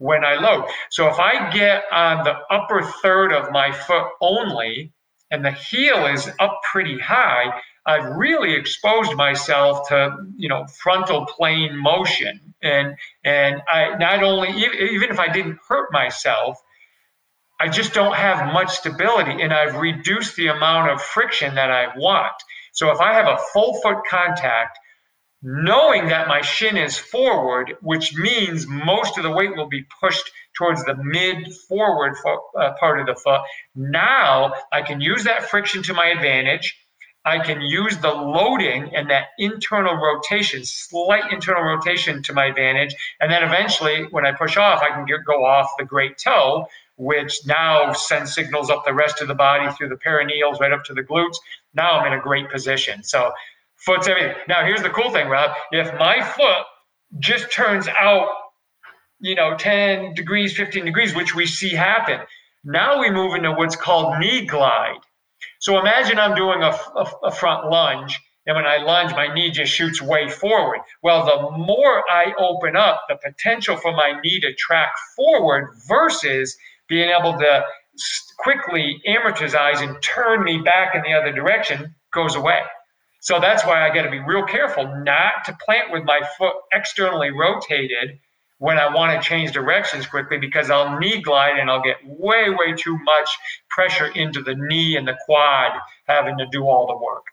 when 0.00 0.24
I 0.24 0.34
load. 0.34 0.64
So 0.90 1.08
if 1.08 1.18
I 1.20 1.52
get 1.52 1.84
on 1.92 2.24
the 2.24 2.34
upper 2.50 2.82
third 3.02 3.32
of 3.32 3.52
my 3.52 3.70
foot 3.70 4.06
only 4.20 4.92
and 5.30 5.44
the 5.44 5.52
heel 5.52 6.06
is 6.06 6.28
up 6.40 6.58
pretty 6.72 6.98
high, 6.98 7.52
I've 7.86 8.06
really 8.16 8.54
exposed 8.54 9.14
myself 9.14 9.88
to, 9.88 10.16
you 10.36 10.48
know, 10.48 10.66
frontal 10.66 11.26
plane 11.26 11.76
motion. 11.76 12.54
And 12.62 12.96
and 13.24 13.60
I 13.70 13.96
not 13.98 14.22
only 14.22 14.48
even 14.50 15.10
if 15.10 15.20
I 15.20 15.28
didn't 15.28 15.58
hurt 15.68 15.92
myself, 15.92 16.58
I 17.60 17.68
just 17.68 17.92
don't 17.92 18.16
have 18.16 18.52
much 18.54 18.70
stability 18.70 19.42
and 19.42 19.52
I've 19.52 19.76
reduced 19.76 20.34
the 20.36 20.46
amount 20.46 20.90
of 20.90 21.02
friction 21.02 21.54
that 21.56 21.70
I 21.70 21.88
want. 21.94 22.32
So 22.72 22.90
if 22.90 23.00
I 23.00 23.12
have 23.12 23.28
a 23.28 23.38
full 23.52 23.78
foot 23.82 23.98
contact, 24.08 24.78
knowing 25.42 26.08
that 26.08 26.28
my 26.28 26.40
shin 26.42 26.76
is 26.76 26.98
forward, 26.98 27.74
which 27.80 28.14
means 28.14 28.66
most 28.66 29.16
of 29.16 29.22
the 29.22 29.30
weight 29.30 29.56
will 29.56 29.68
be 29.68 29.86
pushed 30.00 30.30
towards 30.56 30.84
the 30.84 30.94
mid 30.94 31.52
forward 31.68 32.14
uh, 32.58 32.72
part 32.78 33.00
of 33.00 33.06
the 33.06 33.14
foot, 33.14 33.40
now 33.74 34.52
I 34.72 34.82
can 34.82 35.00
use 35.00 35.24
that 35.24 35.44
friction 35.44 35.82
to 35.84 35.94
my 35.94 36.06
advantage. 36.06 36.76
I 37.24 37.38
can 37.38 37.60
use 37.60 37.98
the 37.98 38.10
loading 38.10 38.94
and 38.94 39.10
that 39.10 39.28
internal 39.38 39.94
rotation, 39.94 40.64
slight 40.64 41.30
internal 41.30 41.62
rotation 41.62 42.22
to 42.24 42.32
my 42.32 42.46
advantage. 42.46 42.94
And 43.20 43.30
then 43.30 43.42
eventually, 43.42 44.06
when 44.10 44.24
I 44.24 44.32
push 44.32 44.56
off, 44.56 44.82
I 44.82 44.88
can 44.88 45.04
get, 45.04 45.24
go 45.26 45.44
off 45.44 45.68
the 45.78 45.84
great 45.84 46.16
toe, 46.16 46.66
which 46.96 47.40
now 47.46 47.92
sends 47.92 48.34
signals 48.34 48.70
up 48.70 48.84
the 48.86 48.94
rest 48.94 49.20
of 49.20 49.28
the 49.28 49.34
body 49.34 49.70
through 49.72 49.90
the 49.90 49.96
peroneals 49.96 50.60
right 50.60 50.72
up 50.72 50.84
to 50.84 50.94
the 50.94 51.02
glutes. 51.02 51.36
Now 51.74 51.98
I'm 51.98 52.10
in 52.10 52.18
a 52.18 52.22
great 52.22 52.50
position. 52.50 53.02
So 53.02 53.32
foot's 53.84 54.08
everything. 54.08 54.34
Now 54.48 54.64
here's 54.64 54.82
the 54.82 54.90
cool 54.90 55.10
thing, 55.10 55.28
Rob. 55.28 55.52
If 55.72 55.92
my 55.98 56.22
foot 56.22 56.64
just 57.18 57.52
turns 57.52 57.88
out, 57.88 58.28
you 59.20 59.34
know, 59.34 59.56
10 59.56 60.14
degrees, 60.14 60.56
15 60.56 60.84
degrees, 60.84 61.14
which 61.14 61.34
we 61.34 61.46
see 61.46 61.70
happen, 61.70 62.20
now 62.64 63.00
we 63.00 63.10
move 63.10 63.34
into 63.34 63.52
what's 63.52 63.76
called 63.76 64.18
knee 64.18 64.46
glide. 64.46 65.00
So 65.58 65.78
imagine 65.78 66.18
I'm 66.18 66.34
doing 66.34 66.62
a, 66.62 66.68
a, 66.68 67.10
a 67.24 67.30
front 67.30 67.70
lunge 67.70 68.18
and 68.46 68.56
when 68.56 68.66
I 68.66 68.78
lunge, 68.78 69.12
my 69.12 69.32
knee 69.32 69.50
just 69.50 69.72
shoots 69.72 70.00
way 70.00 70.28
forward. 70.28 70.80
Well, 71.02 71.24
the 71.24 71.56
more 71.58 72.02
I 72.10 72.32
open 72.38 72.74
up, 72.74 73.04
the 73.08 73.16
potential 73.16 73.76
for 73.76 73.92
my 73.92 74.18
knee 74.22 74.40
to 74.40 74.54
track 74.54 74.92
forward 75.14 75.68
versus 75.86 76.56
being 76.88 77.10
able 77.10 77.38
to 77.38 77.64
quickly 78.38 79.00
amortize 79.06 79.82
and 79.82 80.02
turn 80.02 80.42
me 80.42 80.58
back 80.58 80.94
in 80.94 81.02
the 81.02 81.12
other 81.12 81.32
direction 81.32 81.94
goes 82.12 82.34
away. 82.34 82.60
So 83.20 83.38
that's 83.38 83.64
why 83.64 83.86
I 83.86 83.94
got 83.94 84.02
to 84.02 84.10
be 84.10 84.18
real 84.18 84.44
careful 84.44 84.84
not 85.04 85.44
to 85.44 85.56
plant 85.64 85.92
with 85.92 86.04
my 86.04 86.20
foot 86.38 86.54
externally 86.72 87.30
rotated 87.30 88.18
when 88.58 88.78
I 88.78 88.94
want 88.94 89.20
to 89.20 89.26
change 89.26 89.52
directions 89.52 90.06
quickly 90.06 90.38
because 90.38 90.70
I'll 90.70 90.98
knee 90.98 91.22
glide 91.22 91.58
and 91.58 91.70
I'll 91.70 91.82
get 91.82 91.96
way, 92.04 92.50
way 92.50 92.74
too 92.76 92.98
much 93.04 93.28
pressure 93.70 94.08
into 94.08 94.42
the 94.42 94.54
knee 94.54 94.96
and 94.96 95.08
the 95.08 95.16
quad 95.24 95.72
having 96.06 96.36
to 96.38 96.46
do 96.50 96.64
all 96.64 96.86
the 96.86 96.96
work. 96.96 97.24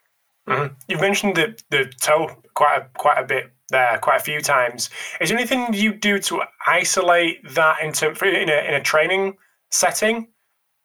Mm-hmm. 0.48 0.74
You've 0.88 1.02
mentioned 1.02 1.36
the, 1.36 1.58
the 1.70 1.92
toe 2.00 2.32
quite 2.54 2.78
a, 2.78 2.88
quite 2.98 3.18
a 3.18 3.26
bit 3.26 3.52
there, 3.70 3.98
quite 4.02 4.22
a 4.22 4.24
few 4.24 4.40
times. 4.40 4.90
Is 5.20 5.30
there 5.30 5.38
anything 5.38 5.74
you 5.74 5.94
do 5.94 6.20
to 6.20 6.44
isolate 6.66 7.48
that 7.54 7.82
in, 7.84 7.92
term, 7.92 8.16
in, 8.24 8.50
a, 8.50 8.68
in 8.68 8.74
a 8.74 8.82
training 8.82 9.38
setting 9.70 10.30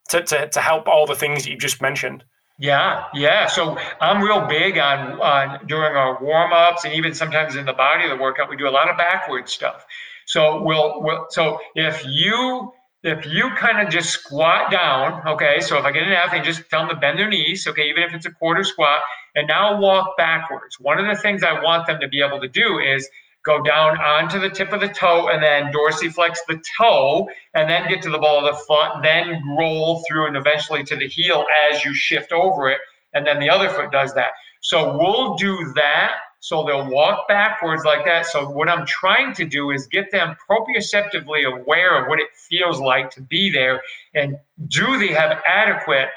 to, 0.09 0.21
to, 0.23 0.49
to 0.49 0.59
help 0.59 0.87
all 0.87 1.05
the 1.05 1.15
things 1.15 1.43
that 1.43 1.51
you've 1.51 1.61
just 1.61 1.81
mentioned? 1.81 2.25
Yeah, 2.59 3.05
yeah. 3.15 3.47
So 3.47 3.77
I'm 3.99 4.21
real 4.21 4.45
big 4.47 4.77
on 4.77 5.19
on 5.19 5.65
during 5.67 5.95
our 5.95 6.23
warm 6.23 6.53
ups 6.53 6.85
and 6.85 6.93
even 6.93 7.13
sometimes 7.13 7.55
in 7.55 7.65
the 7.65 7.73
body 7.73 8.03
of 8.03 8.11
the 8.11 8.21
workout, 8.21 8.49
we 8.49 8.55
do 8.55 8.67
a 8.67 8.69
lot 8.69 8.89
of 8.89 8.97
backward 8.97 9.49
stuff. 9.49 9.85
So 10.25 10.61
we'll, 10.63 11.01
we'll 11.01 11.25
so 11.29 11.59
if 11.75 12.05
you 12.05 12.71
if 13.03 13.25
you 13.25 13.49
kind 13.57 13.85
of 13.85 13.91
just 13.91 14.11
squat 14.11 14.71
down, 14.71 15.27
okay. 15.27 15.59
So 15.59 15.77
if 15.77 15.83
I 15.83 15.91
get 15.91 16.03
an 16.03 16.13
athlete, 16.13 16.43
just 16.43 16.69
tell 16.69 16.81
them 16.81 16.89
to 16.89 16.95
bend 16.95 17.19
their 17.19 17.27
knees, 17.27 17.67
okay, 17.67 17.89
even 17.89 18.03
if 18.03 18.13
it's 18.13 18.25
a 18.25 18.31
quarter 18.31 18.63
squat, 18.63 18.99
and 19.35 19.47
now 19.47 19.79
walk 19.79 20.15
backwards. 20.15 20.79
One 20.79 20.99
of 20.99 21.05
the 21.07 21.21
things 21.21 21.43
I 21.43 21.61
want 21.61 21.87
them 21.87 21.99
to 21.99 22.07
be 22.07 22.21
able 22.21 22.39
to 22.39 22.47
do 22.47 22.79
is 22.79 23.09
go 23.43 23.61
down 23.61 23.97
onto 23.97 24.39
the 24.39 24.49
tip 24.49 24.71
of 24.71 24.81
the 24.81 24.87
toe 24.87 25.27
and 25.27 25.43
then 25.43 25.71
dorsiflex 25.71 26.37
the 26.47 26.61
toe 26.77 27.27
and 27.53 27.69
then 27.69 27.87
get 27.89 28.01
to 28.03 28.09
the 28.09 28.17
ball 28.17 28.45
of 28.45 28.55
the 28.55 28.63
foot, 28.63 29.01
then 29.01 29.41
roll 29.57 30.03
through 30.07 30.27
and 30.27 30.37
eventually 30.37 30.83
to 30.83 30.95
the 30.95 31.07
heel 31.07 31.45
as 31.69 31.83
you 31.83 31.93
shift 31.93 32.31
over 32.31 32.69
it. 32.69 32.79
And 33.13 33.27
then 33.27 33.39
the 33.39 33.49
other 33.49 33.69
foot 33.69 33.91
does 33.91 34.13
that. 34.15 34.31
So 34.61 34.97
we'll 34.97 35.35
do 35.35 35.73
that. 35.75 36.15
So 36.39 36.63
they'll 36.63 36.89
walk 36.89 37.27
backwards 37.27 37.83
like 37.85 38.05
that. 38.05 38.25
So 38.25 38.49
what 38.49 38.67
I'm 38.67 38.85
trying 38.85 39.33
to 39.35 39.45
do 39.45 39.71
is 39.71 39.87
get 39.87 40.11
them 40.11 40.35
proprioceptively 40.49 41.45
aware 41.45 42.01
of 42.01 42.09
what 42.09 42.19
it 42.19 42.29
feels 42.35 42.79
like 42.79 43.11
to 43.11 43.21
be 43.21 43.49
there 43.49 43.81
and 44.13 44.37
do 44.67 44.97
they 44.97 45.07
have 45.07 45.41
adequate 45.47 46.09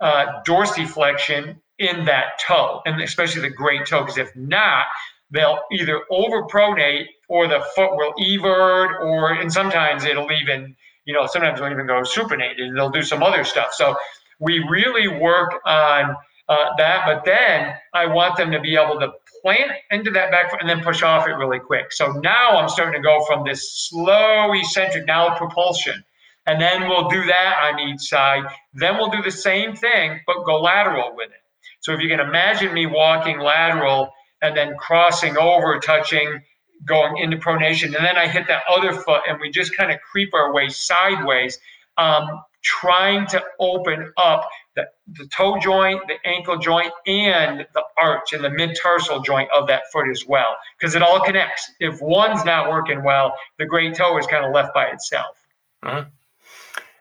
uh, 0.00 0.42
dorsiflexion 0.46 1.56
in 1.78 2.04
that 2.04 2.38
toe, 2.46 2.80
and 2.86 3.00
especially 3.00 3.42
the 3.42 3.50
great 3.50 3.86
toe, 3.86 4.00
because 4.00 4.18
if 4.18 4.34
not, 4.36 4.86
they'll 5.34 5.58
either 5.72 6.00
overpronate 6.10 7.06
or 7.28 7.46
the 7.48 7.60
foot 7.74 7.96
will 7.96 8.14
evert, 8.18 9.02
or 9.02 9.32
and 9.32 9.52
sometimes 9.52 10.04
it'll 10.04 10.30
even, 10.32 10.76
you 11.04 11.12
know, 11.12 11.26
sometimes 11.26 11.58
they'll 11.58 11.70
even 11.70 11.86
go 11.86 12.00
supinated. 12.02 12.74
They'll 12.74 12.90
do 12.90 13.02
some 13.02 13.22
other 13.22 13.44
stuff. 13.44 13.72
So 13.72 13.96
we 14.40 14.64
really 14.68 15.08
work 15.08 15.52
on 15.66 16.16
uh, 16.48 16.64
that, 16.78 17.04
but 17.06 17.24
then 17.24 17.74
I 17.94 18.06
want 18.06 18.36
them 18.36 18.50
to 18.52 18.60
be 18.60 18.76
able 18.76 19.00
to 19.00 19.12
plant 19.42 19.72
into 19.90 20.10
that 20.12 20.30
back 20.30 20.50
foot 20.50 20.60
and 20.60 20.68
then 20.68 20.82
push 20.82 21.02
off 21.02 21.26
it 21.26 21.32
really 21.32 21.58
quick. 21.58 21.92
So 21.92 22.12
now 22.12 22.56
I'm 22.56 22.68
starting 22.68 23.00
to 23.00 23.06
go 23.06 23.24
from 23.26 23.44
this 23.44 23.88
slow 23.88 24.52
eccentric 24.52 25.06
now 25.06 25.36
propulsion. 25.36 26.04
And 26.46 26.60
then 26.60 26.88
we'll 26.88 27.08
do 27.08 27.24
that 27.24 27.72
on 27.72 27.80
each 27.88 28.02
side. 28.02 28.44
Then 28.74 28.96
we'll 28.96 29.10
do 29.10 29.22
the 29.22 29.30
same 29.30 29.74
thing, 29.74 30.20
but 30.26 30.44
go 30.44 30.60
lateral 30.60 31.12
with 31.16 31.30
it. 31.30 31.40
So 31.80 31.92
if 31.92 32.00
you 32.00 32.08
can 32.08 32.20
imagine 32.20 32.74
me 32.74 32.84
walking 32.86 33.38
lateral 33.38 34.10
and 34.42 34.56
then 34.56 34.76
crossing 34.76 35.36
over, 35.38 35.78
touching, 35.78 36.42
going 36.86 37.18
into 37.18 37.36
pronation, 37.36 37.86
and 37.96 38.04
then 38.04 38.16
I 38.16 38.26
hit 38.26 38.46
that 38.48 38.62
other 38.68 38.92
foot 38.92 39.22
and 39.28 39.40
we 39.40 39.50
just 39.50 39.76
kind 39.76 39.90
of 39.90 40.00
creep 40.00 40.34
our 40.34 40.52
way 40.52 40.68
sideways, 40.68 41.58
um, 41.96 42.42
trying 42.62 43.26
to 43.28 43.42
open 43.60 44.12
up 44.16 44.48
the, 44.74 44.86
the 45.16 45.26
toe 45.28 45.58
joint, 45.60 46.00
the 46.08 46.16
ankle 46.28 46.58
joint, 46.58 46.92
and 47.06 47.66
the 47.74 47.82
arch 48.00 48.32
and 48.32 48.42
the 48.42 48.50
mid 48.50 48.76
tarsal 48.76 49.20
joint 49.20 49.48
of 49.54 49.66
that 49.68 49.82
foot 49.92 50.08
as 50.08 50.26
well, 50.26 50.56
because 50.78 50.94
it 50.94 51.02
all 51.02 51.20
connects. 51.20 51.70
If 51.80 52.00
one's 52.02 52.44
not 52.44 52.70
working 52.70 53.04
well, 53.04 53.34
the 53.58 53.66
great 53.66 53.94
toe 53.94 54.18
is 54.18 54.26
kind 54.26 54.44
of 54.44 54.52
left 54.52 54.74
by 54.74 54.86
itself. 54.86 55.46
Uh-huh. 55.82 56.04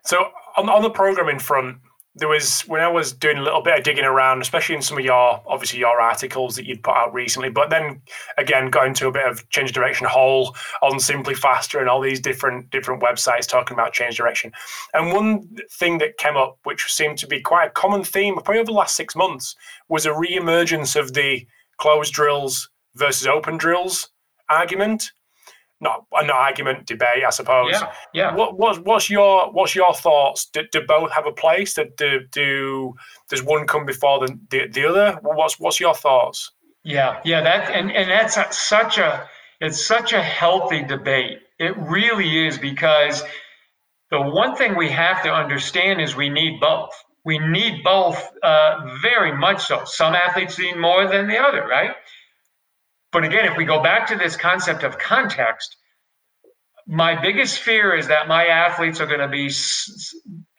So 0.03 0.29
on, 0.57 0.69
on 0.69 0.81
the 0.81 0.89
programming 0.89 1.39
front, 1.39 1.77
there 2.15 2.27
was 2.27 2.61
when 2.61 2.81
I 2.81 2.87
was 2.87 3.11
doing 3.11 3.37
a 3.37 3.41
little 3.41 3.61
bit 3.61 3.77
of 3.77 3.83
digging 3.83 4.05
around, 4.05 4.41
especially 4.41 4.75
in 4.75 4.81
some 4.81 4.97
of 4.97 5.03
your 5.03 5.41
obviously 5.47 5.79
your 5.79 5.99
articles 5.99 6.55
that 6.55 6.65
you'd 6.65 6.83
put 6.83 6.95
out 6.95 7.13
recently, 7.13 7.49
but 7.49 7.69
then 7.69 8.01
again 8.37 8.69
going 8.69 8.93
to 8.95 9.07
a 9.07 9.11
bit 9.11 9.25
of 9.25 9.47
change 9.49 9.71
direction 9.71 10.05
whole 10.07 10.55
on 10.81 10.99
Simply 10.99 11.33
Faster 11.33 11.79
and 11.79 11.89
all 11.89 12.01
these 12.01 12.19
different 12.19 12.69
different 12.69 13.01
websites 13.01 13.47
talking 13.47 13.73
about 13.73 13.93
change 13.93 14.17
direction. 14.17 14.51
And 14.93 15.11
one 15.11 15.49
thing 15.71 15.97
that 15.99 16.17
came 16.17 16.37
up, 16.37 16.59
which 16.63 16.85
seemed 16.91 17.17
to 17.19 17.27
be 17.27 17.41
quite 17.41 17.67
a 17.67 17.71
common 17.71 18.03
theme, 18.03 18.35
probably 18.35 18.57
over 18.57 18.65
the 18.65 18.73
last 18.73 18.95
six 18.95 19.15
months, 19.15 19.55
was 19.89 20.05
a 20.05 20.17
re-emergence 20.17 20.95
of 20.95 21.13
the 21.13 21.47
closed 21.77 22.13
drills 22.13 22.69
versus 22.95 23.25
open 23.25 23.57
drills 23.57 24.09
argument 24.49 25.11
not 25.83 26.05
an 26.13 26.31
argument 26.31 26.87
debate, 26.87 27.23
I 27.25 27.29
suppose. 27.29 27.71
Yeah, 27.71 27.91
yeah. 28.13 28.35
What, 28.35 28.57
what 28.57 28.83
what's 28.85 29.09
your 29.09 29.51
what's 29.51 29.75
your 29.75 29.93
thoughts? 29.93 30.47
Do, 30.47 30.63
do 30.71 30.81
both 30.87 31.11
have 31.11 31.27
a 31.27 31.31
place? 31.31 31.75
Do, 31.75 31.85
do, 31.97 32.21
do 32.31 32.95
does 33.29 33.43
one 33.43 33.67
come 33.67 33.85
before 33.85 34.25
the, 34.25 34.39
the, 34.49 34.67
the 34.67 34.85
other? 34.85 35.19
What's 35.21 35.59
what's 35.59 35.79
your 35.79 35.93
thoughts? 35.93 36.51
Yeah, 36.83 37.19
yeah. 37.23 37.41
That 37.41 37.69
and 37.69 37.91
and 37.91 38.09
that's 38.09 38.57
such 38.57 38.97
a 38.97 39.29
it's 39.61 39.85
such 39.85 40.13
a 40.13 40.21
healthy 40.21 40.83
debate. 40.83 41.39
It 41.59 41.77
really 41.77 42.47
is 42.47 42.57
because 42.57 43.23
the 44.11 44.21
one 44.21 44.55
thing 44.55 44.75
we 44.75 44.89
have 44.89 45.23
to 45.23 45.33
understand 45.33 46.01
is 46.01 46.15
we 46.15 46.29
need 46.29 46.59
both. 46.59 46.91
We 47.25 47.39
need 47.39 47.83
both 47.83 48.21
uh, 48.43 48.97
very 49.01 49.31
much 49.31 49.65
so. 49.65 49.83
Some 49.85 50.13
athletes 50.13 50.59
need 50.59 50.77
more 50.77 51.07
than 51.07 51.27
the 51.27 51.37
other, 51.37 51.65
right? 51.65 51.91
But 53.13 53.23
again, 53.23 53.45
if 53.45 53.55
we 53.55 53.63
go 53.63 53.81
back 53.81 54.07
to 54.07 54.17
this 54.17 54.35
concept 54.35 54.83
of 54.83 54.97
context, 54.97 55.77
my 56.85 57.21
biggest 57.21 57.59
fear 57.59 57.95
is 57.95 58.07
that 58.07 58.27
my 58.27 58.47
athletes 58.47 58.99
are 58.99 59.05
going 59.05 59.19
to 59.19 59.29
be 59.29 59.49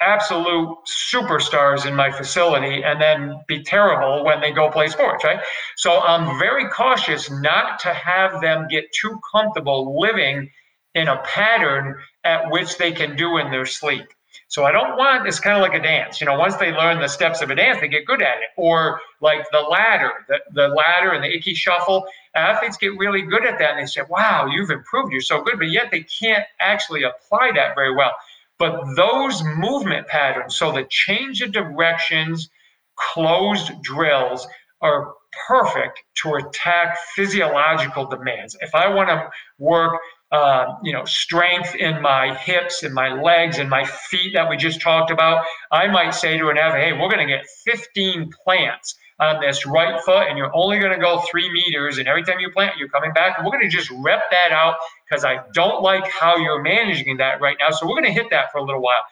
absolute 0.00 0.78
superstars 1.12 1.84
in 1.84 1.94
my 1.94 2.10
facility 2.10 2.82
and 2.82 3.00
then 3.00 3.42
be 3.46 3.62
terrible 3.62 4.24
when 4.24 4.40
they 4.40 4.52
go 4.52 4.70
play 4.70 4.88
sports, 4.88 5.24
right? 5.24 5.40
So 5.76 6.00
I'm 6.00 6.38
very 6.38 6.70
cautious 6.70 7.30
not 7.30 7.80
to 7.80 7.92
have 7.92 8.40
them 8.40 8.68
get 8.70 8.84
too 8.98 9.18
comfortable 9.34 10.00
living 10.00 10.48
in 10.94 11.08
a 11.08 11.18
pattern 11.24 11.96
at 12.22 12.50
which 12.50 12.78
they 12.78 12.92
can 12.92 13.16
do 13.16 13.36
in 13.38 13.50
their 13.50 13.66
sleep. 13.66 14.06
So 14.48 14.64
I 14.64 14.72
don't 14.72 14.96
want 14.96 15.26
it's 15.26 15.40
kind 15.40 15.56
of 15.56 15.62
like 15.62 15.78
a 15.78 15.82
dance. 15.82 16.20
You 16.20 16.26
know, 16.26 16.38
once 16.38 16.56
they 16.56 16.72
learn 16.72 17.00
the 17.00 17.08
steps 17.08 17.42
of 17.42 17.50
a 17.50 17.54
dance, 17.54 17.80
they 17.80 17.88
get 17.88 18.06
good 18.06 18.22
at 18.22 18.38
it. 18.38 18.50
Or 18.56 19.00
like 19.20 19.46
the 19.52 19.60
ladder, 19.60 20.12
the, 20.28 20.38
the 20.52 20.68
ladder 20.68 21.10
and 21.10 21.22
the 21.22 21.34
Ickey 21.34 21.54
shuffle. 21.54 22.06
Athletes 22.34 22.76
get 22.76 22.96
really 22.98 23.22
good 23.22 23.46
at 23.46 23.58
that 23.58 23.72
and 23.72 23.80
they 23.80 23.86
say, 23.86 24.02
Wow, 24.08 24.46
you've 24.46 24.70
improved, 24.70 25.12
you're 25.12 25.20
so 25.20 25.42
good, 25.42 25.58
but 25.58 25.70
yet 25.70 25.90
they 25.90 26.02
can't 26.02 26.44
actually 26.60 27.02
apply 27.04 27.52
that 27.54 27.74
very 27.74 27.94
well. 27.94 28.12
But 28.58 28.84
those 28.96 29.42
movement 29.42 30.06
patterns, 30.06 30.56
so 30.56 30.70
the 30.70 30.86
change 30.88 31.42
of 31.42 31.52
directions, 31.52 32.48
closed 32.96 33.82
drills 33.82 34.46
are 34.80 35.14
perfect 35.48 36.02
to 36.14 36.34
attack 36.34 36.96
physiological 37.14 38.06
demands. 38.06 38.56
If 38.60 38.74
I 38.74 38.88
want 38.88 39.08
to 39.08 39.28
work 39.58 40.00
uh, 40.34 40.74
you 40.82 40.92
know, 40.92 41.04
strength 41.04 41.76
in 41.76 42.02
my 42.02 42.34
hips 42.34 42.82
and 42.82 42.92
my 42.92 43.08
legs 43.22 43.58
and 43.58 43.70
my 43.70 43.84
feet 43.84 44.34
that 44.34 44.50
we 44.50 44.56
just 44.56 44.80
talked 44.80 45.12
about, 45.12 45.44
I 45.70 45.86
might 45.86 46.12
say 46.12 46.36
to 46.36 46.48
an 46.48 46.58
athlete, 46.58 46.82
hey, 46.82 46.92
we're 46.92 47.08
going 47.08 47.24
to 47.24 47.32
get 47.32 47.46
15 47.64 48.32
plants 48.42 48.96
on 49.20 49.40
this 49.40 49.64
right 49.64 50.00
foot, 50.00 50.26
and 50.26 50.36
you're 50.36 50.50
only 50.52 50.80
going 50.80 50.90
to 50.90 50.98
go 50.98 51.22
three 51.30 51.48
meters. 51.52 51.98
And 51.98 52.08
every 52.08 52.24
time 52.24 52.40
you 52.40 52.50
plant, 52.50 52.76
you're 52.78 52.88
coming 52.88 53.12
back. 53.12 53.38
And 53.38 53.46
we're 53.46 53.52
going 53.52 53.70
to 53.70 53.76
just 53.76 53.88
rep 54.02 54.22
that 54.32 54.50
out 54.50 54.74
because 55.08 55.24
I 55.24 55.38
don't 55.52 55.84
like 55.84 56.10
how 56.10 56.36
you're 56.36 56.60
managing 56.60 57.18
that 57.18 57.40
right 57.40 57.56
now. 57.60 57.70
So 57.70 57.86
we're 57.86 57.94
going 57.94 58.12
to 58.12 58.12
hit 58.12 58.30
that 58.30 58.50
for 58.50 58.58
a 58.58 58.64
little 58.64 58.82
while. 58.82 59.04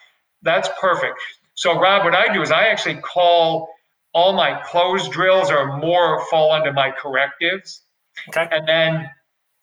That's 0.43 0.68
perfect. 0.81 1.20
So, 1.55 1.79
Rob, 1.79 2.05
what 2.05 2.16
I 2.16 2.33
do 2.33 2.43
is 2.43 2.51
I 2.51 2.66
actually 2.66 2.97
call 2.97 3.68
all 4.12 4.33
my 4.33 4.61
closed 4.66 5.12
drills 5.12 5.53
or 5.53 5.77
more 5.79 6.27
fall 6.31 6.51
under 6.51 6.73
my 6.73 6.91
correctives. 6.91 7.83
Okay. 8.29 8.49
And 8.51 8.66
then 8.66 9.09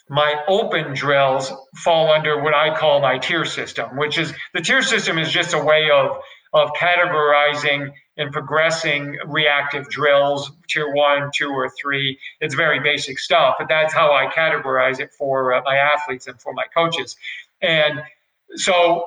my 0.09 0.43
open 0.47 0.93
drills 0.93 1.53
fall 1.75 2.11
under 2.11 2.41
what 2.41 2.53
I 2.53 2.75
call 2.75 2.99
my 2.99 3.19
tier 3.19 3.45
system, 3.45 3.95
which 3.95 4.17
is 4.17 4.33
the 4.53 4.61
tier 4.61 4.81
system 4.81 5.17
is 5.19 5.31
just 5.31 5.53
a 5.53 5.59
way 5.59 5.89
of 5.91 6.17
of 6.51 6.71
categorizing 6.71 7.91
and 8.17 8.31
progressing 8.31 9.17
reactive 9.27 9.87
drills, 9.87 10.51
tier 10.67 10.91
one, 10.93 11.29
two, 11.33 11.49
or 11.49 11.69
three. 11.79 12.17
It's 12.41 12.55
very 12.55 12.79
basic 12.79 13.19
stuff, 13.19 13.55
but 13.59 13.67
that's 13.69 13.93
how 13.93 14.11
I 14.13 14.25
categorize 14.33 14.99
it 14.99 15.11
for 15.13 15.53
uh, 15.53 15.61
my 15.63 15.77
athletes 15.77 16.25
and 16.25 16.41
for 16.41 16.53
my 16.53 16.65
coaches. 16.73 17.15
And 17.61 18.01
so 18.55 19.05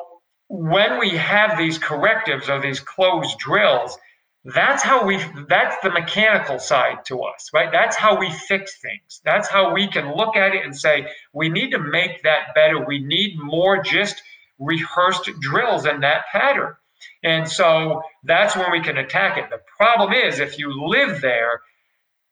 when 0.49 1.01
we 1.01 1.11
have 1.11 1.59
these 1.59 1.79
correctives 1.79 2.49
or 2.49 2.61
these 2.61 2.79
closed 2.79 3.39
drills, 3.39 3.99
that's 4.45 4.83
how 4.83 5.07
we 5.07 5.19
that's 5.49 5.77
the 5.83 5.91
mechanical 5.91 6.59
side 6.59 7.05
to 7.05 7.21
us 7.23 7.51
right? 7.55 7.71
That's 7.71 7.97
how 7.97 8.19
we 8.19 8.31
fix 8.31 8.81
things. 8.81 9.21
That's 9.25 9.49
how 9.49 9.73
we 9.73 9.87
can 9.89 10.17
look 10.17 10.37
at 10.37 10.55
it 10.55 10.65
and 10.65 10.77
say 10.77 11.07
we 11.33 11.49
need 11.49 11.71
to 11.71 11.79
make 11.79 12.23
that 12.25 12.55
better. 12.55 12.85
We 12.85 12.99
need 12.99 13.39
more 13.39 13.83
just 13.83 14.21
rehearsed 14.59 15.31
drills 15.41 15.87
in 15.87 16.01
that 16.01 16.25
pattern. 16.33 16.75
And 17.23 17.49
so 17.49 18.03
that's 18.25 18.57
when 18.57 18.71
we 18.71 18.81
can 18.81 18.97
attack 18.99 19.39
it. 19.39 19.51
The 19.51 19.61
problem 19.77 20.13
is 20.13 20.39
if 20.39 20.59
you 20.59 20.89
live 20.89 21.21
there 21.21 21.61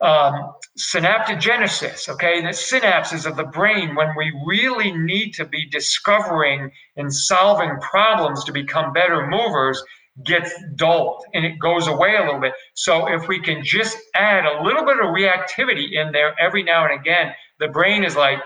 um, 0.00 0.54
synaptogenesis, 0.78 2.08
okay, 2.08 2.40
the 2.40 2.48
synapses 2.48 3.26
of 3.26 3.36
the 3.36 3.44
brain 3.44 3.94
when 3.94 4.14
we 4.16 4.32
really 4.46 4.92
need 4.92 5.32
to 5.34 5.44
be 5.44 5.68
discovering 5.68 6.70
and 6.96 7.12
solving 7.12 7.78
problems 7.80 8.44
to 8.44 8.52
become 8.52 8.92
better 8.92 9.26
movers 9.26 9.82
gets 10.24 10.52
dulled 10.76 11.24
and 11.34 11.44
it 11.44 11.58
goes 11.58 11.86
away 11.86 12.16
a 12.16 12.24
little 12.24 12.40
bit. 12.40 12.52
So 12.74 13.12
if 13.12 13.28
we 13.28 13.40
can 13.40 13.64
just 13.64 13.96
add 14.14 14.44
a 14.44 14.62
little 14.62 14.84
bit 14.84 14.98
of 14.98 15.06
reactivity 15.06 15.92
in 15.92 16.12
there 16.12 16.34
every 16.40 16.62
now 16.62 16.84
and 16.84 17.00
again, 17.00 17.32
the 17.58 17.68
brain 17.68 18.04
is 18.04 18.16
like, 18.16 18.38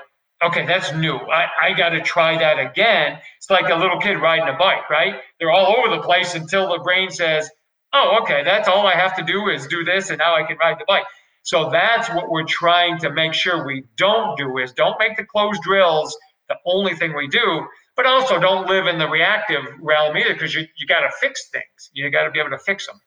okay, 0.43 0.67
that's 0.67 0.93
new. 0.93 1.17
I, 1.17 1.47
I 1.63 1.73
got 1.75 1.91
to 1.91 2.01
try 2.03 2.39
that 2.39 2.59
again. 2.59 3.19
It's 3.39 3.51
like 3.51 3.71
a 3.71 3.77
little 3.77 4.01
kid 4.01 4.15
riding 4.17 4.49
a 4.49 4.59
bike, 4.59 4.91
right? 4.91 5.15
They're 5.39 5.51
all 5.51 5.77
over 5.77 5.97
the 5.97 6.03
place 6.03 6.35
until 6.35 6.69
the 6.71 6.79
brain 6.79 7.11
says, 7.11 7.49
oh, 7.93 8.21
okay, 8.23 8.43
that's 8.45 8.69
all 8.69 8.87
I 8.87 8.95
have 8.95 9.17
to 9.17 9.23
do 9.23 9.49
is 9.49 9.67
do 9.67 9.85
this 9.85 10.11
and 10.11 10.19
now 10.19 10.35
I 10.37 10.43
can 10.43 10.57
ride 10.59 10.79
the 10.79 10.85
bike. 10.87 11.05
So 11.43 11.71
that's 11.71 12.09
what 12.11 12.31
we're 12.31 12.45
trying 12.45 12.99
to 13.01 13.11
make 13.11 13.35
sure 13.35 13.67
we 13.67 13.85
don't 13.97 14.37
do 14.37 14.59
is 14.59 14.73
don't 14.73 14.99
make 14.99 15.17
the 15.17 15.25
closed 15.25 15.63
drills 15.63 16.17
the 16.49 16.57
only 16.67 16.95
thing 16.95 17.15
we 17.17 17.29
do, 17.29 17.67
but 17.97 18.07
also 18.07 18.39
don't 18.39 18.67
live 18.67 18.87
in 18.87 18.99
the 18.99 19.09
reactive 19.09 19.65
realm 19.81 20.17
either 20.17 20.33
because 20.33 20.55
you, 20.55 20.67
you 20.77 20.87
got 20.87 21.01
to 21.01 21.11
fix 21.21 21.49
things. 21.51 21.91
You 21.93 22.11
got 22.11 22.25
to 22.25 22.31
be 22.31 22.41
able 22.41 22.51
to 22.51 22.59
fix 22.59 22.87
them. 22.87 23.01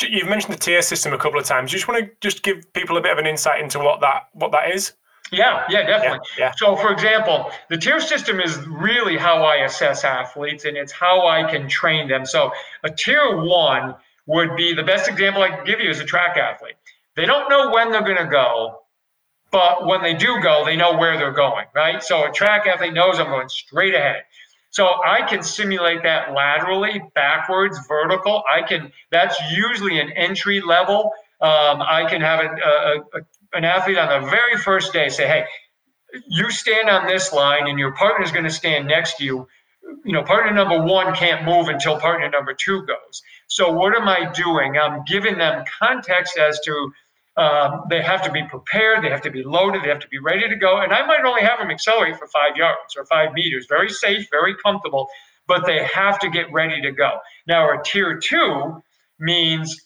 You've 0.00 0.28
mentioned 0.28 0.54
the 0.54 0.58
tier 0.58 0.80
system 0.80 1.12
a 1.12 1.18
couple 1.18 1.38
of 1.38 1.44
times. 1.44 1.72
You 1.72 1.78
just 1.78 1.88
want 1.88 2.04
to 2.04 2.10
just 2.20 2.42
give 2.42 2.72
people 2.72 2.96
a 2.96 3.00
bit 3.00 3.12
of 3.12 3.18
an 3.18 3.26
insight 3.26 3.62
into 3.62 3.78
what 3.78 4.00
that 4.00 4.28
what 4.32 4.52
that 4.52 4.70
is? 4.70 4.92
Yeah, 5.32 5.64
yeah, 5.68 5.86
definitely. 5.86 6.20
Yeah, 6.38 6.46
yeah. 6.46 6.52
So, 6.56 6.76
for 6.76 6.92
example, 6.92 7.50
the 7.68 7.76
tier 7.76 8.00
system 8.00 8.40
is 8.40 8.58
really 8.66 9.16
how 9.16 9.42
I 9.42 9.64
assess 9.64 10.04
athletes 10.04 10.64
and 10.64 10.76
it's 10.76 10.92
how 10.92 11.26
I 11.26 11.50
can 11.50 11.68
train 11.68 12.08
them. 12.08 12.24
So, 12.24 12.52
a 12.84 12.90
tier 12.90 13.42
one 13.42 13.96
would 14.26 14.56
be 14.56 14.72
the 14.72 14.84
best 14.84 15.08
example 15.08 15.42
I 15.42 15.50
can 15.50 15.64
give 15.64 15.80
you 15.80 15.90
is 15.90 16.00
a 16.00 16.04
track 16.04 16.36
athlete. 16.36 16.76
They 17.16 17.24
don't 17.24 17.48
know 17.48 17.70
when 17.70 17.90
they're 17.90 18.02
going 18.02 18.18
to 18.18 18.30
go, 18.30 18.82
but 19.50 19.86
when 19.86 20.02
they 20.02 20.14
do 20.14 20.40
go, 20.42 20.64
they 20.64 20.76
know 20.76 20.96
where 20.96 21.16
they're 21.16 21.32
going, 21.32 21.66
right? 21.74 22.02
So 22.02 22.26
a 22.26 22.32
track 22.32 22.66
athlete 22.66 22.92
knows 22.92 23.18
I'm 23.18 23.28
going 23.28 23.48
straight 23.48 23.94
ahead. 23.94 24.22
So 24.70 24.86
I 25.04 25.22
can 25.22 25.42
simulate 25.42 26.02
that 26.02 26.34
laterally, 26.34 27.00
backwards, 27.14 27.78
vertical. 27.88 28.42
I 28.52 28.60
can. 28.66 28.92
That's 29.10 29.34
usually 29.50 30.00
an 30.00 30.10
entry 30.12 30.60
level. 30.60 31.12
Um, 31.40 31.80
I 31.80 32.06
can 32.08 32.20
have 32.20 32.40
a, 32.40 32.48
a, 32.48 33.18
a, 33.18 33.20
an 33.54 33.64
athlete 33.64 33.96
on 33.96 34.22
the 34.22 34.28
very 34.28 34.58
first 34.58 34.92
day 34.92 35.08
say, 35.08 35.26
"Hey, 35.26 35.46
you 36.28 36.50
stand 36.50 36.88
on 36.90 37.06
this 37.06 37.32
line, 37.32 37.68
and 37.68 37.78
your 37.78 37.92
partner 37.92 38.24
is 38.24 38.32
going 38.32 38.44
to 38.44 38.50
stand 38.50 38.86
next 38.86 39.16
to 39.16 39.24
you. 39.24 39.48
You 40.04 40.12
know, 40.12 40.22
partner 40.22 40.52
number 40.52 40.82
one 40.82 41.14
can't 41.14 41.44
move 41.44 41.68
until 41.68 41.98
partner 41.98 42.28
number 42.28 42.52
two 42.54 42.84
goes. 42.86 43.22
So 43.46 43.72
what 43.72 43.96
am 43.96 44.08
I 44.08 44.30
doing? 44.32 44.76
I'm 44.76 45.04
giving 45.04 45.38
them 45.38 45.64
context 45.80 46.36
as 46.36 46.60
to 46.60 46.92
um, 47.36 47.82
they 47.90 48.02
have 48.02 48.22
to 48.22 48.32
be 48.32 48.42
prepared, 48.44 49.04
they 49.04 49.10
have 49.10 49.20
to 49.22 49.30
be 49.30 49.42
loaded, 49.42 49.82
they 49.82 49.88
have 49.88 50.00
to 50.00 50.08
be 50.08 50.18
ready 50.18 50.48
to 50.48 50.56
go. 50.56 50.80
And 50.80 50.92
I 50.92 51.06
might 51.06 51.24
only 51.24 51.42
have 51.42 51.58
them 51.58 51.70
accelerate 51.70 52.16
for 52.16 52.26
five 52.26 52.56
yards 52.56 52.96
or 52.96 53.04
five 53.04 53.32
meters, 53.34 53.66
very 53.68 53.90
safe, 53.90 54.26
very 54.30 54.54
comfortable, 54.56 55.08
but 55.46 55.66
they 55.66 55.84
have 55.84 56.18
to 56.20 56.30
get 56.30 56.50
ready 56.52 56.80
to 56.80 56.92
go. 56.92 57.18
Now, 57.46 57.68
a 57.78 57.82
tier 57.82 58.18
two 58.18 58.82
means 59.18 59.78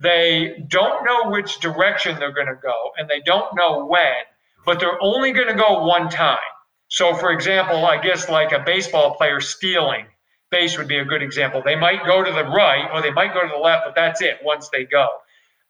they 0.00 0.64
don't 0.68 1.04
know 1.04 1.30
which 1.30 1.60
direction 1.60 2.18
they're 2.18 2.32
going 2.32 2.48
to 2.48 2.60
go 2.60 2.74
and 2.98 3.08
they 3.08 3.20
don't 3.20 3.54
know 3.54 3.86
when, 3.86 4.14
but 4.64 4.80
they're 4.80 5.02
only 5.02 5.32
going 5.32 5.48
to 5.48 5.54
go 5.54 5.84
one 5.84 6.08
time. 6.08 6.38
So, 6.88 7.14
for 7.14 7.30
example, 7.30 7.84
I 7.84 8.00
guess 8.00 8.28
like 8.28 8.52
a 8.52 8.60
baseball 8.60 9.16
player 9.16 9.40
stealing 9.40 10.06
base 10.50 10.78
would 10.78 10.88
be 10.88 10.98
a 10.98 11.04
good 11.04 11.22
example. 11.22 11.62
They 11.64 11.76
might 11.76 12.04
go 12.06 12.22
to 12.22 12.30
the 12.30 12.44
right 12.44 12.88
or 12.92 13.02
they 13.02 13.10
might 13.10 13.34
go 13.34 13.42
to 13.42 13.48
the 13.48 13.58
left, 13.58 13.84
but 13.86 13.94
that's 13.94 14.22
it 14.22 14.38
once 14.42 14.68
they 14.70 14.84
go. 14.84 15.08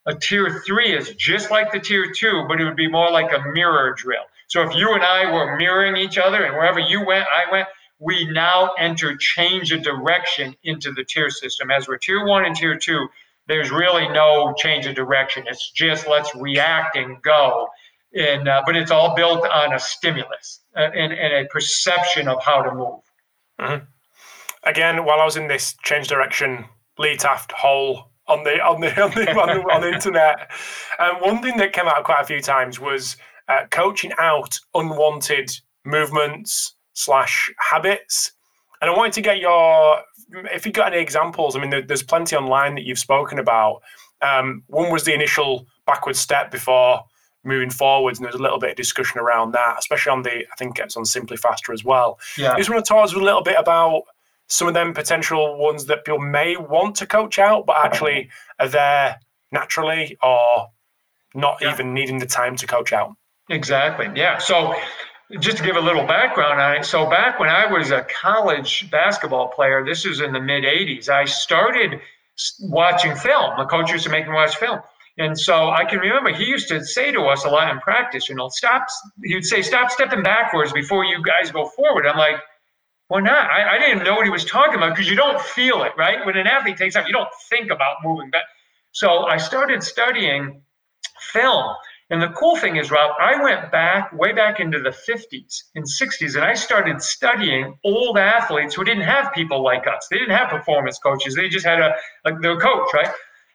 A 0.07 0.15
tier 0.15 0.63
three 0.65 0.97
is 0.97 1.11
just 1.15 1.51
like 1.51 1.73
the 1.73 1.81
tier 1.81 2.13
two, 2.13 2.45
but 2.49 2.61
it 2.61 2.65
would 2.65 2.77
be 2.77 2.89
more 2.89 3.11
like 3.11 3.33
a 3.33 3.43
mirror 3.53 3.95
drill. 3.97 4.23
So 4.47 4.63
if 4.63 4.75
you 4.77 4.95
and 4.95 5.03
I 5.03 5.31
were 5.33 5.57
mirroring 5.57 5.97
each 5.97 6.19
other 6.19 6.45
and 6.45 6.55
wherever 6.55 6.79
you 6.79 7.05
went, 7.05 7.27
I 7.33 7.51
went, 7.51 7.69
we 7.99 8.31
now 8.31 8.71
enter 8.79 9.17
change 9.17 9.73
of 9.73 9.83
direction 9.83 10.55
into 10.63 10.93
the 10.93 11.05
tier 11.05 11.31
system. 11.31 11.71
As 11.71 11.89
we're 11.89 11.99
tier 11.99 12.25
one 12.25 12.45
and 12.45 12.55
tier 12.55 12.79
two, 12.79 13.09
there's 13.49 13.71
really 13.71 14.09
no 14.09 14.55
change 14.57 14.87
of 14.87 14.95
direction. 14.95 15.45
It's 15.49 15.71
just 15.71 16.07
let's 16.07 16.35
react 16.35 16.97
and 16.97 17.21
go. 17.23 17.69
And, 18.15 18.49
uh, 18.49 18.63
but 18.65 18.77
it's 18.77 18.91
all 18.91 19.15
built 19.15 19.47
on 19.47 19.73
a 19.73 19.79
stimulus 19.79 20.61
uh, 20.77 20.91
and, 20.95 21.13
and, 21.13 21.33
a 21.33 21.49
perception 21.49 22.29
of 22.29 22.43
how 22.43 22.63
to 22.63 22.75
move. 22.75 23.01
Mm-hmm. 23.61 23.85
Again, 24.63 25.05
while 25.05 25.21
I 25.21 25.25
was 25.25 25.37
in 25.37 25.49
this 25.49 25.75
change 25.83 26.09
direction 26.09 26.67
Lee 26.99 27.17
Taft 27.17 27.53
hole 27.53 28.11
on 28.29 28.43
the 28.45 28.61
on 28.61 28.81
the 28.81 29.03
on 29.03 29.11
the, 29.13 29.31
on 29.31 29.49
the, 29.49 29.73
on 29.73 29.81
the 29.83 29.93
internet. 29.93 30.51
And 30.99 31.21
one 31.21 31.43
thing 31.43 31.57
that 31.59 31.73
came 31.73 31.87
out 31.87 32.05
quite 32.05 32.23
a 32.23 32.27
few 32.27 32.41
times 32.41 32.81
was 32.81 33.17
uh, 33.49 33.67
coaching 33.71 34.13
out 34.19 34.59
unwanted 34.75 35.51
movements 35.85 36.75
slash 36.95 37.51
habits. 37.59 38.33
And 38.81 38.91
I 38.91 38.97
wanted 38.97 39.13
to 39.15 39.21
get 39.21 39.39
your 39.39 40.03
if 40.53 40.67
you 40.67 40.73
got 40.73 40.93
any 40.93 41.01
examples. 41.01 41.57
I 41.57 41.61
mean, 41.61 41.71
there, 41.71 41.83
there's 41.83 42.03
plenty 42.03 42.37
online 42.37 42.75
that 42.75 42.85
you've 42.85 42.99
spoken 42.99 43.39
about. 43.39 43.83
Um, 44.23 44.63
one 44.67 44.91
was 44.91 45.05
the 45.05 45.15
initial 45.15 45.67
backward 45.87 46.17
step 46.17 46.51
before 46.51 47.05
moving 47.45 47.71
forwards, 47.71 48.19
and 48.19 48.25
there's 48.25 48.35
a 48.35 48.43
little 48.43 48.59
bit 48.59 48.71
of 48.71 48.77
discussion 48.77 49.21
around 49.21 49.53
that, 49.53 49.77
especially 49.79 50.11
on 50.11 50.23
the 50.23 50.31
I 50.31 50.57
think 50.59 50.79
it's 50.79 50.97
on 50.97 51.05
Simply 51.05 51.37
Faster 51.37 51.73
as 51.73 51.85
well. 51.85 52.19
Yeah. 52.37 52.53
I 52.53 52.57
just 52.57 52.69
want 52.69 52.85
to 52.85 52.89
talk 52.89 53.13
a 53.13 53.19
little 53.19 53.43
bit 53.43 53.57
about 53.57 54.03
some 54.49 54.69
of 54.69 54.75
them 54.75 54.95
potential 54.95 55.59
ones 55.59 55.87
that 55.87 56.05
people 56.05 56.21
may 56.21 56.57
want 56.57 56.97
to 56.97 57.07
coach 57.07 57.39
out, 57.39 57.67
but 57.67 57.77
actually 57.85 58.31
are 58.59 58.69
there 58.69 59.21
naturally 59.53 60.17
or 60.23 60.69
not 61.35 61.59
yeah. 61.61 61.73
even 61.73 61.95
needing 61.95 62.19
the 62.19 62.27
time 62.27 62.57
to 62.57 62.67
coach 62.67 62.93
out. 62.93 63.13
Exactly. 63.51 64.09
Yeah. 64.15 64.39
So 64.39 64.75
just 65.41 65.59
to 65.59 65.63
give 65.63 65.77
a 65.77 65.81
little 65.81 66.07
background 66.07 66.61
on 66.61 66.77
it. 66.77 66.85
So 66.85 67.09
back 67.09 67.39
when 67.41 67.49
I 67.49 67.67
was 67.67 67.91
a 67.91 68.07
college 68.23 68.91
basketball 68.91 69.49
player, 69.49 69.85
this 69.85 70.05
was 70.05 70.21
in 70.21 70.33
the 70.33 70.41
mid 70.41 70.65
80s, 70.65 71.09
I 71.09 71.25
started 71.25 72.01
watching 72.61 73.15
film. 73.17 73.57
The 73.59 73.65
coach 73.65 73.91
used 73.91 74.05
to 74.05 74.11
make 74.11 74.27
me 74.27 74.35
watch 74.35 74.57
film. 74.57 74.81
And 75.19 75.39
so 75.39 75.71
I 75.71 75.85
can 75.85 75.99
remember 75.99 76.31
he 76.33 76.45
used 76.45 76.69
to 76.69 76.85
say 76.85 77.11
to 77.11 77.23
us 77.23 77.45
a 77.45 77.49
lot 77.49 77.71
in 77.71 77.81
practice, 77.81 78.29
you 78.29 78.35
know, 78.35 78.49
stop, 78.51 78.87
he 79.25 79.35
would 79.35 79.47
say, 79.47 79.63
stop 79.63 79.91
stepping 79.91 80.23
backwards 80.23 80.73
before 80.73 81.05
you 81.05 81.23
guys 81.25 81.51
go 81.51 81.69
forward. 81.71 82.07
I'm 82.07 82.19
like, 82.19 82.37
well, 83.09 83.23
not. 83.23 83.51
I, 83.51 83.77
I 83.77 83.79
didn't 83.79 84.05
know 84.05 84.15
what 84.15 84.25
he 84.25 84.31
was 84.31 84.45
talking 84.45 84.75
about 84.77 84.95
because 84.95 85.09
you 85.09 85.17
don't 85.17 85.41
feel 85.41 85.83
it, 85.85 85.93
right? 85.97 86.25
When 86.27 86.37
an 86.37 86.47
athlete 86.47 86.77
takes 86.77 86.97
off, 86.97 87.07
you 87.07 87.13
don't 87.13 87.29
think 87.49 87.71
about 87.71 87.97
moving 88.05 88.31
back. 88.31 88.45
So 88.93 89.27
I 89.27 89.37
started 89.37 89.83
studying 89.83 90.63
film. 91.33 91.75
And 92.09 92.23
the 92.23 92.29
cool 92.29 92.57
thing 92.57 92.77
is, 92.77 92.91
Rob, 92.91 93.17
I 93.21 93.43
went 93.43 93.73
back 93.73 94.13
way 94.13 94.33
back 94.33 94.61
into 94.61 94.79
the 94.81 94.91
50s 94.91 95.65
and 95.75 95.85
60s, 95.85 96.37
and 96.37 96.45
I 96.45 96.55
started 96.55 97.03
studying 97.03 97.77
old 97.85 98.17
athletes 98.17 98.75
who 98.77 98.85
didn't 98.85 99.03
have 99.03 99.33
people 99.33 99.63
like 99.63 99.87
us. 99.89 100.07
They 100.11 100.19
didn't 100.19 100.37
have 100.37 100.49
performance 100.49 100.99
coaches. 100.99 101.35
They 101.35 101.49
just 101.49 101.67
had 101.67 101.81
a, 101.81 101.95
a 102.25 102.39
their 102.41 102.59
coach, 102.59 102.89
right? 102.95 103.09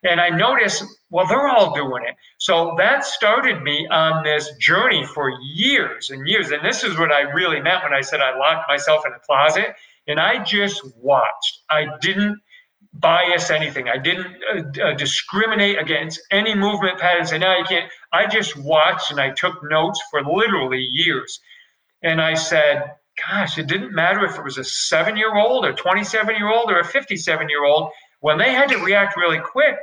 And 0.03 0.19
I 0.19 0.29
noticed, 0.29 0.83
well, 1.09 1.27
they're 1.27 1.47
all 1.47 1.75
doing 1.75 2.03
it. 2.07 2.15
So 2.39 2.73
that 2.77 3.05
started 3.05 3.61
me 3.61 3.87
on 3.91 4.23
this 4.23 4.51
journey 4.59 5.05
for 5.05 5.31
years 5.53 6.09
and 6.09 6.27
years. 6.27 6.51
And 6.51 6.65
this 6.65 6.83
is 6.83 6.97
what 6.97 7.11
I 7.11 7.21
really 7.21 7.61
meant 7.61 7.83
when 7.83 7.93
I 7.93 8.01
said 8.01 8.19
I 8.19 8.35
locked 8.35 8.67
myself 8.67 9.05
in 9.05 9.13
a 9.13 9.19
closet 9.19 9.75
and 10.07 10.19
I 10.19 10.43
just 10.43 10.81
watched. 10.97 11.59
I 11.69 11.85
didn't 12.01 12.39
bias 12.93 13.49
anything. 13.49 13.87
I 13.87 13.97
didn't 13.97 14.35
uh, 14.53 14.83
uh, 14.83 14.93
discriminate 14.95 15.79
against 15.79 16.19
any 16.31 16.55
movement 16.55 16.99
pattern. 16.99 17.25
Say, 17.25 17.37
no, 17.37 17.55
you 17.57 17.63
can't. 17.63 17.89
I 18.11 18.27
just 18.27 18.57
watched 18.57 19.11
and 19.11 19.19
I 19.19 19.31
took 19.31 19.63
notes 19.63 20.01
for 20.09 20.23
literally 20.23 20.89
years. 20.91 21.39
And 22.03 22.19
I 22.19 22.33
said, 22.33 22.95
gosh, 23.29 23.57
it 23.57 23.67
didn't 23.67 23.93
matter 23.93 24.25
if 24.25 24.37
it 24.37 24.43
was 24.43 24.57
a 24.57 24.63
seven 24.63 25.15
year 25.15 25.35
old, 25.35 25.65
a 25.65 25.73
27 25.73 26.35
year 26.35 26.49
old, 26.51 26.71
or 26.71 26.79
a 26.79 26.85
57 26.85 27.49
year 27.49 27.63
old. 27.63 27.91
When 28.19 28.37
they 28.37 28.51
had 28.51 28.69
to 28.69 28.77
react 28.77 29.17
really 29.17 29.39
quick, 29.39 29.77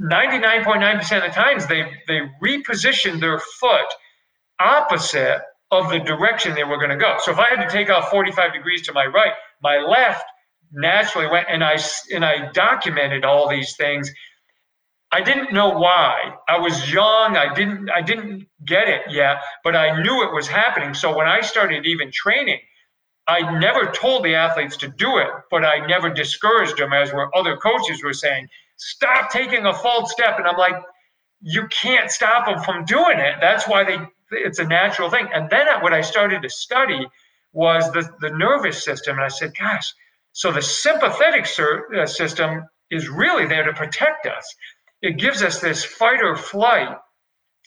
99.9% 0.00 1.16
of 1.16 1.22
the 1.22 1.28
times 1.28 1.66
they 1.66 1.84
they 2.08 2.20
repositioned 2.42 3.20
their 3.20 3.38
foot 3.38 3.86
opposite 4.58 5.42
of 5.70 5.90
the 5.90 5.98
direction 6.00 6.54
they 6.54 6.64
were 6.64 6.76
going 6.76 6.90
to 6.90 6.96
go. 6.96 7.16
So 7.20 7.32
if 7.32 7.38
I 7.38 7.48
had 7.48 7.66
to 7.66 7.70
take 7.70 7.90
off 7.90 8.10
45 8.10 8.52
degrees 8.52 8.82
to 8.82 8.92
my 8.92 9.06
right, 9.06 9.32
my 9.62 9.78
left 9.78 10.24
naturally 10.72 11.28
went 11.28 11.46
and 11.50 11.64
I 11.64 11.78
and 12.14 12.24
I 12.24 12.50
documented 12.52 13.24
all 13.24 13.48
these 13.48 13.76
things. 13.76 14.10
I 15.12 15.20
didn't 15.20 15.52
know 15.52 15.70
why. 15.70 16.34
I 16.48 16.58
was 16.58 16.92
young. 16.92 17.36
I 17.36 17.54
didn't 17.54 17.90
I 17.90 18.02
didn't 18.02 18.46
get 18.66 18.88
it 18.88 19.02
yet, 19.10 19.42
but 19.64 19.76
I 19.76 20.02
knew 20.02 20.24
it 20.24 20.32
was 20.34 20.48
happening. 20.48 20.94
So 20.94 21.16
when 21.16 21.26
I 21.28 21.40
started 21.40 21.86
even 21.86 22.10
training, 22.12 22.60
I 23.28 23.58
never 23.58 23.86
told 23.92 24.24
the 24.24 24.34
athletes 24.34 24.76
to 24.78 24.88
do 24.88 25.18
it, 25.18 25.28
but 25.50 25.64
I 25.64 25.86
never 25.86 26.10
discouraged 26.10 26.78
them 26.78 26.92
as 26.92 27.12
where 27.12 27.34
other 27.36 27.56
coaches 27.56 28.02
were 28.02 28.12
saying, 28.14 28.48
stop 28.76 29.30
taking 29.30 29.66
a 29.66 29.74
false 29.74 30.12
step. 30.12 30.38
And 30.38 30.46
I'm 30.46 30.56
like, 30.56 30.76
you 31.40 31.66
can't 31.68 32.10
stop 32.10 32.46
them 32.46 32.62
from 32.62 32.84
doing 32.84 33.18
it. 33.18 33.36
That's 33.40 33.66
why 33.66 33.84
they, 33.84 33.98
it's 34.30 34.58
a 34.58 34.64
natural 34.64 35.10
thing. 35.10 35.28
And 35.32 35.50
then 35.50 35.66
what 35.80 35.92
I 35.92 36.00
started 36.00 36.42
to 36.42 36.48
study 36.48 37.06
was 37.52 37.90
the, 37.92 38.08
the 38.20 38.30
nervous 38.30 38.82
system. 38.84 39.16
And 39.16 39.24
I 39.24 39.28
said, 39.28 39.52
gosh, 39.58 39.92
so 40.32 40.50
the 40.52 40.62
sympathetic 40.62 41.46
uh, 41.58 42.06
system 42.06 42.64
is 42.90 43.08
really 43.08 43.46
there 43.46 43.64
to 43.64 43.72
protect 43.72 44.26
us. 44.26 44.54
it 45.02 45.18
gives 45.18 45.42
us 45.42 45.60
this 45.60 45.84
fight 45.84 46.22
or 46.22 46.36
flight. 46.36 46.96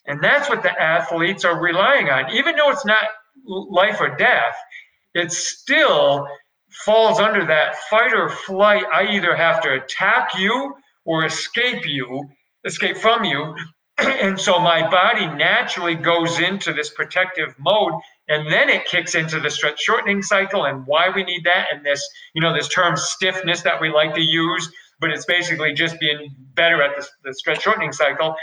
And 0.08 0.24
that's 0.24 0.50
what 0.50 0.64
the 0.64 0.82
athletes 0.82 1.44
are 1.46 1.60
relying 1.60 2.10
on. 2.10 2.32
Even 2.32 2.56
though 2.56 2.70
it's 2.70 2.86
not 2.86 3.04
life 3.46 4.00
or 4.00 4.16
death, 4.16 4.56
it 5.14 5.32
still 5.32 6.28
falls 6.72 7.20
under 7.20 7.46
that 7.46 7.76
fight 7.90 8.14
or 8.14 8.30
flight. 8.30 8.84
I 8.94 9.08
either 9.08 9.36
have 9.36 9.62
to 9.62 9.74
attack 9.74 10.38
you 10.38 10.76
or 11.06 11.26
escape 11.26 11.86
you, 11.86 12.30
escape 12.66 12.98
from 12.98 13.24
you. 13.24 13.56
and 13.98 14.40
so 14.40 14.60
my 14.60 14.90
body 14.90 15.26
naturally 15.28 15.96
goes 15.96 16.40
into 16.40 16.74
this 16.74 16.90
protective 16.90 17.56
mode 17.58 17.94
and 18.28 18.52
then 18.52 18.70
it 18.70 18.86
kicks 18.86 19.16
into 19.16 19.40
the 19.40 19.50
stretch 19.50 19.80
shortening 19.80 20.22
cycle 20.22 20.66
and 20.66 20.86
why 20.86 21.10
we 21.10 21.24
need 21.24 21.44
that 21.46 21.68
and 21.72 21.86
this 21.86 22.06
you 22.34 22.42
know 22.42 22.54
this 22.54 22.68
term 22.68 22.98
stiffness 22.98 23.62
that 23.62 23.80
we 23.80 23.90
like 23.90 24.14
to 24.14 24.22
use 24.22 24.70
but 25.00 25.12
it's 25.12 25.26
basically 25.26 25.74
just 25.74 25.98
being 26.00 26.36
better 26.54 26.82
at 26.82 26.96
the, 26.98 27.08
the 27.24 27.34
stretch 27.34 27.62
shortening 27.62 27.92
cycle. 27.92 28.36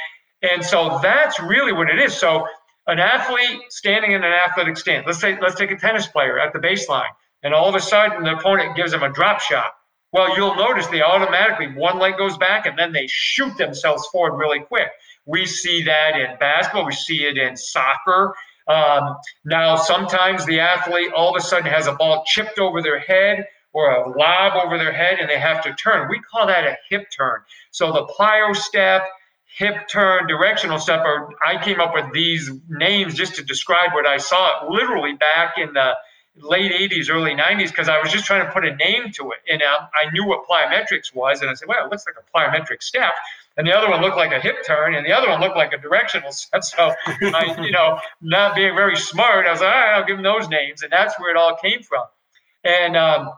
And 0.42 0.64
so 0.64 0.98
that's 1.02 1.40
really 1.40 1.72
what 1.72 1.88
it 1.88 1.98
is. 1.98 2.14
So 2.14 2.46
an 2.86 2.98
athlete 2.98 3.60
standing 3.70 4.12
in 4.12 4.24
an 4.24 4.32
athletic 4.32 4.76
stance 4.76 5.06
let's 5.06 5.20
say 5.20 5.38
let's 5.40 5.54
take 5.54 5.70
a 5.70 5.76
tennis 5.76 6.06
player 6.08 6.40
at 6.40 6.52
the 6.52 6.58
baseline 6.58 7.08
and 7.44 7.54
all 7.54 7.68
of 7.68 7.76
a 7.76 7.80
sudden 7.80 8.24
the 8.24 8.32
opponent 8.32 8.74
gives 8.74 8.92
him 8.92 9.04
a 9.04 9.12
drop 9.12 9.40
shot 9.40 9.72
well 10.12 10.36
you'll 10.36 10.56
notice 10.56 10.86
they 10.88 11.02
automatically 11.02 11.68
one 11.74 11.98
leg 11.98 12.16
goes 12.16 12.36
back 12.38 12.66
and 12.66 12.78
then 12.78 12.92
they 12.92 13.06
shoot 13.08 13.56
themselves 13.56 14.06
forward 14.08 14.36
really 14.36 14.60
quick 14.60 14.88
we 15.26 15.46
see 15.46 15.82
that 15.82 16.18
in 16.18 16.36
basketball 16.38 16.86
we 16.86 16.92
see 16.92 17.24
it 17.24 17.36
in 17.36 17.56
soccer 17.56 18.34
um, 18.68 19.16
now, 19.44 19.76
sometimes 19.76 20.46
the 20.46 20.60
athlete 20.60 21.12
all 21.12 21.30
of 21.30 21.36
a 21.36 21.44
sudden 21.44 21.66
has 21.66 21.86
a 21.86 21.92
ball 21.92 22.24
chipped 22.26 22.58
over 22.58 22.82
their 22.82 23.00
head 23.00 23.46
or 23.72 23.90
a 23.90 24.18
lob 24.18 24.52
over 24.64 24.78
their 24.78 24.92
head 24.92 25.18
and 25.18 25.28
they 25.28 25.38
have 25.38 25.62
to 25.64 25.74
turn. 25.74 26.08
We 26.08 26.20
call 26.20 26.46
that 26.46 26.64
a 26.64 26.76
hip 26.88 27.08
turn. 27.16 27.40
So 27.70 27.92
the 27.92 28.06
plyo 28.06 28.54
step, 28.54 29.02
hip 29.46 29.88
turn, 29.88 30.26
directional 30.26 30.78
step, 30.78 31.00
or 31.04 31.30
I 31.44 31.62
came 31.62 31.80
up 31.80 31.94
with 31.94 32.12
these 32.12 32.50
names 32.68 33.14
just 33.14 33.34
to 33.36 33.42
describe 33.42 33.92
what 33.94 34.06
I 34.06 34.18
saw 34.18 34.66
literally 34.68 35.14
back 35.14 35.54
in 35.56 35.72
the 35.72 35.94
late 36.36 36.72
80s, 36.72 37.10
early 37.10 37.34
90s, 37.34 37.68
because 37.68 37.88
I 37.88 38.00
was 38.00 38.10
just 38.10 38.24
trying 38.24 38.46
to 38.46 38.52
put 38.52 38.64
a 38.64 38.74
name 38.76 39.12
to 39.12 39.32
it. 39.32 39.38
And 39.52 39.62
um, 39.62 39.88
I 39.94 40.10
knew 40.12 40.26
what 40.26 40.46
plyometrics 40.46 41.14
was. 41.14 41.40
And 41.42 41.50
I 41.50 41.54
said, 41.54 41.68
well, 41.68 41.84
it 41.84 41.90
looks 41.90 42.04
like 42.06 42.16
a 42.18 42.38
plyometric 42.38 42.82
step 42.82 43.12
and 43.56 43.66
the 43.66 43.72
other 43.72 43.90
one 43.90 44.00
looked 44.00 44.16
like 44.16 44.32
a 44.32 44.40
hip 44.40 44.64
turn, 44.66 44.94
and 44.94 45.04
the 45.04 45.12
other 45.12 45.28
one 45.28 45.40
looked 45.40 45.56
like 45.56 45.72
a 45.72 45.78
directional 45.78 46.32
set. 46.32 46.64
So, 46.64 46.92
I, 47.06 47.56
you 47.60 47.70
know, 47.70 47.98
not 48.20 48.54
being 48.54 48.74
very 48.74 48.96
smart, 48.96 49.46
I 49.46 49.50
was 49.50 49.60
like, 49.60 49.74
all 49.74 49.80
right, 49.80 49.94
I'll 49.94 50.04
give 50.04 50.16
them 50.16 50.24
those 50.24 50.48
names, 50.48 50.82
and 50.82 50.92
that's 50.92 51.18
where 51.18 51.30
it 51.30 51.36
all 51.36 51.56
came 51.56 51.82
from. 51.82 52.04
And 52.64 52.96
um, 52.96 53.30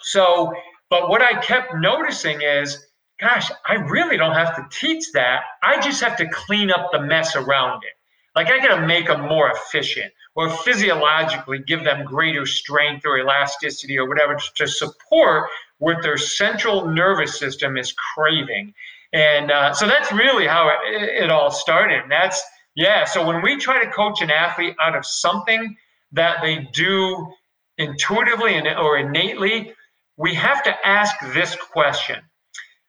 so, 0.00 0.52
but 0.90 1.08
what 1.08 1.22
I 1.22 1.40
kept 1.40 1.74
noticing 1.74 2.42
is, 2.42 2.86
gosh, 3.20 3.50
I 3.66 3.74
really 3.74 4.16
don't 4.16 4.34
have 4.34 4.54
to 4.56 4.66
teach 4.70 5.12
that. 5.12 5.42
I 5.62 5.80
just 5.80 6.00
have 6.02 6.16
to 6.18 6.28
clean 6.28 6.70
up 6.70 6.90
the 6.92 7.00
mess 7.00 7.34
around 7.34 7.82
it. 7.84 7.97
Like 8.36 8.48
I 8.48 8.58
got 8.58 8.76
to 8.76 8.86
make 8.86 9.06
them 9.06 9.22
more 9.22 9.50
efficient, 9.50 10.12
or 10.34 10.50
physiologically 10.50 11.58
give 11.58 11.82
them 11.82 12.04
greater 12.04 12.46
strength 12.46 13.04
or 13.04 13.18
elasticity 13.18 13.98
or 13.98 14.08
whatever 14.08 14.36
to 14.56 14.66
support 14.68 15.48
what 15.78 16.02
their 16.02 16.16
central 16.16 16.86
nervous 16.86 17.38
system 17.38 17.76
is 17.76 17.92
craving. 18.14 18.72
And 19.12 19.50
uh, 19.50 19.72
so 19.74 19.86
that's 19.86 20.12
really 20.12 20.46
how 20.46 20.68
it, 20.68 21.24
it 21.24 21.30
all 21.30 21.50
started. 21.50 22.02
And 22.02 22.12
that's, 22.12 22.40
yeah. 22.76 23.04
So 23.04 23.26
when 23.26 23.42
we 23.42 23.56
try 23.56 23.84
to 23.84 23.90
coach 23.90 24.22
an 24.22 24.30
athlete 24.30 24.76
out 24.80 24.96
of 24.96 25.04
something 25.04 25.76
that 26.12 26.40
they 26.42 26.68
do 26.72 27.32
intuitively 27.78 28.54
and, 28.54 28.68
or 28.68 28.98
innately, 28.98 29.72
we 30.16 30.34
have 30.34 30.62
to 30.64 30.86
ask 30.86 31.16
this 31.32 31.56
question. 31.56 32.16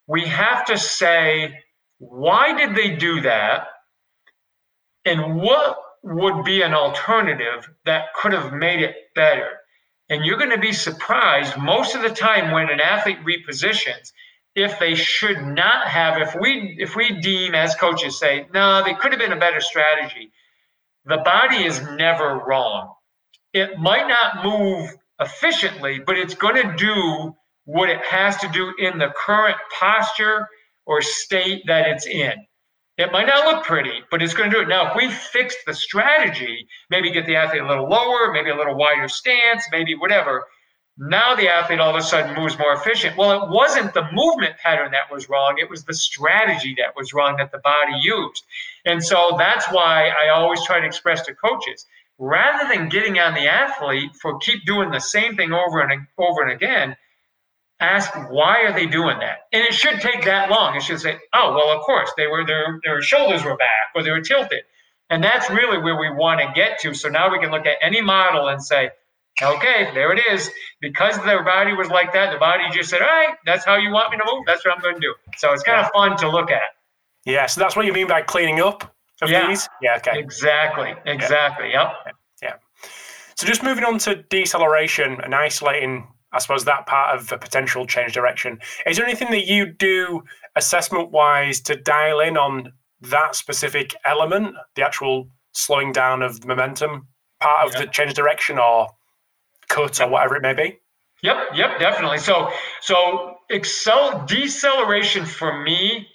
We 0.08 0.26
have 0.26 0.66
to 0.66 0.78
say, 0.78 1.60
why 2.00 2.58
did 2.58 2.76
they 2.76 2.96
do 2.96 3.22
that? 3.22 3.68
And 5.06 5.38
what 5.38 5.78
would 6.04 6.44
be 6.44 6.62
an 6.62 6.74
alternative 6.74 7.70
that 7.86 8.14
could 8.14 8.34
have 8.34 8.54
made 8.54 8.82
it 8.82 8.96
better? 9.16 9.60
And 10.10 10.26
you're 10.26 10.38
going 10.38 10.50
to 10.50 10.58
be 10.58 10.74
surprised 10.74 11.58
most 11.58 11.96
of 11.96 12.02
the 12.02 12.10
time 12.10 12.52
when 12.52 12.70
an 12.70 12.80
athlete 12.80 13.20
repositions, 13.24 14.12
if 14.56 14.80
they 14.80 14.96
should 14.96 15.42
not 15.42 15.88
have 15.88 16.22
if 16.22 16.36
we 16.40 16.76
if 16.80 16.96
we 16.96 17.20
deem 17.22 17.56
as 17.56 17.76
coaches 17.76 18.20
say 18.20 18.48
no 18.54 18.84
they 18.84 18.94
could 18.94 19.12
have 19.12 19.20
been 19.20 19.32
a 19.32 19.40
better 19.40 19.62
strategy. 19.62 20.32
The 21.06 21.18
body 21.18 21.64
is 21.64 21.82
never 21.82 22.42
wrong. 22.46 22.94
It 23.54 23.80
might 23.80 24.08
not 24.08 24.44
move 24.44 24.96
efficiently 25.20 26.00
but 26.00 26.18
it's 26.18 26.34
going 26.34 26.56
to 26.56 26.76
do 26.76 27.36
what 27.66 27.90
it 27.90 28.02
has 28.02 28.38
to 28.38 28.48
do 28.50 28.74
in 28.80 28.98
the 28.98 29.14
current 29.16 29.58
posture 29.80 30.48
or 30.86 31.02
state 31.02 31.64
that 31.68 31.88
it's 31.88 32.08
in 32.08 32.34
it 33.00 33.12
might 33.12 33.26
not 33.26 33.46
look 33.46 33.66
pretty 33.66 34.04
but 34.12 34.22
it's 34.22 34.34
going 34.34 34.50
to 34.50 34.56
do 34.56 34.62
it 34.62 34.68
now 34.68 34.90
if 34.90 34.96
we 34.96 35.10
fix 35.10 35.56
the 35.66 35.74
strategy 35.74 36.68
maybe 36.90 37.12
get 37.12 37.26
the 37.26 37.36
athlete 37.36 37.62
a 37.62 37.68
little 37.68 37.90
lower 37.90 38.32
maybe 38.32 38.50
a 38.50 38.56
little 38.56 38.76
wider 38.76 39.08
stance 39.08 39.64
maybe 39.72 39.96
whatever 39.96 40.46
now 41.00 41.34
the 41.34 41.48
athlete 41.48 41.80
all 41.80 41.92
of 41.92 41.96
a 41.96 42.02
sudden 42.02 42.36
moves 42.36 42.60
more 42.60 42.74
efficient. 42.74 43.16
Well, 43.16 43.44
it 43.44 43.50
wasn't 43.50 43.94
the 43.94 44.04
movement 44.12 44.58
pattern 44.58 44.92
that 44.92 45.10
was 45.10 45.30
wrong, 45.30 45.56
it 45.58 45.70
was 45.70 45.86
the 45.86 45.94
strategy 45.94 46.76
that 46.78 46.94
was 46.96 47.14
wrong 47.14 47.38
that 47.38 47.54
the 47.54 47.60
body 47.60 47.94
used. 48.02 48.44
And 48.86 49.04
so 49.04 49.36
that's 49.38 49.66
why 49.72 50.10
I 50.10 50.30
always 50.30 50.64
try 50.66 50.82
to 50.82 50.86
express 50.86 51.26
to 51.26 51.34
coaches 51.34 51.86
rather 52.18 52.68
than 52.68 52.90
getting 52.90 53.18
on 53.18 53.34
the 53.34 53.48
athlete 53.48 54.12
for 54.22 54.38
keep 54.40 54.66
doing 54.66 54.92
the 54.92 55.00
same 55.00 55.38
thing 55.38 55.54
over 55.54 55.80
and 55.80 56.06
over 56.18 56.42
and 56.42 56.52
again, 56.52 56.98
ask 57.80 58.14
why 58.30 58.64
are 58.64 58.74
they 58.74 58.86
doing 58.86 59.20
that? 59.20 59.48
And 59.54 59.64
it 59.64 59.74
should 59.74 60.02
take 60.02 60.26
that 60.26 60.50
long. 60.50 60.76
It 60.76 60.84
should 60.84 61.00
say, 61.00 61.18
oh, 61.34 61.54
well, 61.56 61.70
of 61.76 61.82
course, 61.84 62.12
they 62.18 62.28
were 62.28 62.46
their 62.46 62.80
their 62.84 63.02
shoulders 63.02 63.44
were 63.44 63.58
back 63.58 63.92
or 63.96 64.04
they 64.04 64.12
were 64.12 64.22
tilted. 64.22 64.64
And 65.10 65.24
that's 65.24 65.50
really 65.50 65.80
where 65.80 66.00
we 66.00 66.12
want 66.12 66.40
to 66.42 66.52
get 66.54 66.80
to. 66.82 66.94
So 66.94 67.10
now 67.10 67.32
we 67.32 67.40
can 67.40 67.52
look 67.52 67.66
at 67.66 67.78
any 67.82 68.02
model 68.02 68.48
and 68.48 68.62
say, 68.64 68.92
Okay, 69.42 69.90
there 69.94 70.12
it 70.12 70.22
is. 70.32 70.50
Because 70.82 71.18
their 71.24 71.44
body 71.44 71.74
was 71.74 71.90
like 71.90 72.14
that, 72.14 72.32
the 72.32 72.40
body 72.40 72.64
just 72.72 72.90
said, 72.90 73.02
all 73.02 73.08
right, 73.08 73.36
that's 73.46 73.66
how 73.66 73.78
you 73.78 73.90
want 73.92 74.12
me 74.12 74.18
to 74.18 74.24
move. 74.26 74.44
That's 74.46 74.66
what 74.66 74.76
I'm 74.76 74.82
going 74.82 74.96
to 74.96 75.02
do. 75.02 75.14
So 75.38 75.54
it's 75.54 75.64
kind 75.64 75.80
of 75.80 75.90
fun 75.94 76.18
to 76.18 76.30
look 76.30 76.52
at. 76.52 76.62
Yeah, 77.26 77.46
so 77.46 77.62
that's 77.62 77.76
what 77.76 77.86
you 77.86 77.94
mean 77.94 78.08
by 78.08 78.22
cleaning 78.22 78.60
up 78.60 78.94
of 79.22 79.30
yeah. 79.30 79.48
these? 79.48 79.68
Yeah, 79.82 79.98
okay. 79.98 80.18
Exactly, 80.18 80.94
exactly. 81.06 81.70
Yeah. 81.72 81.94
Yep. 82.06 82.16
Yeah. 82.42 82.54
So 83.36 83.48
just 83.48 83.64
moving 83.64 83.84
on 83.84 84.00
to 84.00 84.16
deceleration 84.16 85.20
and 85.22 85.36
isolating, 85.36 86.08
I 86.32 86.40
suppose, 86.40 86.66
that 86.66 86.86
part 86.86 87.18
of 87.18 87.28
the 87.28 87.38
potential 87.38 87.86
change 87.86 88.14
direction. 88.14 88.60
Is 88.86 88.98
there 88.98 89.06
anything 89.06 89.32
that 89.32 89.48
you 89.48 89.66
do 89.66 90.24
assessment 90.56 91.12
wise 91.12 91.60
to 91.62 91.76
dial 91.76 92.20
in 92.20 92.38
on 92.38 92.74
that 93.02 93.36
specific 93.36 93.96
element, 94.06 94.56
the 94.76 94.84
actual 94.84 95.30
slowing 95.54 95.92
down 95.92 96.22
of 96.22 96.46
momentum 96.46 97.08
part 97.40 97.68
of 97.68 97.74
yeah. 97.74 97.82
the 97.82 97.88
change 97.88 98.14
direction, 98.14 98.60
or 98.60 98.88
cut 99.70 100.02
or 100.02 100.10
whatever 100.10 100.36
it 100.36 100.42
may 100.42 100.54
be? 100.54 100.80
Yep, 101.22 101.38
yep, 101.54 101.80
definitely. 101.80 102.18
So, 102.18 102.50
so 102.82 103.38
excel 103.50 104.26
deceleration 104.26 105.26
for 105.26 105.62
me 105.64 106.08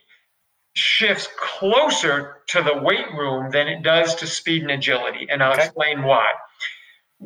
shifts 0.75 1.29
closer 1.39 2.39
to 2.49 2.62
the 2.62 2.77
weight 2.79 3.12
room 3.17 3.51
than 3.51 3.69
it 3.69 3.83
does 3.83 4.15
to 4.17 4.27
speed 4.27 4.62
and 4.62 4.71
agility, 4.73 5.27
and 5.31 5.43
I'll 5.43 5.53
okay. 5.53 5.65
explain 5.65 6.03
why. 6.03 6.31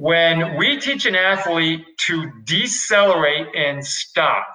When 0.01 0.57
we 0.57 0.79
teach 0.79 1.07
an 1.07 1.17
athlete 1.17 1.85
to 2.07 2.31
decelerate 2.45 3.49
and 3.57 3.85
stop, 3.85 4.47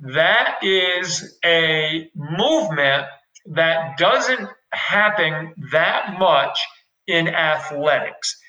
that 0.00 0.60
is 0.62 1.38
a 1.44 2.08
movement 2.14 3.04
that 3.52 3.98
doesn't 3.98 4.48
happen 4.72 5.52
that 5.70 6.18
much 6.18 6.58
in 7.06 7.28
athletics. 7.28 8.40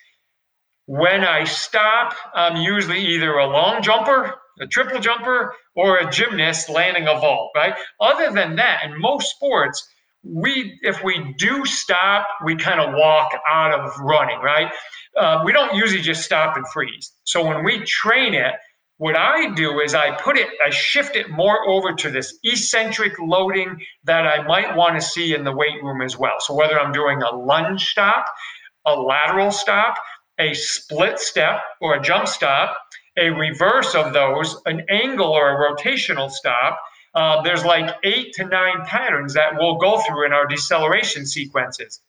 When 0.85 1.25
I 1.25 1.43
stop, 1.43 2.15
I'm 2.33 2.61
usually 2.61 3.07
either 3.07 3.33
a 3.33 3.47
long 3.47 3.81
jumper, 3.81 4.35
a 4.61 4.67
triple 4.67 5.01
jumper, 5.01 5.53
or 5.75 5.97
a 5.97 6.09
gymnast 6.09 6.69
landing 6.69 7.09
a 7.09 7.19
vault, 7.19 7.51
right? 7.57 7.75
Other 7.99 8.31
than 8.31 8.55
that, 8.55 8.85
in 8.85 9.01
most 9.01 9.31
sports, 9.31 9.85
we 10.25 10.79
if 10.81 11.03
we 11.03 11.33
do 11.37 11.65
stop, 11.65 12.27
we 12.43 12.55
kind 12.55 12.79
of 12.79 12.93
walk 12.95 13.29
out 13.47 13.79
of 13.79 13.97
running, 13.99 14.39
right? 14.39 14.71
Uh, 15.15 15.41
we 15.45 15.53
don't 15.53 15.75
usually 15.75 16.01
just 16.01 16.23
stop 16.23 16.57
and 16.57 16.67
freeze. 16.69 17.13
So 17.23 17.45
when 17.45 17.63
we 17.63 17.83
train 17.83 18.33
it, 18.33 18.53
what 18.97 19.17
I 19.17 19.53
do 19.53 19.79
is 19.81 19.93
I 19.93 20.11
put 20.15 20.37
it, 20.37 20.47
I 20.65 20.69
shift 20.69 21.15
it 21.15 21.29
more 21.29 21.67
over 21.67 21.93
to 21.93 22.09
this 22.09 22.37
eccentric 22.43 23.13
loading 23.19 23.77
that 24.05 24.25
I 24.25 24.45
might 24.47 24.75
want 24.75 24.95
to 24.95 25.01
see 25.01 25.35
in 25.35 25.43
the 25.43 25.51
weight 25.51 25.83
room 25.83 26.01
as 26.01 26.17
well. 26.17 26.35
So 26.39 26.53
whether 26.53 26.79
I'm 26.79 26.93
doing 26.93 27.21
a 27.21 27.35
lunge 27.35 27.85
stop, 27.87 28.25
a 28.85 28.95
lateral 28.95 29.51
stop, 29.51 29.95
a 30.39 30.53
split 30.53 31.19
step 31.19 31.61
or 31.81 31.95
a 31.95 32.01
jump 32.01 32.27
stop, 32.27 32.77
a 33.17 33.29
reverse 33.29 33.95
of 33.95 34.13
those, 34.13 34.61
an 34.65 34.85
angle 34.89 35.27
or 35.29 35.49
a 35.49 35.75
rotational 35.75 36.29
stop. 36.29 36.79
Uh, 37.15 37.41
there's 37.43 37.63
like 37.63 37.95
eight 38.03 38.33
to 38.33 38.45
nine 38.45 38.85
patterns 38.85 39.33
that 39.33 39.55
we'll 39.57 39.77
go 39.77 39.99
through 40.01 40.25
in 40.25 40.33
our 40.33 40.45
deceleration 40.47 41.25
sequences. 41.25 42.01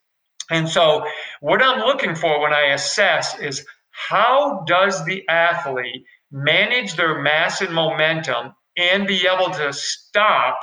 And 0.51 0.69
so, 0.69 1.05
what 1.41 1.63
I'm 1.63 1.81
looking 1.81 2.15
for 2.15 2.41
when 2.41 2.53
I 2.53 2.73
assess 2.73 3.39
is 3.39 3.65
how 3.91 4.65
does 4.67 5.05
the 5.05 5.27
athlete 5.29 6.05
manage 6.31 6.97
their 6.97 7.21
mass 7.21 7.61
and 7.61 7.73
momentum 7.73 8.53
and 8.77 9.07
be 9.07 9.27
able 9.27 9.53
to 9.55 9.73
stop 9.73 10.59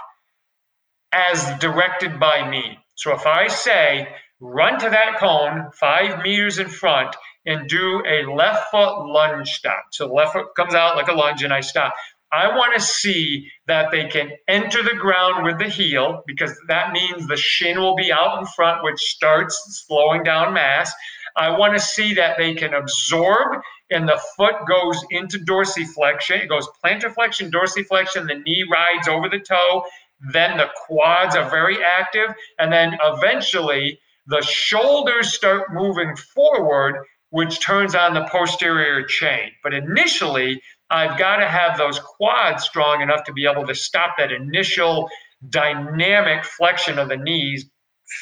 as 1.12 1.58
directed 1.60 2.20
by 2.20 2.48
me. 2.48 2.78
So 2.96 3.14
if 3.14 3.26
I 3.26 3.48
say, 3.48 4.08
run 4.40 4.80
to 4.80 4.90
that 4.90 5.18
cone 5.20 5.70
five 5.74 6.22
meters 6.22 6.60
in 6.60 6.68
front 6.68 7.16
and 7.46 7.68
do 7.68 8.04
a 8.06 8.32
left 8.32 8.72
foot 8.72 9.06
lunge 9.08 9.50
stop. 9.50 9.86
So 9.92 10.14
left 10.14 10.34
foot 10.34 10.48
comes 10.56 10.74
out 10.74 10.96
like 10.96 11.08
a 11.08 11.14
lunge 11.14 11.44
and 11.44 11.54
I 11.54 11.62
stop. 11.62 11.94
I 12.34 12.48
want 12.48 12.74
to 12.74 12.82
see 12.82 13.48
that 13.68 13.92
they 13.92 14.08
can 14.08 14.32
enter 14.48 14.82
the 14.82 14.96
ground 14.96 15.46
with 15.46 15.60
the 15.60 15.70
heel 15.70 16.24
because 16.26 16.52
that 16.68 16.92
means 16.92 17.28
the 17.28 17.38
shin 17.38 17.80
will 17.80 17.96
be 17.96 18.12
out 18.12 18.40
in 18.40 18.46
front, 18.48 18.84
which 18.84 19.00
starts 19.00 19.86
slowing 19.88 20.24
down 20.24 20.54
mass. 20.54 20.92
I 21.36 21.58
want 21.58 21.74
to 21.74 21.80
see 21.80 22.16
that 22.16 22.38
they 22.38 22.56
can 22.56 22.74
absorb 22.74 23.62
and 23.92 24.08
the 24.08 24.20
foot 24.36 24.56
goes 24.68 25.00
into 25.12 25.38
dorsiflexion. 25.38 26.44
It 26.44 26.50
goes 26.50 26.68
plantar 26.84 27.14
flexion, 27.14 27.52
dorsiflexion, 27.52 28.28
the 28.28 28.42
knee 28.46 28.66
rides 28.72 29.08
over 29.08 29.30
the 29.30 29.40
toe. 29.40 29.84
Then 30.32 30.58
the 30.58 30.70
quads 30.88 31.36
are 31.36 31.50
very 31.50 31.78
active. 31.84 32.30
And 32.58 32.74
then 32.74 32.98
eventually 33.04 34.00
the 34.28 34.42
shoulders 34.42 35.34
start 35.34 35.74
moving 35.74 36.16
forward, 36.16 36.96
which 37.30 37.60
turns 37.62 37.94
on 37.94 38.14
the 38.14 38.26
posterior 38.26 39.06
chain. 39.06 39.52
But 39.62 39.74
initially, 39.74 40.62
I've 40.94 41.18
got 41.18 41.38
to 41.38 41.48
have 41.48 41.76
those 41.76 41.98
quads 42.00 42.64
strong 42.64 43.02
enough 43.02 43.24
to 43.24 43.34
be 43.34 43.48
able 43.48 43.66
to 43.66 43.74
stop 43.74 44.12
that 44.20 44.32
initial 44.32 45.10
dynamic 45.50 46.46
flexion 46.46 47.00
of 47.00 47.10
the 47.10 47.18
knees, 47.18 47.66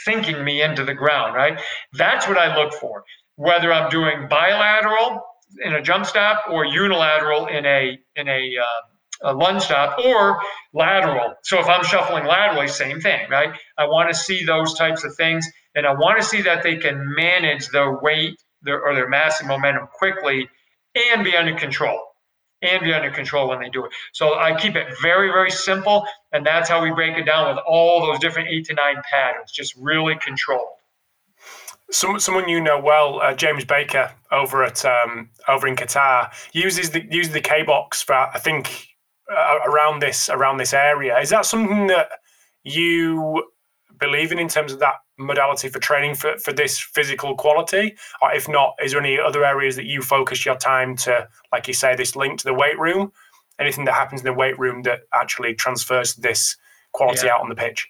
sinking 0.05 0.41
me 0.41 0.61
into 0.61 0.86
the 0.86 0.93
ground, 0.93 1.36
right? 1.36 1.59
That's 1.93 2.30
what 2.30 2.38
I 2.38 2.55
look 2.55 2.74
for. 2.74 3.03
Whether 3.36 3.74
I'm 3.74 3.89
doing 3.89 4.30
bilateral 4.30 5.22
in 5.65 5.74
a 5.74 5.82
jump 5.82 6.05
stop 6.05 6.45
or 6.49 6.63
unilateral 6.65 7.47
in 7.47 7.65
a 7.65 7.99
in 8.15 8.30
a, 8.30 8.55
uh, 8.57 9.32
a 9.32 9.34
lunge 9.34 9.63
stop 9.63 9.99
or 10.05 10.39
lateral. 10.74 11.34
So 11.43 11.59
if 11.59 11.67
I'm 11.67 11.84
shuffling 11.84 12.24
laterally, 12.24 12.69
same 12.69 13.01
thing, 13.01 13.30
right? 13.30 13.53
I 13.78 13.86
want 13.86 14.09
to 14.09 14.15
see 14.15 14.45
those 14.45 14.76
types 14.76 15.03
of 15.03 15.13
things, 15.15 15.45
and 15.76 15.86
I 15.86 15.91
want 15.93 16.22
to 16.22 16.26
see 16.26 16.41
that 16.43 16.63
they 16.63 16.78
can 16.78 17.13
manage 17.15 17.67
their 17.67 17.99
weight 17.99 18.41
their, 18.61 18.82
or 18.82 18.95
their 18.95 19.09
mass 19.09 19.41
and 19.41 19.49
momentum 19.49 19.88
quickly 19.93 20.47
and 20.95 21.26
be 21.26 21.36
under 21.36 21.55
control 21.55 21.99
and 22.62 22.84
be 22.84 22.93
under 22.93 23.12
control 23.12 23.49
when 23.49 23.59
they 23.59 23.70
do 23.70 23.86
it. 23.86 23.91
So 24.14 24.39
I 24.39 24.55
keep 24.55 24.76
it 24.76 24.88
very, 25.01 25.30
very 25.30 25.51
simple. 25.51 26.05
And 26.32 26.45
that's 26.45 26.70
how 26.70 26.82
we 26.82 26.91
break 26.91 27.18
it 27.18 27.24
down 27.24 27.53
with 27.53 27.64
all 27.68 28.05
those 28.05 28.20
different 28.20 28.49
eight 28.49 28.66
to 28.66 28.74
nine 28.74 29.01
patterns, 29.12 29.51
just 29.51 29.76
really 29.76 30.16
controlled. 30.16 30.68
Some, 31.91 32.20
someone 32.20 32.47
you 32.47 32.62
know 32.62 32.80
well, 32.80 33.20
uh, 33.22 33.34
James 33.34 33.66
Baker 33.66 34.12
over 34.32 34.64
at 34.64 34.86
um, 34.86 35.30
over 35.49 35.68
in 35.68 35.76
Qatar, 35.76 36.32
uses 36.53 36.91
the 36.91 37.05
uses 37.12 37.34
the 37.34 37.41
K 37.41 37.64
box 37.64 38.01
for 38.01 38.16
I 38.16 38.39
think 38.39 38.88
uh, 39.30 39.57
around 39.66 39.99
this 39.99 40.30
around 40.30 40.57
this 40.57 40.74
area. 40.74 41.20
Is 41.20 41.32
that 41.32 41.45
something 41.45 41.88
that 41.88 42.09
you 42.64 43.43
believe 43.99 44.32
in 44.32 44.39
in 44.39 44.47
terms 44.47 44.72
of 44.72 44.80
that 44.80 44.95
modality 45.26 45.69
for 45.69 45.80
training 45.80 46.15
for, 46.15 46.38
for 46.38 46.53
this 46.53 46.80
physical 46.80 47.36
quality? 47.36 47.95
Or 48.22 48.34
if 48.34 48.47
not, 48.47 48.76
is 48.84 48.91
there 48.91 49.01
any 49.01 49.19
other 49.19 49.45
areas 49.45 49.76
that 49.76 49.86
you 49.86 50.01
focus 50.01 50.45
your 50.45 50.55
time 50.55 50.95
to, 50.97 51.28
like 51.51 51.67
you 51.67 51.74
say, 51.74 51.95
this 51.95 52.15
link 52.15 52.39
to 52.39 52.45
the 52.45 52.53
weight 52.53 52.80
room? 52.80 53.11
Anything 53.59 53.86
that 53.86 53.93
happens 53.93 54.22
in 54.22 54.26
the 54.26 54.34
weight 54.34 54.57
room 54.57 54.82
that 54.84 55.01
actually 55.13 55.53
transfers 55.53 56.15
this 56.15 56.57
quality 56.93 57.28
yeah. 57.28 57.34
out 57.34 57.41
on 57.41 57.49
the 57.49 57.55
pitch? 57.55 57.88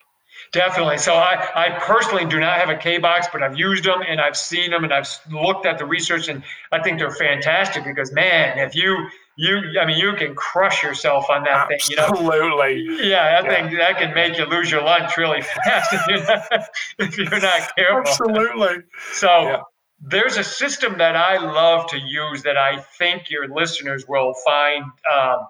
Definitely. 0.51 0.97
So 0.97 1.13
I, 1.13 1.47
I 1.55 1.69
personally 1.79 2.25
do 2.25 2.39
not 2.39 2.57
have 2.57 2.69
a 2.69 2.75
K 2.75 2.97
box, 2.97 3.27
but 3.32 3.41
I've 3.41 3.57
used 3.57 3.86
them 3.86 4.01
and 4.05 4.19
I've 4.19 4.36
seen 4.36 4.71
them 4.71 4.84
and 4.84 4.93
I've 4.93 5.07
looked 5.32 5.65
at 5.65 5.77
the 5.77 5.86
research 5.86 6.27
and 6.27 6.43
I 6.71 6.82
think 6.82 6.99
they're 6.99 7.11
fantastic 7.11 7.86
because 7.86 8.11
man, 8.11 8.59
if 8.59 8.75
you 8.75 9.07
you 9.38 9.79
I 9.79 9.86
mean 9.86 9.97
you 9.97 10.13
can 10.15 10.36
crush 10.36 10.84
yourself 10.84 11.29
on 11.29 11.43
that 11.43 11.71
Absolutely. 11.71 11.79
thing. 11.79 11.89
You 11.89 11.95
know? 11.95 12.03
Absolutely. 12.03 13.09
Yeah, 13.09 13.41
that 13.41 13.45
yeah. 13.45 13.67
thing 13.67 13.77
that 13.77 13.97
can 13.97 14.13
make 14.13 14.38
you 14.38 14.45
lose 14.45 14.69
your 14.69 14.84
lunch 14.84 15.17
really 15.17 15.41
fast 15.65 15.93
if 15.93 16.07
you're 16.07 16.23
not, 16.23 16.69
if 16.99 17.17
you're 17.17 17.39
not 17.39 17.75
careful. 17.75 18.11
Absolutely. 18.11 18.84
So 19.13 19.27
yeah. 19.27 19.61
there's 20.01 20.38
a 20.38 20.43
system 20.43 20.97
that 20.97 21.15
I 21.15 21.38
love 21.38 21.88
to 21.88 21.99
use 21.99 22.43
that 22.43 22.57
I 22.57 22.79
think 22.97 23.29
your 23.29 23.47
listeners 23.47 24.05
will 24.07 24.34
find 24.45 24.84
um, 25.13 25.47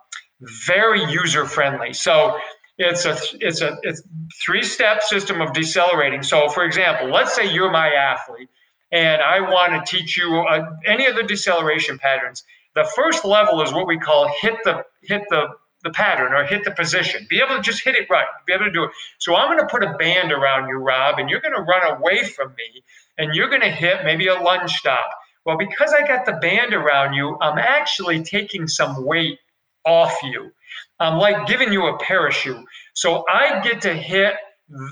very 0.67 1.03
user 1.11 1.45
friendly. 1.45 1.93
So 1.93 2.37
it's 2.77 3.05
a 3.05 3.17
it's 3.39 3.61
a 3.61 3.77
it's 3.83 4.01
three 4.43 4.63
step 4.63 5.03
system 5.03 5.41
of 5.41 5.53
decelerating. 5.53 6.23
So 6.23 6.49
for 6.49 6.63
example, 6.63 7.09
let's 7.09 7.35
say 7.35 7.51
you're 7.51 7.71
my 7.71 7.89
athlete 7.89 8.49
and 8.91 9.21
I 9.21 9.39
want 9.39 9.85
to 9.85 9.97
teach 9.97 10.17
you 10.17 10.45
uh, 10.49 10.71
any 10.85 11.05
of 11.05 11.15
the 11.15 11.23
deceleration 11.23 11.97
patterns 11.97 12.43
the 12.75 12.89
first 12.95 13.25
level 13.25 13.61
is 13.61 13.73
what 13.73 13.87
we 13.87 13.97
call 13.97 14.31
hit 14.41 14.55
the 14.63 14.83
hit 15.03 15.23
the 15.29 15.47
the 15.83 15.89
pattern 15.91 16.33
or 16.33 16.43
hit 16.45 16.63
the 16.63 16.71
position. 16.71 17.25
Be 17.29 17.39
able 17.39 17.55
to 17.55 17.61
just 17.61 17.83
hit 17.83 17.95
it 17.95 18.07
right. 18.09 18.27
Be 18.45 18.53
able 18.53 18.65
to 18.65 18.71
do 18.71 18.83
it. 18.83 18.91
So 19.19 19.35
I'm 19.35 19.47
going 19.47 19.59
to 19.59 19.65
put 19.65 19.83
a 19.83 19.95
band 19.97 20.31
around 20.31 20.67
you, 20.67 20.77
Rob, 20.77 21.17
and 21.17 21.29
you're 21.29 21.41
going 21.41 21.55
to 21.55 21.61
run 21.61 21.97
away 21.97 22.23
from 22.23 22.49
me, 22.49 22.83
and 23.17 23.33
you're 23.33 23.49
going 23.49 23.61
to 23.61 23.71
hit 23.71 24.03
maybe 24.03 24.27
a 24.27 24.35
lunge 24.35 24.71
stop. 24.73 25.09
Well, 25.43 25.57
because 25.57 25.91
I 25.93 26.05
got 26.05 26.25
the 26.25 26.33
band 26.33 26.73
around 26.73 27.15
you, 27.15 27.37
I'm 27.41 27.57
actually 27.57 28.21
taking 28.21 28.67
some 28.67 29.05
weight 29.05 29.39
off 29.85 30.15
you. 30.23 30.51
I'm 30.99 31.17
like 31.17 31.47
giving 31.47 31.73
you 31.73 31.87
a 31.87 31.97
parachute. 31.97 32.63
So 32.93 33.25
I 33.27 33.61
get 33.61 33.81
to 33.81 33.93
hit 33.93 34.35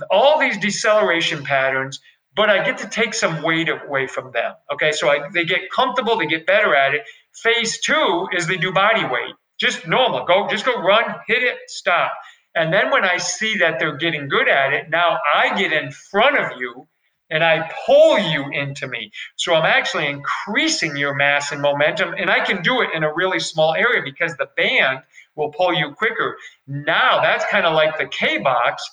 all 0.09 0.39
these 0.39 0.57
deceleration 0.57 1.43
patterns, 1.43 1.99
but 2.35 2.49
I 2.49 2.63
get 2.63 2.79
to 2.79 2.89
take 2.89 3.13
some 3.13 3.43
weight 3.43 3.69
away 3.69 4.07
from 4.07 4.31
them. 4.31 4.53
Okay, 4.73 4.91
so 4.91 5.09
I, 5.09 5.29
they 5.33 5.45
get 5.45 5.69
comfortable, 5.71 6.17
they 6.17 6.25
get 6.25 6.45
better 6.45 6.75
at 6.75 6.95
it, 6.95 7.03
Phase 7.33 7.79
two 7.79 8.27
is 8.33 8.47
they 8.47 8.57
do 8.57 8.71
body 8.73 9.05
weight, 9.05 9.35
just 9.59 9.87
normal. 9.87 10.25
Go, 10.25 10.47
just 10.49 10.65
go 10.65 10.81
run, 10.81 11.03
hit 11.27 11.43
it, 11.43 11.57
stop. 11.67 12.11
And 12.55 12.73
then 12.73 12.91
when 12.91 13.05
I 13.05 13.17
see 13.17 13.57
that 13.57 13.79
they're 13.79 13.97
getting 13.97 14.27
good 14.27 14.49
at 14.49 14.73
it, 14.73 14.89
now 14.89 15.19
I 15.33 15.57
get 15.57 15.71
in 15.71 15.91
front 15.91 16.37
of 16.37 16.59
you 16.59 16.87
and 17.29 17.43
I 17.43 17.71
pull 17.85 18.17
you 18.17 18.49
into 18.51 18.87
me. 18.87 19.11
So 19.35 19.53
I'm 19.53 19.65
actually 19.65 20.07
increasing 20.07 20.97
your 20.97 21.13
mass 21.13 21.51
and 21.51 21.61
momentum, 21.61 22.15
and 22.17 22.29
I 22.29 22.43
can 22.43 22.63
do 22.63 22.81
it 22.81 22.89
in 22.93 23.03
a 23.03 23.13
really 23.13 23.39
small 23.39 23.75
area 23.75 24.01
because 24.03 24.35
the 24.35 24.49
band 24.57 25.03
will 25.35 25.51
pull 25.51 25.73
you 25.73 25.93
quicker. 25.93 26.37
Now 26.67 27.21
that's 27.21 27.45
kind 27.45 27.65
of 27.65 27.75
like 27.75 27.97
the 27.97 28.07
K 28.07 28.39
box, 28.39 28.83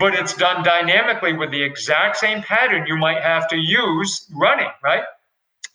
but 0.00 0.14
it's 0.14 0.34
done 0.34 0.64
dynamically 0.64 1.34
with 1.34 1.50
the 1.50 1.62
exact 1.62 2.16
same 2.16 2.42
pattern 2.42 2.86
you 2.86 2.96
might 2.96 3.22
have 3.22 3.46
to 3.48 3.56
use 3.56 4.26
running, 4.34 4.70
right? 4.82 5.04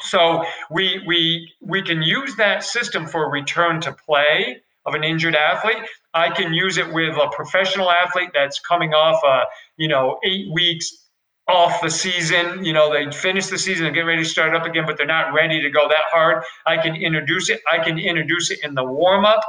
So 0.02 0.43
we 0.70 1.04
we 1.06 1.52
we 1.62 1.82
can 1.82 2.02
use 2.02 2.36
that 2.38 2.64
system 2.64 3.08
for 3.08 3.30
return 3.30 3.82
to 3.82 3.93
play 3.93 4.62
of 4.86 4.95
an 4.95 5.04
injured 5.04 5.36
athlete. 5.36 5.84
I 6.14 6.30
can 6.30 6.54
use 6.54 6.78
it 6.78 6.91
with 6.91 7.16
a 7.16 7.30
professional 7.32 7.91
athlete 7.91 8.30
that's 8.34 8.60
coming 8.60 8.93
off 8.93 9.24
a 9.24 9.43
you 9.78 9.88
know 9.88 10.20
eight 10.24 10.52
weeks 10.54 11.08
off 11.47 11.82
the 11.82 11.89
season. 11.89 12.66
You 12.66 12.74
know 12.74 12.91
they 12.91 13.10
finish 13.12 13.47
the 13.47 13.58
season 13.58 13.86
and 13.86 13.95
get 13.95 14.02
ready 14.02 14.24
to 14.24 14.30
start 14.30 14.56
up 14.56 14.66
again, 14.66 14.86
but 14.86 14.97
they're 14.97 15.06
not 15.06 15.34
ready 15.34 15.62
to 15.62 15.70
go 15.70 15.88
that 15.88 16.06
hard. 16.12 16.43
I 16.66 16.78
can 16.78 16.95
introduce 16.95 17.49
it. 17.49 17.62
I 17.72 17.84
can 17.84 17.99
introduce 17.99 18.52
it 18.52 18.60
in 18.64 18.74
the 18.76 18.84
warm 18.84 19.26
up. 19.26 19.41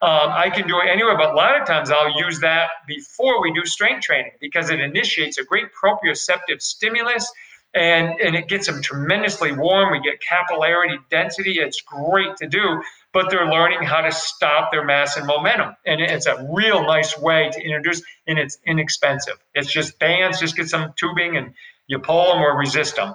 Um, 0.00 0.30
I 0.30 0.48
can 0.50 0.68
do 0.68 0.78
it 0.80 0.86
anywhere, 0.88 1.16
but 1.16 1.32
a 1.32 1.34
lot 1.34 1.60
of 1.60 1.66
times 1.66 1.90
I'll 1.90 2.16
use 2.20 2.38
that 2.40 2.68
before 2.86 3.42
we 3.42 3.52
do 3.52 3.64
strength 3.64 4.02
training 4.02 4.30
because 4.40 4.70
it 4.70 4.78
initiates 4.78 5.38
a 5.38 5.44
great 5.44 5.66
proprioceptive 5.74 6.62
stimulus 6.62 7.30
and 7.74 8.20
and 8.20 8.34
it 8.34 8.48
gets 8.48 8.66
them 8.66 8.82
tremendously 8.82 9.52
warm. 9.52 9.92
We 9.92 10.00
get 10.00 10.18
capillarity 10.20 10.98
density. 11.10 11.58
It's 11.58 11.80
great 11.80 12.36
to 12.38 12.46
do, 12.46 12.82
but 13.12 13.30
they're 13.30 13.46
learning 13.46 13.82
how 13.82 14.00
to 14.00 14.12
stop 14.12 14.72
their 14.72 14.84
mass 14.84 15.16
and 15.16 15.26
momentum, 15.26 15.74
and 15.86 16.00
it's 16.00 16.26
a 16.26 16.46
real 16.50 16.82
nice 16.82 17.18
way 17.18 17.50
to 17.52 17.60
introduce, 17.60 18.02
and 18.26 18.38
it's 18.38 18.58
inexpensive. 18.66 19.38
It's 19.54 19.70
just 19.70 19.98
bands. 19.98 20.40
Just 20.40 20.56
get 20.56 20.68
some 20.68 20.92
tubing 20.96 21.36
and 21.36 21.54
you 21.86 21.98
pull 21.98 22.32
them 22.32 22.42
or 22.42 22.56
resist 22.56 22.96
them. 22.96 23.14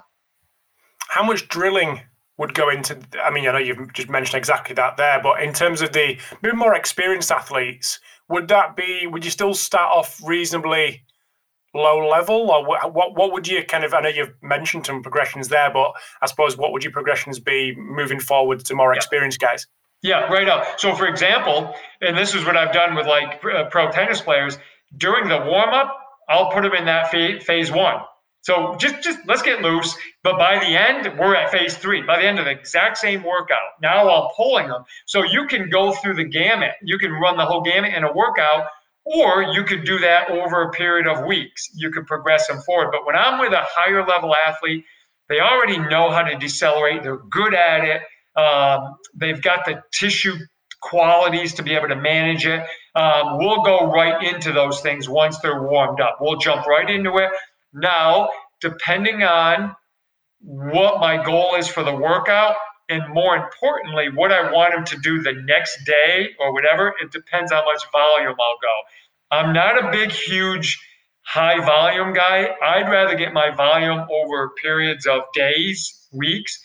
How 1.08 1.22
much 1.22 1.48
drilling 1.48 2.00
would 2.38 2.54
go 2.54 2.68
into? 2.70 2.98
I 3.22 3.30
mean, 3.30 3.46
I 3.46 3.52
know 3.52 3.58
you've 3.58 3.92
just 3.92 4.08
mentioned 4.08 4.38
exactly 4.38 4.74
that 4.74 4.96
there, 4.96 5.20
but 5.22 5.42
in 5.42 5.52
terms 5.52 5.80
of 5.80 5.92
the 5.92 6.18
maybe 6.42 6.56
more 6.56 6.74
experienced 6.74 7.30
athletes, 7.30 8.00
would 8.28 8.48
that 8.48 8.76
be? 8.76 9.06
Would 9.06 9.24
you 9.24 9.30
still 9.30 9.54
start 9.54 9.96
off 9.96 10.20
reasonably? 10.24 11.04
Low 11.74 12.08
level, 12.08 12.50
or 12.50 12.66
what, 12.66 12.94
what, 12.94 13.16
what 13.16 13.32
would 13.32 13.48
you 13.48 13.64
kind 13.64 13.84
of? 13.84 13.92
I 13.94 14.00
know 14.00 14.08
you've 14.08 14.34
mentioned 14.42 14.86
some 14.86 15.02
progressions 15.02 15.48
there, 15.48 15.70
but 15.72 15.92
I 16.22 16.26
suppose 16.26 16.56
what 16.56 16.72
would 16.72 16.84
your 16.84 16.92
progressions 16.92 17.40
be 17.40 17.74
moving 17.76 18.20
forward 18.20 18.64
to 18.66 18.74
more 18.74 18.92
yeah. 18.92 18.96
experienced 18.96 19.40
guys? 19.40 19.66
Yeah, 20.02 20.30
right 20.32 20.48
up. 20.48 20.78
So, 20.78 20.94
for 20.94 21.06
example, 21.06 21.74
and 22.00 22.16
this 22.16 22.34
is 22.34 22.44
what 22.44 22.56
I've 22.56 22.72
done 22.72 22.94
with 22.94 23.06
like 23.06 23.42
uh, 23.44 23.64
pro 23.70 23.90
tennis 23.90 24.20
players 24.20 24.58
during 24.96 25.28
the 25.28 25.38
warm 25.38 25.70
up, 25.70 25.96
I'll 26.28 26.50
put 26.50 26.62
them 26.62 26.72
in 26.74 26.84
that 26.86 27.10
phase 27.10 27.72
one. 27.72 27.96
So 28.42 28.76
just 28.76 29.02
just 29.02 29.18
let's 29.26 29.40
get 29.40 29.62
loose. 29.62 29.96
But 30.22 30.36
by 30.36 30.58
the 30.58 30.66
end, 30.66 31.18
we're 31.18 31.34
at 31.34 31.50
phase 31.50 31.76
three. 31.78 32.02
By 32.02 32.20
the 32.20 32.26
end 32.26 32.38
of 32.38 32.44
the 32.44 32.50
exact 32.50 32.98
same 32.98 33.22
workout, 33.22 33.80
now 33.80 34.10
I'm 34.10 34.28
pulling 34.36 34.68
them. 34.68 34.84
So 35.06 35.22
you 35.22 35.46
can 35.46 35.70
go 35.70 35.92
through 35.92 36.16
the 36.16 36.24
gamut. 36.24 36.72
You 36.82 36.98
can 36.98 37.12
run 37.12 37.38
the 37.38 37.46
whole 37.46 37.62
gamut 37.62 37.94
in 37.94 38.04
a 38.04 38.12
workout 38.12 38.66
or 39.04 39.42
you 39.42 39.64
could 39.64 39.84
do 39.84 39.98
that 39.98 40.30
over 40.30 40.62
a 40.62 40.70
period 40.70 41.06
of 41.06 41.26
weeks. 41.26 41.68
You 41.74 41.90
could 41.90 42.06
progress 42.06 42.46
them 42.48 42.60
forward. 42.62 42.90
But 42.90 43.06
when 43.06 43.16
I'm 43.16 43.38
with 43.38 43.52
a 43.52 43.62
higher 43.62 44.06
level 44.06 44.34
athlete, 44.46 44.84
they 45.28 45.40
already 45.40 45.78
know 45.78 46.10
how 46.10 46.22
to 46.22 46.36
decelerate. 46.36 47.02
They're 47.02 47.18
good 47.18 47.54
at 47.54 47.84
it. 47.84 48.02
Um, 48.40 48.96
they've 49.14 49.40
got 49.40 49.64
the 49.64 49.82
tissue 49.92 50.34
qualities 50.80 51.54
to 51.54 51.62
be 51.62 51.74
able 51.74 51.88
to 51.88 51.96
manage 51.96 52.46
it. 52.46 52.62
Um, 52.94 53.38
we'll 53.38 53.62
go 53.62 53.90
right 53.90 54.22
into 54.22 54.52
those 54.52 54.80
things 54.80 55.08
once 55.08 55.38
they're 55.38 55.62
warmed 55.62 56.00
up. 56.00 56.18
We'll 56.20 56.36
jump 56.36 56.66
right 56.66 56.88
into 56.88 57.16
it. 57.18 57.30
Now, 57.72 58.30
depending 58.60 59.22
on 59.22 59.74
what 60.40 61.00
my 61.00 61.24
goal 61.24 61.54
is 61.56 61.68
for 61.68 61.82
the 61.82 61.94
workout, 61.94 62.56
and 62.88 63.02
more 63.12 63.36
importantly, 63.36 64.08
what 64.14 64.32
I 64.32 64.52
want 64.52 64.74
them 64.74 64.84
to 64.84 64.98
do 64.98 65.22
the 65.22 65.32
next 65.32 65.84
day 65.84 66.30
or 66.38 66.52
whatever, 66.52 66.94
it 67.00 67.10
depends 67.10 67.52
how 67.52 67.64
much 67.64 67.82
volume 67.92 68.36
I'll 68.38 68.58
go. 68.60 68.76
I'm 69.30 69.52
not 69.52 69.82
a 69.82 69.90
big, 69.90 70.12
huge, 70.12 70.78
high 71.22 71.64
volume 71.64 72.12
guy. 72.12 72.48
I'd 72.62 72.90
rather 72.90 73.16
get 73.16 73.32
my 73.32 73.54
volume 73.54 74.06
over 74.10 74.50
periods 74.60 75.06
of 75.06 75.22
days, 75.32 76.08
weeks, 76.12 76.62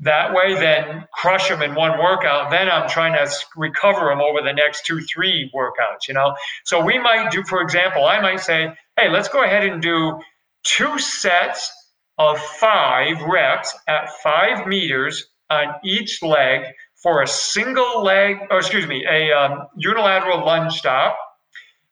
that 0.00 0.34
way 0.34 0.54
than 0.54 1.06
crush 1.14 1.48
them 1.48 1.62
in 1.62 1.74
one 1.74 1.98
workout. 1.98 2.50
Then 2.50 2.68
I'm 2.68 2.88
trying 2.88 3.14
to 3.14 3.32
recover 3.56 4.10
them 4.10 4.20
over 4.20 4.42
the 4.42 4.52
next 4.52 4.84
two, 4.84 5.00
three 5.00 5.50
workouts, 5.54 6.08
you 6.08 6.14
know? 6.14 6.34
So 6.64 6.84
we 6.84 6.98
might 6.98 7.30
do, 7.30 7.42
for 7.44 7.62
example, 7.62 8.04
I 8.04 8.20
might 8.20 8.40
say, 8.40 8.74
hey, 8.96 9.08
let's 9.08 9.28
go 9.28 9.42
ahead 9.42 9.64
and 9.64 9.80
do 9.80 10.20
two 10.64 10.98
sets 10.98 11.72
of 12.18 12.38
five 12.38 13.22
reps 13.22 13.74
at 13.88 14.10
five 14.22 14.66
meters 14.66 15.28
on 15.52 15.74
each 15.84 16.22
leg 16.22 16.64
for 17.02 17.22
a 17.22 17.26
single 17.26 18.02
leg, 18.02 18.36
or 18.50 18.58
excuse 18.58 18.86
me, 18.86 19.04
a 19.08 19.32
um, 19.32 19.66
unilateral 19.76 20.44
lunge 20.44 20.74
stop. 20.74 21.18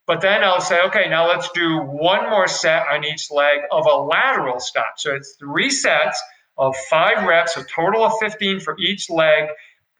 But 0.07 0.21
then 0.21 0.43
I'll 0.43 0.61
say, 0.61 0.81
okay, 0.87 1.07
now 1.09 1.27
let's 1.27 1.49
do 1.51 1.79
one 1.79 2.29
more 2.29 2.47
set 2.47 2.83
on 2.91 3.05
each 3.05 3.29
leg 3.29 3.59
of 3.71 3.85
a 3.85 3.95
lateral 3.95 4.59
stop. 4.59 4.93
So 4.97 5.13
it's 5.13 5.35
three 5.39 5.69
sets 5.69 6.21
of 6.57 6.75
five 6.89 7.25
reps, 7.25 7.55
a 7.57 7.63
total 7.63 8.03
of 8.03 8.13
15 8.19 8.59
for 8.61 8.75
each 8.79 9.09
leg 9.09 9.49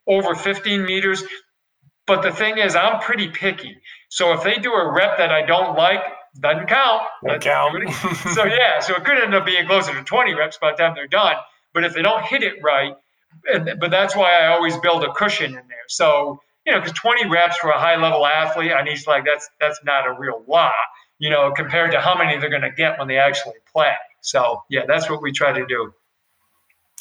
over 0.08 0.36
15 0.36 0.84
meters. 0.86 1.24
But 2.08 2.24
the 2.24 2.32
thing 2.32 2.58
is, 2.58 2.76
I'm 2.76 3.00
pretty 3.00 3.30
picky. 3.30 3.78
So 4.10 4.34
if 4.34 4.44
they 4.44 4.56
do 4.56 4.74
a 4.74 4.92
rep 4.92 5.18
that 5.18 5.32
I 5.32 5.46
don't 5.46 5.78
like, 5.78 6.02
doesn't 6.40 6.68
count. 6.68 7.04
Doesn't 7.24 7.42
count. 7.42 7.94
so 8.34 8.46
yeah, 8.46 8.80
so 8.80 8.96
it 8.96 9.04
could 9.04 9.22
end 9.22 9.36
up 9.36 9.46
being 9.46 9.66
closer 9.68 9.94
to 9.94 10.04
20 10.04 10.34
reps 10.34 10.58
by 10.58 10.72
the 10.72 10.78
time 10.78 10.94
they're 10.96 11.08
done. 11.08 11.36
But 11.74 11.84
if 11.84 11.94
they 11.94 12.02
don't 12.02 12.24
hit 12.24 12.44
it 12.44 12.56
right, 12.64 12.94
but 13.80 13.92
that's 13.92 14.16
why 14.16 14.42
I 14.42 14.48
always 14.48 14.78
build 14.78 15.04
a 15.04 15.14
cushion 15.14 15.52
in 15.52 15.68
there. 15.68 15.88
So 15.88 16.40
you 16.66 16.72
know, 16.72 16.80
because 16.80 16.98
20 17.00 17.28
reps 17.28 17.58
for 17.58 17.72
a 17.72 17.80
high 17.80 17.96
level 17.96 18.26
athlete 18.26 18.72
on 18.72 18.88
each 18.88 19.08
leg, 19.08 19.24
that's 19.26 19.50
that's 19.60 19.80
not 19.84 20.08
a 20.08 20.14
real 20.18 20.44
lot, 20.48 20.74
you 21.20 21.30
know, 21.30 21.52
compared 21.52 21.92
to 21.92 22.00
how 22.00 22.16
many 22.18 22.38
they're 22.38 22.50
going 22.50 22.62
to 22.62 22.72
get 22.72 23.00
when 23.00 23.08
they 23.08 23.18
actually 23.18 23.56
play. 23.72 23.94
So 24.22 24.64
yeah, 24.70 24.82
that's 24.88 25.10
what 25.10 25.22
we 25.22 25.32
try 25.32 25.52
to 25.52 25.66
do. 25.66 25.94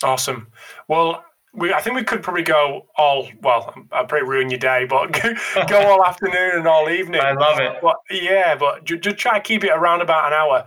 Awesome. 0.03 0.49
Well, 0.89 1.23
we, 1.53 1.73
I 1.73 1.81
think 1.81 1.97
we 1.97 2.05
could 2.05 2.23
probably 2.23 2.45
go 2.45 2.87
all 2.97 3.29
well. 3.43 3.75
I'll 3.93 4.07
probably 4.07 4.29
ruin 4.29 4.51
your 4.51 4.59
day, 4.59 4.87
but 4.89 5.13
go 5.69 5.81
all 5.81 6.05
afternoon 6.07 6.53
and 6.55 6.67
all 6.67 6.89
evening. 6.89 7.21
I 7.21 7.33
love 7.33 7.59
it. 7.59 7.77
But 7.83 7.97
yeah, 8.11 8.55
but 8.55 8.85
just 8.85 9.19
try 9.19 9.39
to 9.39 9.43
keep 9.43 9.65
it 9.65 9.71
around 9.71 10.01
about 10.01 10.29
an 10.29 10.33
hour. 10.33 10.67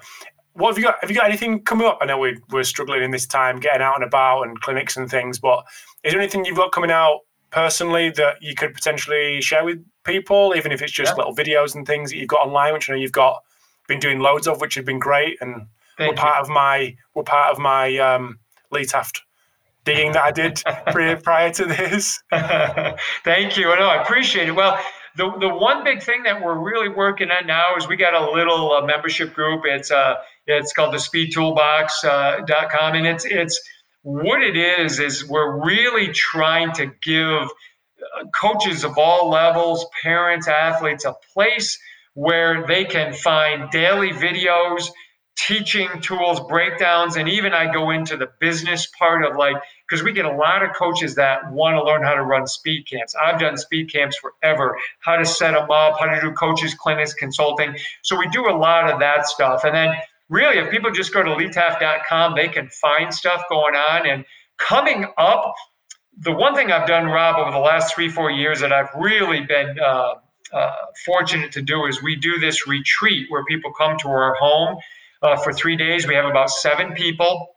What 0.53 0.69
have 0.69 0.77
you 0.77 0.83
got? 0.83 0.95
Have 1.01 1.09
you 1.09 1.15
got 1.15 1.25
anything 1.25 1.63
coming 1.63 1.87
up? 1.87 1.97
I 2.01 2.05
know 2.05 2.17
we, 2.17 2.39
we're 2.51 2.63
struggling 2.63 3.03
in 3.03 3.11
this 3.11 3.25
time, 3.25 3.59
getting 3.59 3.81
out 3.81 3.95
and 3.95 4.03
about 4.03 4.43
and 4.43 4.59
clinics 4.61 4.97
and 4.97 5.09
things. 5.09 5.39
But 5.39 5.65
is 6.03 6.13
there 6.13 6.21
anything 6.21 6.45
you've 6.45 6.57
got 6.57 6.71
coming 6.71 6.91
out 6.91 7.21
personally 7.49 8.09
that 8.11 8.41
you 8.41 8.55
could 8.55 8.73
potentially 8.73 9.41
share 9.41 9.63
with 9.63 9.83
people, 10.03 10.53
even 10.55 10.71
if 10.71 10.81
it's 10.81 10.91
just 10.91 11.13
yeah. 11.13 11.23
little 11.23 11.35
videos 11.35 11.75
and 11.75 11.87
things 11.87 12.11
that 12.11 12.17
you've 12.17 12.27
got 12.27 12.45
online, 12.45 12.73
which 12.73 12.89
I 12.89 12.93
know 12.93 12.99
you've 12.99 13.11
got 13.11 13.41
been 13.87 13.99
doing 13.99 14.19
loads 14.19 14.47
of, 14.47 14.61
which 14.61 14.75
have 14.75 14.85
been 14.85 14.99
great 14.99 15.37
and 15.41 15.67
Thank 15.97 16.11
were 16.11 16.15
part 16.15 16.37
you. 16.37 16.41
of 16.43 16.49
my 16.49 16.95
were 17.13 17.23
part 17.23 17.51
of 17.51 17.59
my 17.59 17.97
um, 17.97 18.39
Lee 18.71 18.85
Taft 18.85 19.21
digging 19.85 20.13
that 20.13 20.23
I 20.23 20.31
did 20.31 20.61
prior 21.23 21.51
to 21.51 21.65
this. 21.65 22.21
Thank 23.23 23.57
you. 23.57 23.65
No, 23.65 23.87
I 23.87 24.01
appreciate 24.01 24.47
it. 24.47 24.55
Well, 24.55 24.79
the, 25.15 25.31
the 25.39 25.49
one 25.49 25.83
big 25.83 26.01
thing 26.01 26.23
that 26.23 26.41
we're 26.41 26.57
really 26.57 26.89
working 26.89 27.29
on 27.29 27.45
now 27.45 27.75
is 27.77 27.87
we 27.87 27.95
got 27.95 28.13
a 28.13 28.31
little 28.31 28.71
uh, 28.71 28.85
membership 28.85 29.33
group. 29.33 29.61
It's 29.65 29.91
uh, 29.91 30.15
it's 30.47 30.73
called 30.73 30.93
the 30.93 30.97
speedtoolbox.com, 30.97 32.93
uh, 32.93 32.97
and 32.97 33.07
it's 33.07 33.25
it's 33.25 33.61
what 34.01 34.41
it 34.41 34.57
is 34.57 34.99
is 34.99 35.27
we're 35.27 35.63
really 35.63 36.11
trying 36.11 36.73
to 36.73 36.91
give 37.01 37.43
uh, 37.43 38.25
coaches 38.35 38.83
of 38.83 38.97
all 38.97 39.29
levels, 39.29 39.85
parents, 40.03 40.47
athletes, 40.47 41.05
a 41.05 41.15
place 41.33 41.79
where 42.13 42.65
they 42.67 42.85
can 42.85 43.13
find 43.13 43.71
daily 43.71 44.11
videos 44.11 44.89
teaching 45.35 45.89
tools, 46.01 46.39
breakdowns, 46.47 47.15
and 47.15 47.27
even 47.27 47.53
I 47.53 47.71
go 47.71 47.89
into 47.89 48.17
the 48.17 48.29
business 48.39 48.87
part 48.99 49.25
of 49.25 49.35
like, 49.35 49.55
because 49.93 50.03
we 50.03 50.11
get 50.11 50.25
a 50.25 50.35
lot 50.35 50.63
of 50.63 50.73
coaches 50.75 51.13
that 51.13 51.51
want 51.51 51.75
to 51.75 51.83
learn 51.83 52.01
how 52.01 52.15
to 52.15 52.23
run 52.23 52.47
speed 52.47 52.87
camps. 52.89 53.13
I've 53.23 53.39
done 53.39 53.57
speed 53.57 53.93
camps 53.93 54.17
forever, 54.17 54.75
how 55.01 55.17
to 55.17 55.23
set 55.23 55.51
them 55.51 55.69
up, 55.69 55.99
how 55.99 56.07
to 56.07 56.19
do 56.19 56.31
coaches, 56.31 56.73
clinics, 56.73 57.13
consulting. 57.13 57.75
So 58.01 58.17
we 58.17 58.27
do 58.29 58.49
a 58.49 58.57
lot 58.57 58.91
of 58.91 58.99
that 59.01 59.27
stuff. 59.27 59.63
And 59.63 59.75
then 59.75 59.93
really, 60.29 60.57
if 60.57 60.71
people 60.71 60.89
just 60.89 61.13
go 61.13 61.21
to 61.21 61.29
leetaft.com, 61.29 62.33
they 62.35 62.47
can 62.47 62.69
find 62.69 63.13
stuff 63.13 63.43
going 63.51 63.75
on. 63.75 64.09
And 64.09 64.25
coming 64.57 65.05
up, 65.15 65.53
the 66.17 66.31
one 66.31 66.55
thing 66.55 66.71
I've 66.71 66.87
done, 66.87 67.05
Rob, 67.05 67.35
over 67.35 67.51
the 67.51 67.59
last 67.59 67.93
three, 67.93 68.09
four 68.09 68.31
years 68.31 68.61
that 68.61 68.73
I've 68.73 68.89
really 68.95 69.41
been 69.41 69.77
uh, 69.79 70.15
uh, 70.51 70.75
fortunate 71.05 71.51
to 71.51 71.61
do 71.61 71.85
is 71.85 72.01
we 72.01 72.15
do 72.15 72.39
this 72.39 72.65
retreat 72.65 73.27
where 73.29 73.45
people 73.45 73.71
come 73.73 73.95
to 73.99 74.07
our 74.07 74.33
home 74.39 74.77
uh, 75.21 75.37
for 75.37 75.53
three 75.53 75.75
days. 75.75 76.07
We 76.07 76.15
have 76.15 76.25
about 76.25 76.49
seven 76.49 76.93
people, 76.93 77.52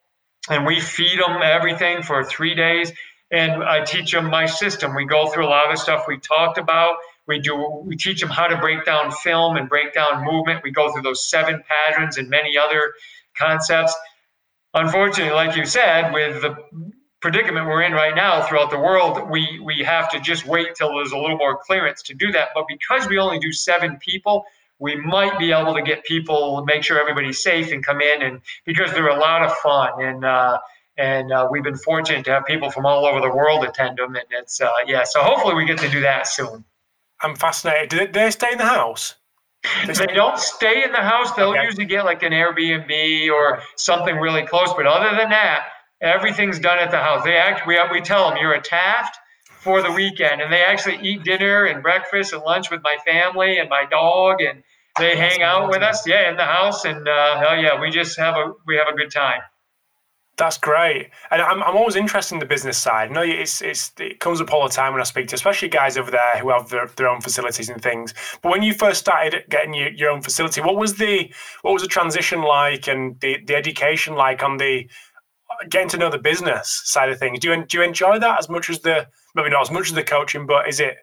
and 0.48 0.66
we 0.66 0.80
feed 0.80 1.18
them 1.20 1.40
everything 1.42 2.02
for 2.02 2.24
three 2.24 2.54
days. 2.54 2.92
And 3.30 3.64
I 3.64 3.84
teach 3.84 4.12
them 4.12 4.30
my 4.30 4.46
system. 4.46 4.94
We 4.94 5.04
go 5.04 5.28
through 5.28 5.46
a 5.46 5.50
lot 5.50 5.72
of 5.72 5.78
stuff 5.78 6.04
we 6.06 6.18
talked 6.18 6.58
about. 6.58 6.96
We 7.26 7.40
do. 7.40 7.82
We 7.84 7.96
teach 7.96 8.20
them 8.20 8.30
how 8.30 8.46
to 8.46 8.56
break 8.56 8.84
down 8.84 9.10
film 9.10 9.56
and 9.56 9.68
break 9.68 9.92
down 9.92 10.24
movement. 10.24 10.62
We 10.62 10.70
go 10.70 10.92
through 10.92 11.02
those 11.02 11.28
seven 11.28 11.62
patterns 11.66 12.18
and 12.18 12.30
many 12.30 12.56
other 12.56 12.94
concepts. 13.36 13.94
Unfortunately, 14.74 15.34
like 15.34 15.56
you 15.56 15.66
said, 15.66 16.12
with 16.12 16.40
the 16.42 16.56
predicament 17.20 17.66
we're 17.66 17.82
in 17.82 17.92
right 17.92 18.14
now 18.14 18.46
throughout 18.46 18.70
the 18.70 18.78
world, 18.78 19.28
we 19.28 19.58
we 19.64 19.82
have 19.82 20.08
to 20.12 20.20
just 20.20 20.46
wait 20.46 20.76
till 20.76 20.94
there's 20.94 21.10
a 21.10 21.18
little 21.18 21.36
more 21.38 21.58
clearance 21.60 22.02
to 22.02 22.14
do 22.14 22.30
that. 22.30 22.50
But 22.54 22.66
because 22.68 23.08
we 23.08 23.18
only 23.18 23.40
do 23.40 23.52
seven 23.52 23.96
people, 23.96 24.44
we 24.78 24.96
might 24.96 25.38
be 25.38 25.52
able 25.52 25.74
to 25.74 25.82
get 25.82 26.04
people, 26.04 26.64
make 26.66 26.82
sure 26.82 27.00
everybody's 27.00 27.42
safe 27.42 27.72
and 27.72 27.84
come 27.84 28.00
in, 28.00 28.22
and 28.22 28.40
because 28.64 28.92
they're 28.92 29.08
a 29.08 29.18
lot 29.18 29.42
of 29.42 29.52
fun, 29.58 30.02
and 30.02 30.24
uh, 30.24 30.58
and 30.98 31.32
uh, 31.32 31.48
we've 31.50 31.64
been 31.64 31.76
fortunate 31.76 32.24
to 32.26 32.32
have 32.32 32.46
people 32.46 32.70
from 32.70 32.86
all 32.86 33.06
over 33.06 33.20
the 33.20 33.34
world 33.34 33.64
attend 33.64 33.98
them, 33.98 34.14
and 34.16 34.24
it's 34.30 34.60
uh, 34.60 34.70
yeah. 34.86 35.04
So 35.04 35.22
hopefully 35.22 35.54
we 35.54 35.64
get 35.64 35.78
to 35.78 35.88
do 35.88 36.00
that 36.00 36.26
soon. 36.26 36.64
I'm 37.22 37.34
fascinated. 37.34 37.88
Do 37.88 38.06
they, 38.06 38.30
stay 38.30 38.52
in 38.52 38.58
the 38.58 38.66
house? 38.66 39.14
They, 39.86 39.94
they 39.94 40.06
don't 40.06 40.38
stay 40.38 40.84
in 40.84 40.92
the 40.92 40.98
house. 40.98 41.32
They'll 41.32 41.50
okay. 41.50 41.64
usually 41.64 41.86
get 41.86 42.04
like 42.04 42.22
an 42.22 42.32
Airbnb 42.32 43.30
or 43.30 43.62
something 43.76 44.16
really 44.16 44.44
close. 44.44 44.72
But 44.74 44.86
other 44.86 45.16
than 45.16 45.30
that, 45.30 45.68
everything's 46.02 46.58
done 46.58 46.78
at 46.78 46.90
the 46.90 46.98
house. 46.98 47.24
They 47.24 47.36
act. 47.36 47.66
We 47.66 47.78
we 47.90 48.02
tell 48.02 48.28
them 48.28 48.38
you're 48.38 48.52
a 48.52 48.60
Taft 48.60 49.18
for 49.66 49.82
the 49.82 49.90
weekend, 49.90 50.40
and 50.40 50.52
they 50.52 50.62
actually 50.62 50.98
eat 51.08 51.24
dinner 51.24 51.64
and 51.64 51.82
breakfast 51.82 52.32
and 52.32 52.42
lunch 52.44 52.70
with 52.70 52.82
my 52.84 52.96
family 53.04 53.58
and 53.58 53.68
my 53.68 53.84
dog, 53.90 54.40
and 54.40 54.62
they 54.96 55.16
hang 55.16 55.42
out 55.42 55.68
with 55.68 55.82
us, 55.82 56.06
yeah, 56.06 56.30
in 56.30 56.36
the 56.36 56.44
house, 56.44 56.84
and 56.84 57.08
uh, 57.08 57.36
hell 57.40 57.56
yeah, 57.60 57.80
we 57.80 57.90
just 57.90 58.16
have 58.16 58.36
a 58.36 58.52
we 58.68 58.76
have 58.76 58.86
a 58.86 58.96
good 58.96 59.10
time. 59.10 59.42
That's 60.36 60.58
great, 60.58 61.10
and 61.30 61.42
I'm, 61.42 61.62
I'm 61.62 61.76
always 61.76 61.96
interested 61.96 62.34
in 62.36 62.40
the 62.40 62.46
business 62.54 62.78
side. 62.78 63.10
I 63.10 63.12
know 63.12 63.22
it's 63.22 63.60
it's 63.60 63.92
it 63.98 64.20
comes 64.20 64.40
up 64.40 64.52
all 64.52 64.68
the 64.68 64.74
time 64.80 64.92
when 64.92 65.00
I 65.00 65.04
speak 65.04 65.26
to, 65.28 65.34
especially 65.34 65.68
guys 65.68 65.96
over 65.96 66.10
there 66.10 66.38
who 66.40 66.50
have 66.50 66.68
their, 66.68 66.86
their 66.96 67.08
own 67.08 67.20
facilities 67.20 67.68
and 67.68 67.82
things. 67.82 68.14
But 68.42 68.50
when 68.52 68.62
you 68.62 68.72
first 68.72 69.00
started 69.00 69.44
getting 69.48 69.74
your, 69.74 69.90
your 70.00 70.10
own 70.10 70.22
facility, 70.22 70.60
what 70.60 70.76
was 70.76 70.94
the 70.94 71.32
what 71.62 71.72
was 71.72 71.82
the 71.82 71.88
transition 71.88 72.42
like, 72.42 72.86
and 72.86 73.18
the, 73.20 73.38
the 73.46 73.56
education 73.56 74.14
like 74.14 74.42
on 74.42 74.58
the 74.58 74.88
getting 75.70 75.88
to 75.88 75.96
know 75.96 76.10
the 76.10 76.18
business 76.18 76.82
side 76.84 77.08
of 77.10 77.18
things? 77.18 77.40
Do 77.40 77.48
you 77.48 77.64
do 77.64 77.78
you 77.78 77.84
enjoy 77.84 78.18
that 78.18 78.38
as 78.38 78.48
much 78.48 78.70
as 78.70 78.78
the 78.80 79.08
maybe 79.36 79.50
not 79.50 79.62
as 79.62 79.70
much 79.70 79.88
as 79.88 79.94
the 79.94 80.02
coaching, 80.02 80.46
but 80.46 80.68
is 80.68 80.80
it 80.80 80.96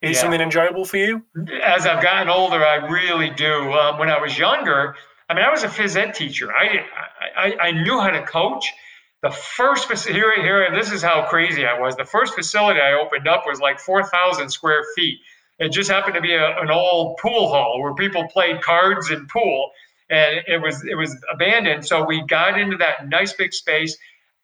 is 0.00 0.16
yeah. 0.16 0.20
something 0.22 0.40
enjoyable 0.40 0.86
for 0.86 0.96
you? 0.96 1.22
As 1.62 1.84
I've 1.84 2.02
gotten 2.02 2.30
older, 2.30 2.64
I 2.64 2.76
really 2.90 3.28
do. 3.30 3.72
Um, 3.72 3.98
when 3.98 4.08
I 4.08 4.18
was 4.18 4.38
younger, 4.38 4.94
I 5.28 5.34
mean, 5.34 5.44
I 5.44 5.50
was 5.50 5.62
a 5.62 5.68
phys 5.68 5.96
ed 5.96 6.14
teacher. 6.14 6.50
I, 6.52 6.86
I, 7.36 7.56
I 7.60 7.70
knew 7.72 8.00
how 8.00 8.10
to 8.10 8.24
coach. 8.24 8.72
The 9.22 9.30
first 9.30 9.90
here, 10.06 10.32
here, 10.40 10.70
this 10.74 10.90
is 10.90 11.02
how 11.02 11.26
crazy 11.28 11.66
I 11.66 11.78
was. 11.78 11.94
The 11.96 12.06
first 12.06 12.34
facility 12.34 12.80
I 12.80 12.94
opened 12.94 13.28
up 13.28 13.44
was 13.46 13.60
like 13.60 13.78
4,000 13.78 14.48
square 14.48 14.82
feet. 14.96 15.18
It 15.58 15.72
just 15.72 15.90
happened 15.90 16.14
to 16.14 16.22
be 16.22 16.32
a, 16.32 16.58
an 16.58 16.70
old 16.70 17.18
pool 17.18 17.48
hall 17.48 17.82
where 17.82 17.94
people 17.94 18.26
played 18.28 18.62
cards 18.62 19.10
and 19.10 19.28
pool, 19.28 19.70
and 20.08 20.40
it 20.46 20.62
was 20.62 20.82
it 20.86 20.94
was 20.94 21.14
abandoned. 21.32 21.84
So 21.84 22.06
we 22.06 22.22
got 22.26 22.58
into 22.58 22.78
that 22.78 23.08
nice 23.08 23.34
big 23.34 23.52
space. 23.52 23.98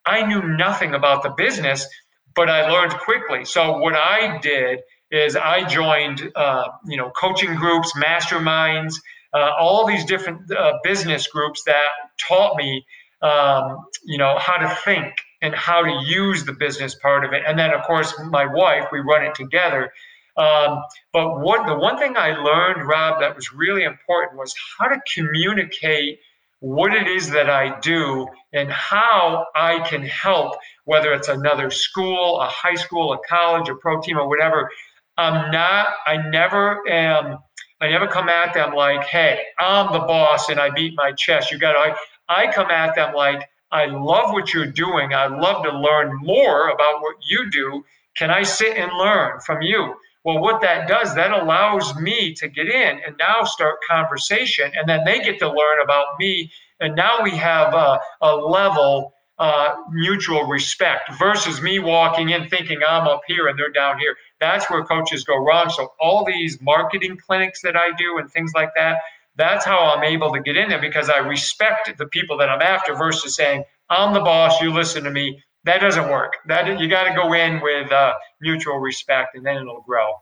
I 0.04 0.26
knew 0.26 0.42
nothing 0.42 0.94
about 0.94 1.22
the 1.22 1.30
business, 1.30 1.88
but 2.36 2.50
I 2.50 2.70
learned 2.70 2.92
quickly. 2.92 3.44
So 3.44 3.78
what 3.78 3.94
I 3.94 4.38
did 4.38 4.80
is 5.10 5.36
I 5.36 5.66
joined, 5.66 6.30
uh, 6.36 6.68
you 6.86 6.96
know, 6.96 7.10
coaching 7.10 7.54
groups, 7.54 7.92
masterminds, 7.96 8.94
uh, 9.32 9.52
all 9.58 9.86
these 9.86 10.04
different 10.04 10.50
uh, 10.52 10.74
business 10.84 11.26
groups 11.28 11.62
that 11.66 11.86
taught 12.18 12.56
me, 12.56 12.84
um, 13.22 13.86
you 14.04 14.18
know, 14.18 14.38
how 14.38 14.56
to 14.56 14.68
think 14.84 15.14
and 15.42 15.54
how 15.54 15.82
to 15.82 16.02
use 16.06 16.44
the 16.44 16.52
business 16.52 16.94
part 16.96 17.24
of 17.24 17.32
it. 17.32 17.42
And 17.46 17.58
then, 17.58 17.72
of 17.72 17.82
course, 17.82 18.14
my 18.30 18.46
wife, 18.46 18.86
we 18.92 19.00
run 19.00 19.24
it 19.24 19.34
together. 19.34 19.90
Um, 20.36 20.82
but 21.12 21.40
what 21.40 21.66
the 21.66 21.74
one 21.74 21.98
thing 21.98 22.16
I 22.16 22.32
learned, 22.32 22.86
Rob, 22.86 23.20
that 23.20 23.34
was 23.34 23.52
really 23.52 23.84
important 23.84 24.38
was 24.38 24.54
how 24.78 24.88
to 24.88 25.00
communicate 25.14 26.18
what 26.66 26.92
it 26.92 27.06
is 27.06 27.30
that 27.30 27.48
I 27.48 27.78
do 27.78 28.26
and 28.52 28.68
how 28.68 29.46
I 29.54 29.78
can 29.88 30.02
help, 30.02 30.56
whether 30.84 31.12
it's 31.12 31.28
another 31.28 31.70
school, 31.70 32.40
a 32.40 32.48
high 32.48 32.74
school, 32.74 33.12
a 33.12 33.18
college, 33.28 33.68
a 33.68 33.76
pro 33.76 34.00
team, 34.00 34.18
or 34.18 34.28
whatever. 34.28 34.68
I'm 35.16 35.52
not, 35.52 35.86
I 36.06 36.16
never 36.16 36.82
am, 36.88 37.38
I 37.80 37.88
never 37.88 38.08
come 38.08 38.28
at 38.28 38.52
them 38.52 38.74
like, 38.74 39.04
hey, 39.04 39.44
I'm 39.60 39.92
the 39.92 40.00
boss 40.00 40.48
and 40.48 40.58
I 40.58 40.70
beat 40.70 40.94
my 40.96 41.12
chest. 41.12 41.52
You 41.52 41.58
got 41.58 41.74
to, 41.74 41.78
I, 41.78 42.48
I 42.48 42.52
come 42.52 42.72
at 42.72 42.96
them 42.96 43.14
like, 43.14 43.48
I 43.70 43.86
love 43.86 44.32
what 44.32 44.52
you're 44.52 44.66
doing. 44.66 45.14
I 45.14 45.28
love 45.28 45.62
to 45.62 45.70
learn 45.70 46.16
more 46.20 46.70
about 46.70 47.00
what 47.00 47.14
you 47.30 47.48
do. 47.48 47.84
Can 48.16 48.30
I 48.32 48.42
sit 48.42 48.76
and 48.76 48.90
learn 48.98 49.38
from 49.38 49.62
you? 49.62 49.94
Well, 50.26 50.40
what 50.40 50.60
that 50.62 50.88
does, 50.88 51.14
that 51.14 51.30
allows 51.30 51.94
me 51.94 52.34
to 52.34 52.48
get 52.48 52.66
in 52.66 52.98
and 53.06 53.16
now 53.16 53.44
start 53.44 53.76
conversation, 53.88 54.72
and 54.74 54.88
then 54.88 55.04
they 55.04 55.20
get 55.20 55.38
to 55.38 55.46
learn 55.48 55.80
about 55.80 56.18
me. 56.18 56.50
And 56.80 56.96
now 56.96 57.22
we 57.22 57.30
have 57.36 57.72
a, 57.74 58.00
a 58.20 58.34
level 58.34 59.14
uh, 59.38 59.76
mutual 59.92 60.42
respect 60.46 61.12
versus 61.16 61.62
me 61.62 61.78
walking 61.78 62.30
in 62.30 62.48
thinking 62.48 62.80
I'm 62.88 63.06
up 63.06 63.20
here 63.28 63.46
and 63.46 63.56
they're 63.56 63.70
down 63.70 64.00
here. 64.00 64.16
That's 64.40 64.68
where 64.68 64.84
coaches 64.84 65.22
go 65.22 65.36
wrong. 65.36 65.70
So, 65.70 65.92
all 66.00 66.24
these 66.24 66.60
marketing 66.60 67.18
clinics 67.24 67.62
that 67.62 67.76
I 67.76 67.94
do 67.96 68.18
and 68.18 68.28
things 68.28 68.50
like 68.52 68.70
that, 68.74 68.98
that's 69.36 69.64
how 69.64 69.78
I'm 69.78 70.02
able 70.02 70.32
to 70.32 70.40
get 70.40 70.56
in 70.56 70.70
there 70.70 70.80
because 70.80 71.08
I 71.08 71.18
respect 71.18 71.96
the 71.98 72.06
people 72.06 72.38
that 72.38 72.48
I'm 72.48 72.62
after 72.62 72.96
versus 72.96 73.36
saying, 73.36 73.62
I'm 73.88 74.12
the 74.12 74.20
boss, 74.20 74.60
you 74.60 74.72
listen 74.72 75.04
to 75.04 75.10
me 75.12 75.40
that 75.66 75.80
doesn't 75.80 76.08
work. 76.08 76.36
That 76.46 76.80
you 76.80 76.88
got 76.88 77.04
to 77.04 77.14
go 77.14 77.32
in 77.34 77.60
with 77.60 77.92
uh, 77.92 78.14
mutual 78.40 78.78
respect, 78.78 79.36
and 79.36 79.44
then 79.44 79.56
it'll 79.56 79.82
grow. 79.82 80.14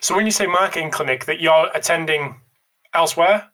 So 0.00 0.16
when 0.16 0.24
you 0.24 0.32
say 0.32 0.46
marketing 0.46 0.90
clinic, 0.90 1.26
that 1.26 1.40
you're 1.40 1.68
attending 1.74 2.40
elsewhere? 2.94 3.48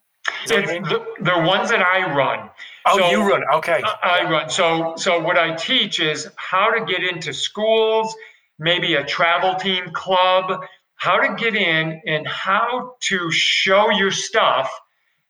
The, 0.47 1.05
the 1.21 1.39
ones 1.39 1.71
that 1.71 1.81
I 1.81 2.15
run. 2.15 2.51
Oh, 2.87 2.99
so 2.99 3.11
you 3.11 3.29
run. 3.29 3.43
Okay. 3.55 3.81
I, 3.83 4.21
I 4.21 4.31
run. 4.31 4.51
So 4.51 4.95
so 4.97 5.21
what 5.21 5.39
I 5.39 5.55
teach 5.55 6.01
is 6.01 6.29
how 6.37 6.71
to 6.71 6.85
get 6.85 7.03
into 7.03 7.33
schools, 7.33 8.15
maybe 8.59 8.95
a 8.95 9.05
travel 9.05 9.55
team 9.55 9.91
club, 9.93 10.61
how 10.97 11.19
to 11.19 11.35
get 11.35 11.55
in 11.55 12.01
and 12.07 12.27
how 12.27 12.97
to 13.01 13.31
show 13.31 13.91
your 13.91 14.11
stuff 14.11 14.71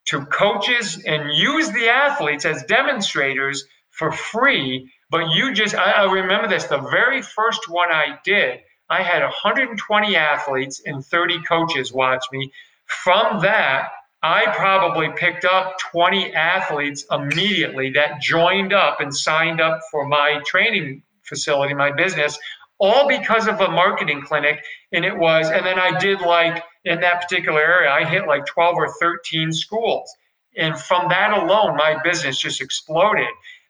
to 0.05 0.25
coaches 0.25 1.01
and 1.05 1.33
use 1.33 1.69
the 1.71 1.87
athletes 1.87 2.43
as 2.45 2.63
demonstrators 2.63 3.65
for 3.89 4.11
free 4.11 4.91
but 5.09 5.31
you 5.31 5.53
just, 5.53 5.75
I, 5.75 5.91
I 5.91 6.11
remember 6.11 6.47
this 6.47 6.65
the 6.65 6.77
very 6.77 7.21
first 7.21 7.69
one 7.69 7.91
I 7.91 8.19
did, 8.23 8.59
I 8.89 9.03
had 9.03 9.21
120 9.21 10.15
athletes 10.15 10.81
and 10.85 11.05
30 11.05 11.41
coaches 11.43 11.93
watch 11.93 12.25
me. 12.31 12.51
From 12.85 13.41
that, 13.41 13.89
I 14.21 14.47
probably 14.55 15.09
picked 15.15 15.45
up 15.45 15.77
20 15.91 16.33
athletes 16.33 17.05
immediately 17.11 17.91
that 17.91 18.21
joined 18.21 18.73
up 18.73 18.99
and 18.99 19.15
signed 19.15 19.61
up 19.61 19.79
for 19.91 20.07
my 20.07 20.41
training 20.45 21.03
facility, 21.23 21.73
my 21.73 21.91
business, 21.91 22.37
all 22.79 23.07
because 23.07 23.47
of 23.47 23.61
a 23.61 23.69
marketing 23.69 24.21
clinic. 24.21 24.63
And 24.91 25.05
it 25.05 25.15
was, 25.15 25.49
and 25.49 25.65
then 25.65 25.79
I 25.79 25.97
did 25.99 26.21
like 26.21 26.63
in 26.83 26.99
that 27.01 27.21
particular 27.21 27.61
area, 27.61 27.91
I 27.91 28.03
hit 28.03 28.27
like 28.27 28.45
12 28.45 28.75
or 28.75 28.93
13 28.99 29.53
schools. 29.53 30.11
And 30.57 30.77
from 30.77 31.09
that 31.09 31.31
alone, 31.31 31.77
my 31.77 31.97
business 32.03 32.39
just 32.39 32.59
exploded 32.59 33.27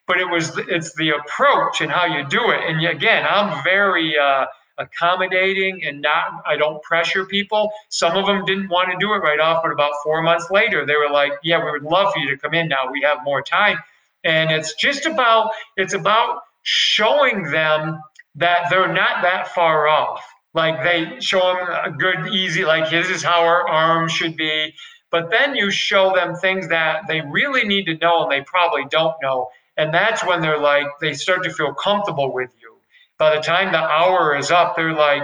but 0.10 0.20
it 0.20 0.28
was 0.28 0.57
it's 0.68 0.93
the 0.95 1.12
approach 1.12 1.82
and 1.82 1.91
how 1.91 2.05
you 2.05 2.28
do 2.28 2.49
it. 2.49 2.62
And 2.68 2.84
again, 2.84 3.26
I'm 3.30 3.64
very 3.64 4.18
uh, 4.18 4.47
accommodating 4.80 5.86
and 5.86 6.01
not 6.01 6.41
I 6.47 6.57
don't 6.57 6.82
pressure 6.82 7.26
people. 7.26 7.72
Some 7.89 8.18
of 8.18 8.26
them 8.26 8.43
didn't 8.43 8.70
want 8.70 8.89
to 8.91 8.97
do 8.99 9.14
it 9.14 9.20
right 9.20 9.39
off, 9.39 9.62
but 9.64 9.72
about 9.72 9.91
four 10.03 10.24
months 10.24 10.49
later, 10.49 10.84
they 10.84 10.95
were 10.95 11.12
like, 11.12 11.34
"Yeah, 11.43 11.64
we 11.64 11.70
would 11.70 11.84
love 11.84 12.12
for 12.12 12.20
you 12.20 12.28
to 12.32 12.38
come 12.38 12.55
in 12.55 12.68
now. 12.68 12.91
We 12.91 13.01
have 13.03 13.20
more 13.24 13.43
time." 13.43 13.78
And 14.24 14.49
it's 14.49 14.74
just 14.74 15.05
about 15.05 15.51
it's 15.78 15.93
about 15.93 16.41
showing 16.64 17.43
them 17.51 18.01
that 18.36 18.72
they're 18.72 18.91
not 18.91 19.22
that 19.22 19.49
far 19.49 19.88
off. 19.88 20.26
Like 20.55 20.82
they 20.82 21.20
show 21.20 21.53
them 21.53 21.68
a 21.86 21.91
good, 21.91 22.34
easy, 22.34 22.66
like 22.66 22.89
this 22.89 23.10
is 23.10 23.22
how 23.22 23.41
our 23.41 23.70
arm 23.70 24.10
should 24.10 24.36
be. 24.36 24.74
But 25.12 25.30
then 25.30 25.55
you 25.55 25.70
show 25.70 26.14
them 26.14 26.36
things 26.36 26.68
that 26.70 27.03
they 27.07 27.22
really 27.22 27.68
need 27.68 27.86
to 27.86 27.97
know 27.97 28.24
and 28.24 28.32
they 28.32 28.41
probably 28.41 28.86
don't 28.89 29.16
know. 29.22 29.49
And 29.80 29.93
that's 29.93 30.25
when 30.25 30.41
they're 30.41 30.59
like, 30.59 30.86
they 30.99 31.13
start 31.13 31.41
to 31.43 31.49
feel 31.49 31.73
comfortable 31.73 32.34
with 32.34 32.51
you. 32.61 32.75
By 33.17 33.34
the 33.34 33.41
time 33.41 33.71
the 33.71 33.80
hour 33.80 34.36
is 34.36 34.51
up, 34.51 34.75
they're 34.75 34.93
like, 34.93 35.23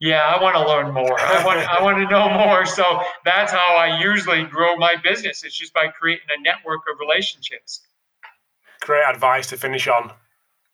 yeah, 0.00 0.22
I 0.22 0.42
want 0.42 0.56
to 0.56 0.66
learn 0.66 0.92
more. 0.92 1.18
I 1.18 1.44
want, 1.44 1.60
I 1.60 1.80
want 1.80 1.98
to 1.98 2.08
know 2.10 2.28
more. 2.28 2.66
So 2.66 3.00
that's 3.24 3.52
how 3.52 3.76
I 3.76 4.00
usually 4.00 4.44
grow 4.44 4.76
my 4.76 4.96
business. 4.96 5.44
It's 5.44 5.56
just 5.56 5.72
by 5.72 5.86
creating 5.86 6.26
a 6.36 6.42
network 6.42 6.80
of 6.92 6.98
relationships. 6.98 7.82
Great 8.80 9.04
advice 9.08 9.46
to 9.50 9.56
finish 9.56 9.86
on. 9.86 10.12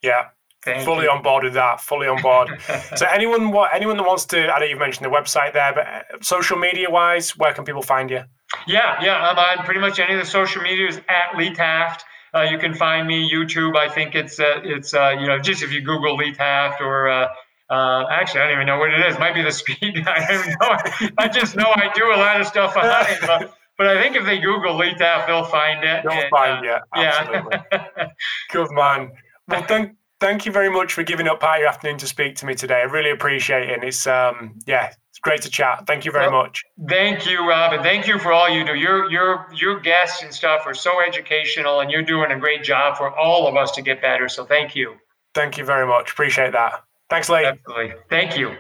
Yeah. 0.03 0.29
Thank 0.65 0.85
fully 0.85 1.05
you. 1.05 1.11
on 1.11 1.23
board 1.23 1.45
with 1.45 1.55
that. 1.55 1.83
Fully 1.83 2.09
on 2.09 2.23
board. 2.23 2.49
so 2.97 3.05
anyone, 3.07 3.51
what 3.51 3.75
anyone 3.75 3.99
that 3.99 4.05
wants 4.05 4.25
to, 4.27 4.49
I 4.51 4.59
know 4.59 4.65
you've 4.65 4.79
mentioned 4.79 5.05
the 5.05 5.15
website 5.15 5.53
there, 5.53 5.75
but 5.75 5.87
uh, 5.87 6.23
social 6.23 6.57
media 6.57 6.89
wise, 6.89 7.37
where 7.37 7.53
can 7.53 7.67
people 7.67 7.83
find 7.83 8.11
you? 8.11 8.23
Yeah, 8.67 9.03
yeah, 9.03 9.29
I'm 9.29 9.39
on 9.39 9.65
pretty 9.67 9.81
much 9.81 9.99
any 9.99 10.15
of 10.15 10.21
the 10.21 10.27
social 10.27 10.63
medias 10.63 10.97
at 11.09 11.37
Lee 11.37 11.53
Taft. 11.53 12.05
Uh, 12.35 12.43
you 12.43 12.59
can 12.59 12.75
find 12.75 13.07
me 13.07 13.31
YouTube. 13.31 13.77
I 13.77 13.89
think 13.89 14.15
it's 14.15 14.41
uh, 14.41 14.61
it's 14.65 14.95
uh, 14.95 15.15
you 15.19 15.27
know 15.27 15.39
just 15.39 15.63
if 15.63 15.73
you 15.73 15.81
Google 15.81 16.17
Lee 16.17 16.33
Taft 16.33 16.81
or 16.81 17.09
uh, 17.09 17.29
uh, 17.71 18.07
actually 18.11 18.41
I 18.41 18.45
don't 18.45 18.55
even 18.55 18.67
know 18.67 18.79
what 18.79 18.93
it 18.93 19.07
is. 19.07 19.17
It 19.17 19.21
might 19.21 19.35
be 19.35 19.43
the 19.43 19.53
speed. 19.53 20.05
I 20.07 20.27
don't 20.27 20.49
know. 20.49 21.11
I 21.19 21.29
just 21.29 21.57
know 21.57 21.71
I 21.75 21.91
do 21.95 22.07
a 22.07 22.17
lot 22.17 22.41
of 22.41 22.47
stuff 22.47 22.77
on 22.77 22.85
it, 22.87 23.19
but. 23.27 23.55
But 23.79 23.87
I 23.87 24.01
think 24.01 24.15
if 24.15 24.27
they 24.27 24.39
Google 24.39 24.77
Lee 24.77 24.95
Taft, 24.95 25.27
they'll 25.27 25.47
find 25.47 25.83
it. 25.83 26.05
They'll 26.05 26.13
and, 26.13 26.31
find 26.31 26.65
it. 26.65 26.83
Absolutely. 26.95 27.59
Yeah. 27.73 28.09
Good 28.51 28.71
man. 28.71 29.11
Well, 29.49 29.63
thank 29.63 29.97
thank 30.21 30.47
you 30.47 30.53
very 30.53 30.71
much 30.71 30.93
for 30.93 31.03
giving 31.03 31.27
up 31.27 31.41
part 31.41 31.57
of 31.57 31.61
your 31.61 31.69
afternoon 31.69 31.99
to 31.99 32.07
speak 32.07 32.37
to 32.37 32.47
me 32.47 32.55
today. 32.55 32.77
I 32.77 32.83
really 32.83 33.11
appreciate 33.11 33.71
it. 33.71 33.75
And 33.75 33.83
it's 33.83 34.07
um 34.07 34.59
yeah, 34.67 34.93
great 35.23 35.43
to 35.43 35.51
chat. 35.51 35.87
Thank 35.87 36.05
you 36.05 36.13
very 36.13 36.29
well, 36.29 36.43
much. 36.43 36.65
Thank 36.89 37.27
you, 37.27 37.49
Rob, 37.49 37.73
and 37.73 37.83
thank 37.83 38.07
you 38.07 38.19
for 38.19 38.33
all 38.33 38.49
you 38.49 38.65
do. 38.65 38.75
Your 38.75 39.11
your 39.11 39.47
your 39.55 39.81
guests 39.81 40.23
and 40.23 40.33
stuff 40.33 40.63
are 40.67 40.75
so 40.75 41.01
educational, 41.01 41.81
and 41.81 41.91
you're 41.91 42.03
doing 42.03 42.33
a 42.33 42.39
great 42.39 42.63
job 42.63 42.97
for 42.97 43.17
all 43.17 43.47
of 43.47 43.57
us 43.57 43.71
to 43.73 43.83
get 43.83 44.03
better. 44.03 44.29
So 44.29 44.45
thank 44.45 44.77
you. 44.77 44.97
Thank 45.35 45.57
you 45.57 45.65
very 45.65 45.87
much. 45.87 46.13
Appreciate 46.13 46.53
that. 46.53 46.85
Thanks, 47.09 47.29
Lee. 47.29 47.45
Absolutely. 47.45 47.95
Thank 48.11 48.37
you. 48.37 48.57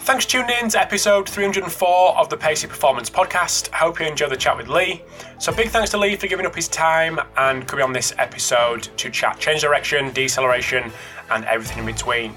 Thanks 0.00 0.24
for 0.24 0.30
tuning 0.30 0.56
in 0.62 0.68
to 0.68 0.80
episode 0.80 1.28
304 1.28 2.16
of 2.16 2.28
the 2.28 2.36
Pacey 2.36 2.68
Performance 2.68 3.10
Podcast. 3.10 3.68
I 3.72 3.78
hope 3.78 3.98
you 3.98 4.06
enjoyed 4.06 4.30
the 4.30 4.36
chat 4.36 4.56
with 4.56 4.68
Lee. 4.68 5.02
So, 5.40 5.52
big 5.52 5.70
thanks 5.70 5.90
to 5.90 5.98
Lee 5.98 6.14
for 6.14 6.28
giving 6.28 6.46
up 6.46 6.54
his 6.54 6.68
time 6.68 7.18
and 7.36 7.66
coming 7.66 7.84
on 7.84 7.92
this 7.92 8.14
episode 8.16 8.84
to 8.98 9.10
chat 9.10 9.40
change 9.40 9.62
direction, 9.62 10.12
deceleration, 10.12 10.92
and 11.30 11.44
everything 11.46 11.78
in 11.78 11.86
between. 11.86 12.34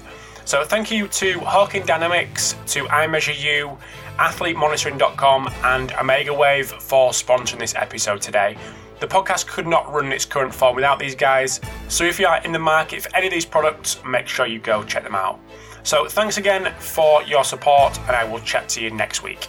So 0.50 0.64
thank 0.64 0.90
you 0.90 1.06
to 1.06 1.38
Hawkin 1.38 1.86
Dynamics, 1.86 2.56
to 2.66 2.82
iMeasureU, 2.86 3.78
AthleteMonitoring.com, 4.16 5.48
and 5.62 5.90
OmegaWave 5.90 6.66
for 6.82 7.12
sponsoring 7.12 7.60
this 7.60 7.76
episode 7.76 8.20
today. 8.20 8.58
The 8.98 9.06
podcast 9.06 9.46
could 9.46 9.68
not 9.68 9.92
run 9.92 10.06
in 10.06 10.12
its 10.12 10.24
current 10.24 10.52
form 10.52 10.74
without 10.74 10.98
these 10.98 11.14
guys, 11.14 11.60
so 11.86 12.02
if 12.02 12.18
you 12.18 12.26
are 12.26 12.42
in 12.42 12.50
the 12.50 12.58
market 12.58 13.02
for 13.02 13.14
any 13.14 13.28
of 13.28 13.32
these 13.32 13.46
products, 13.46 14.02
make 14.04 14.26
sure 14.26 14.44
you 14.44 14.58
go 14.58 14.82
check 14.82 15.04
them 15.04 15.14
out. 15.14 15.38
So 15.84 16.08
thanks 16.08 16.36
again 16.36 16.74
for 16.80 17.22
your 17.22 17.44
support, 17.44 17.96
and 18.08 18.16
I 18.16 18.24
will 18.24 18.40
chat 18.40 18.68
to 18.70 18.82
you 18.82 18.90
next 18.90 19.22
week. 19.22 19.46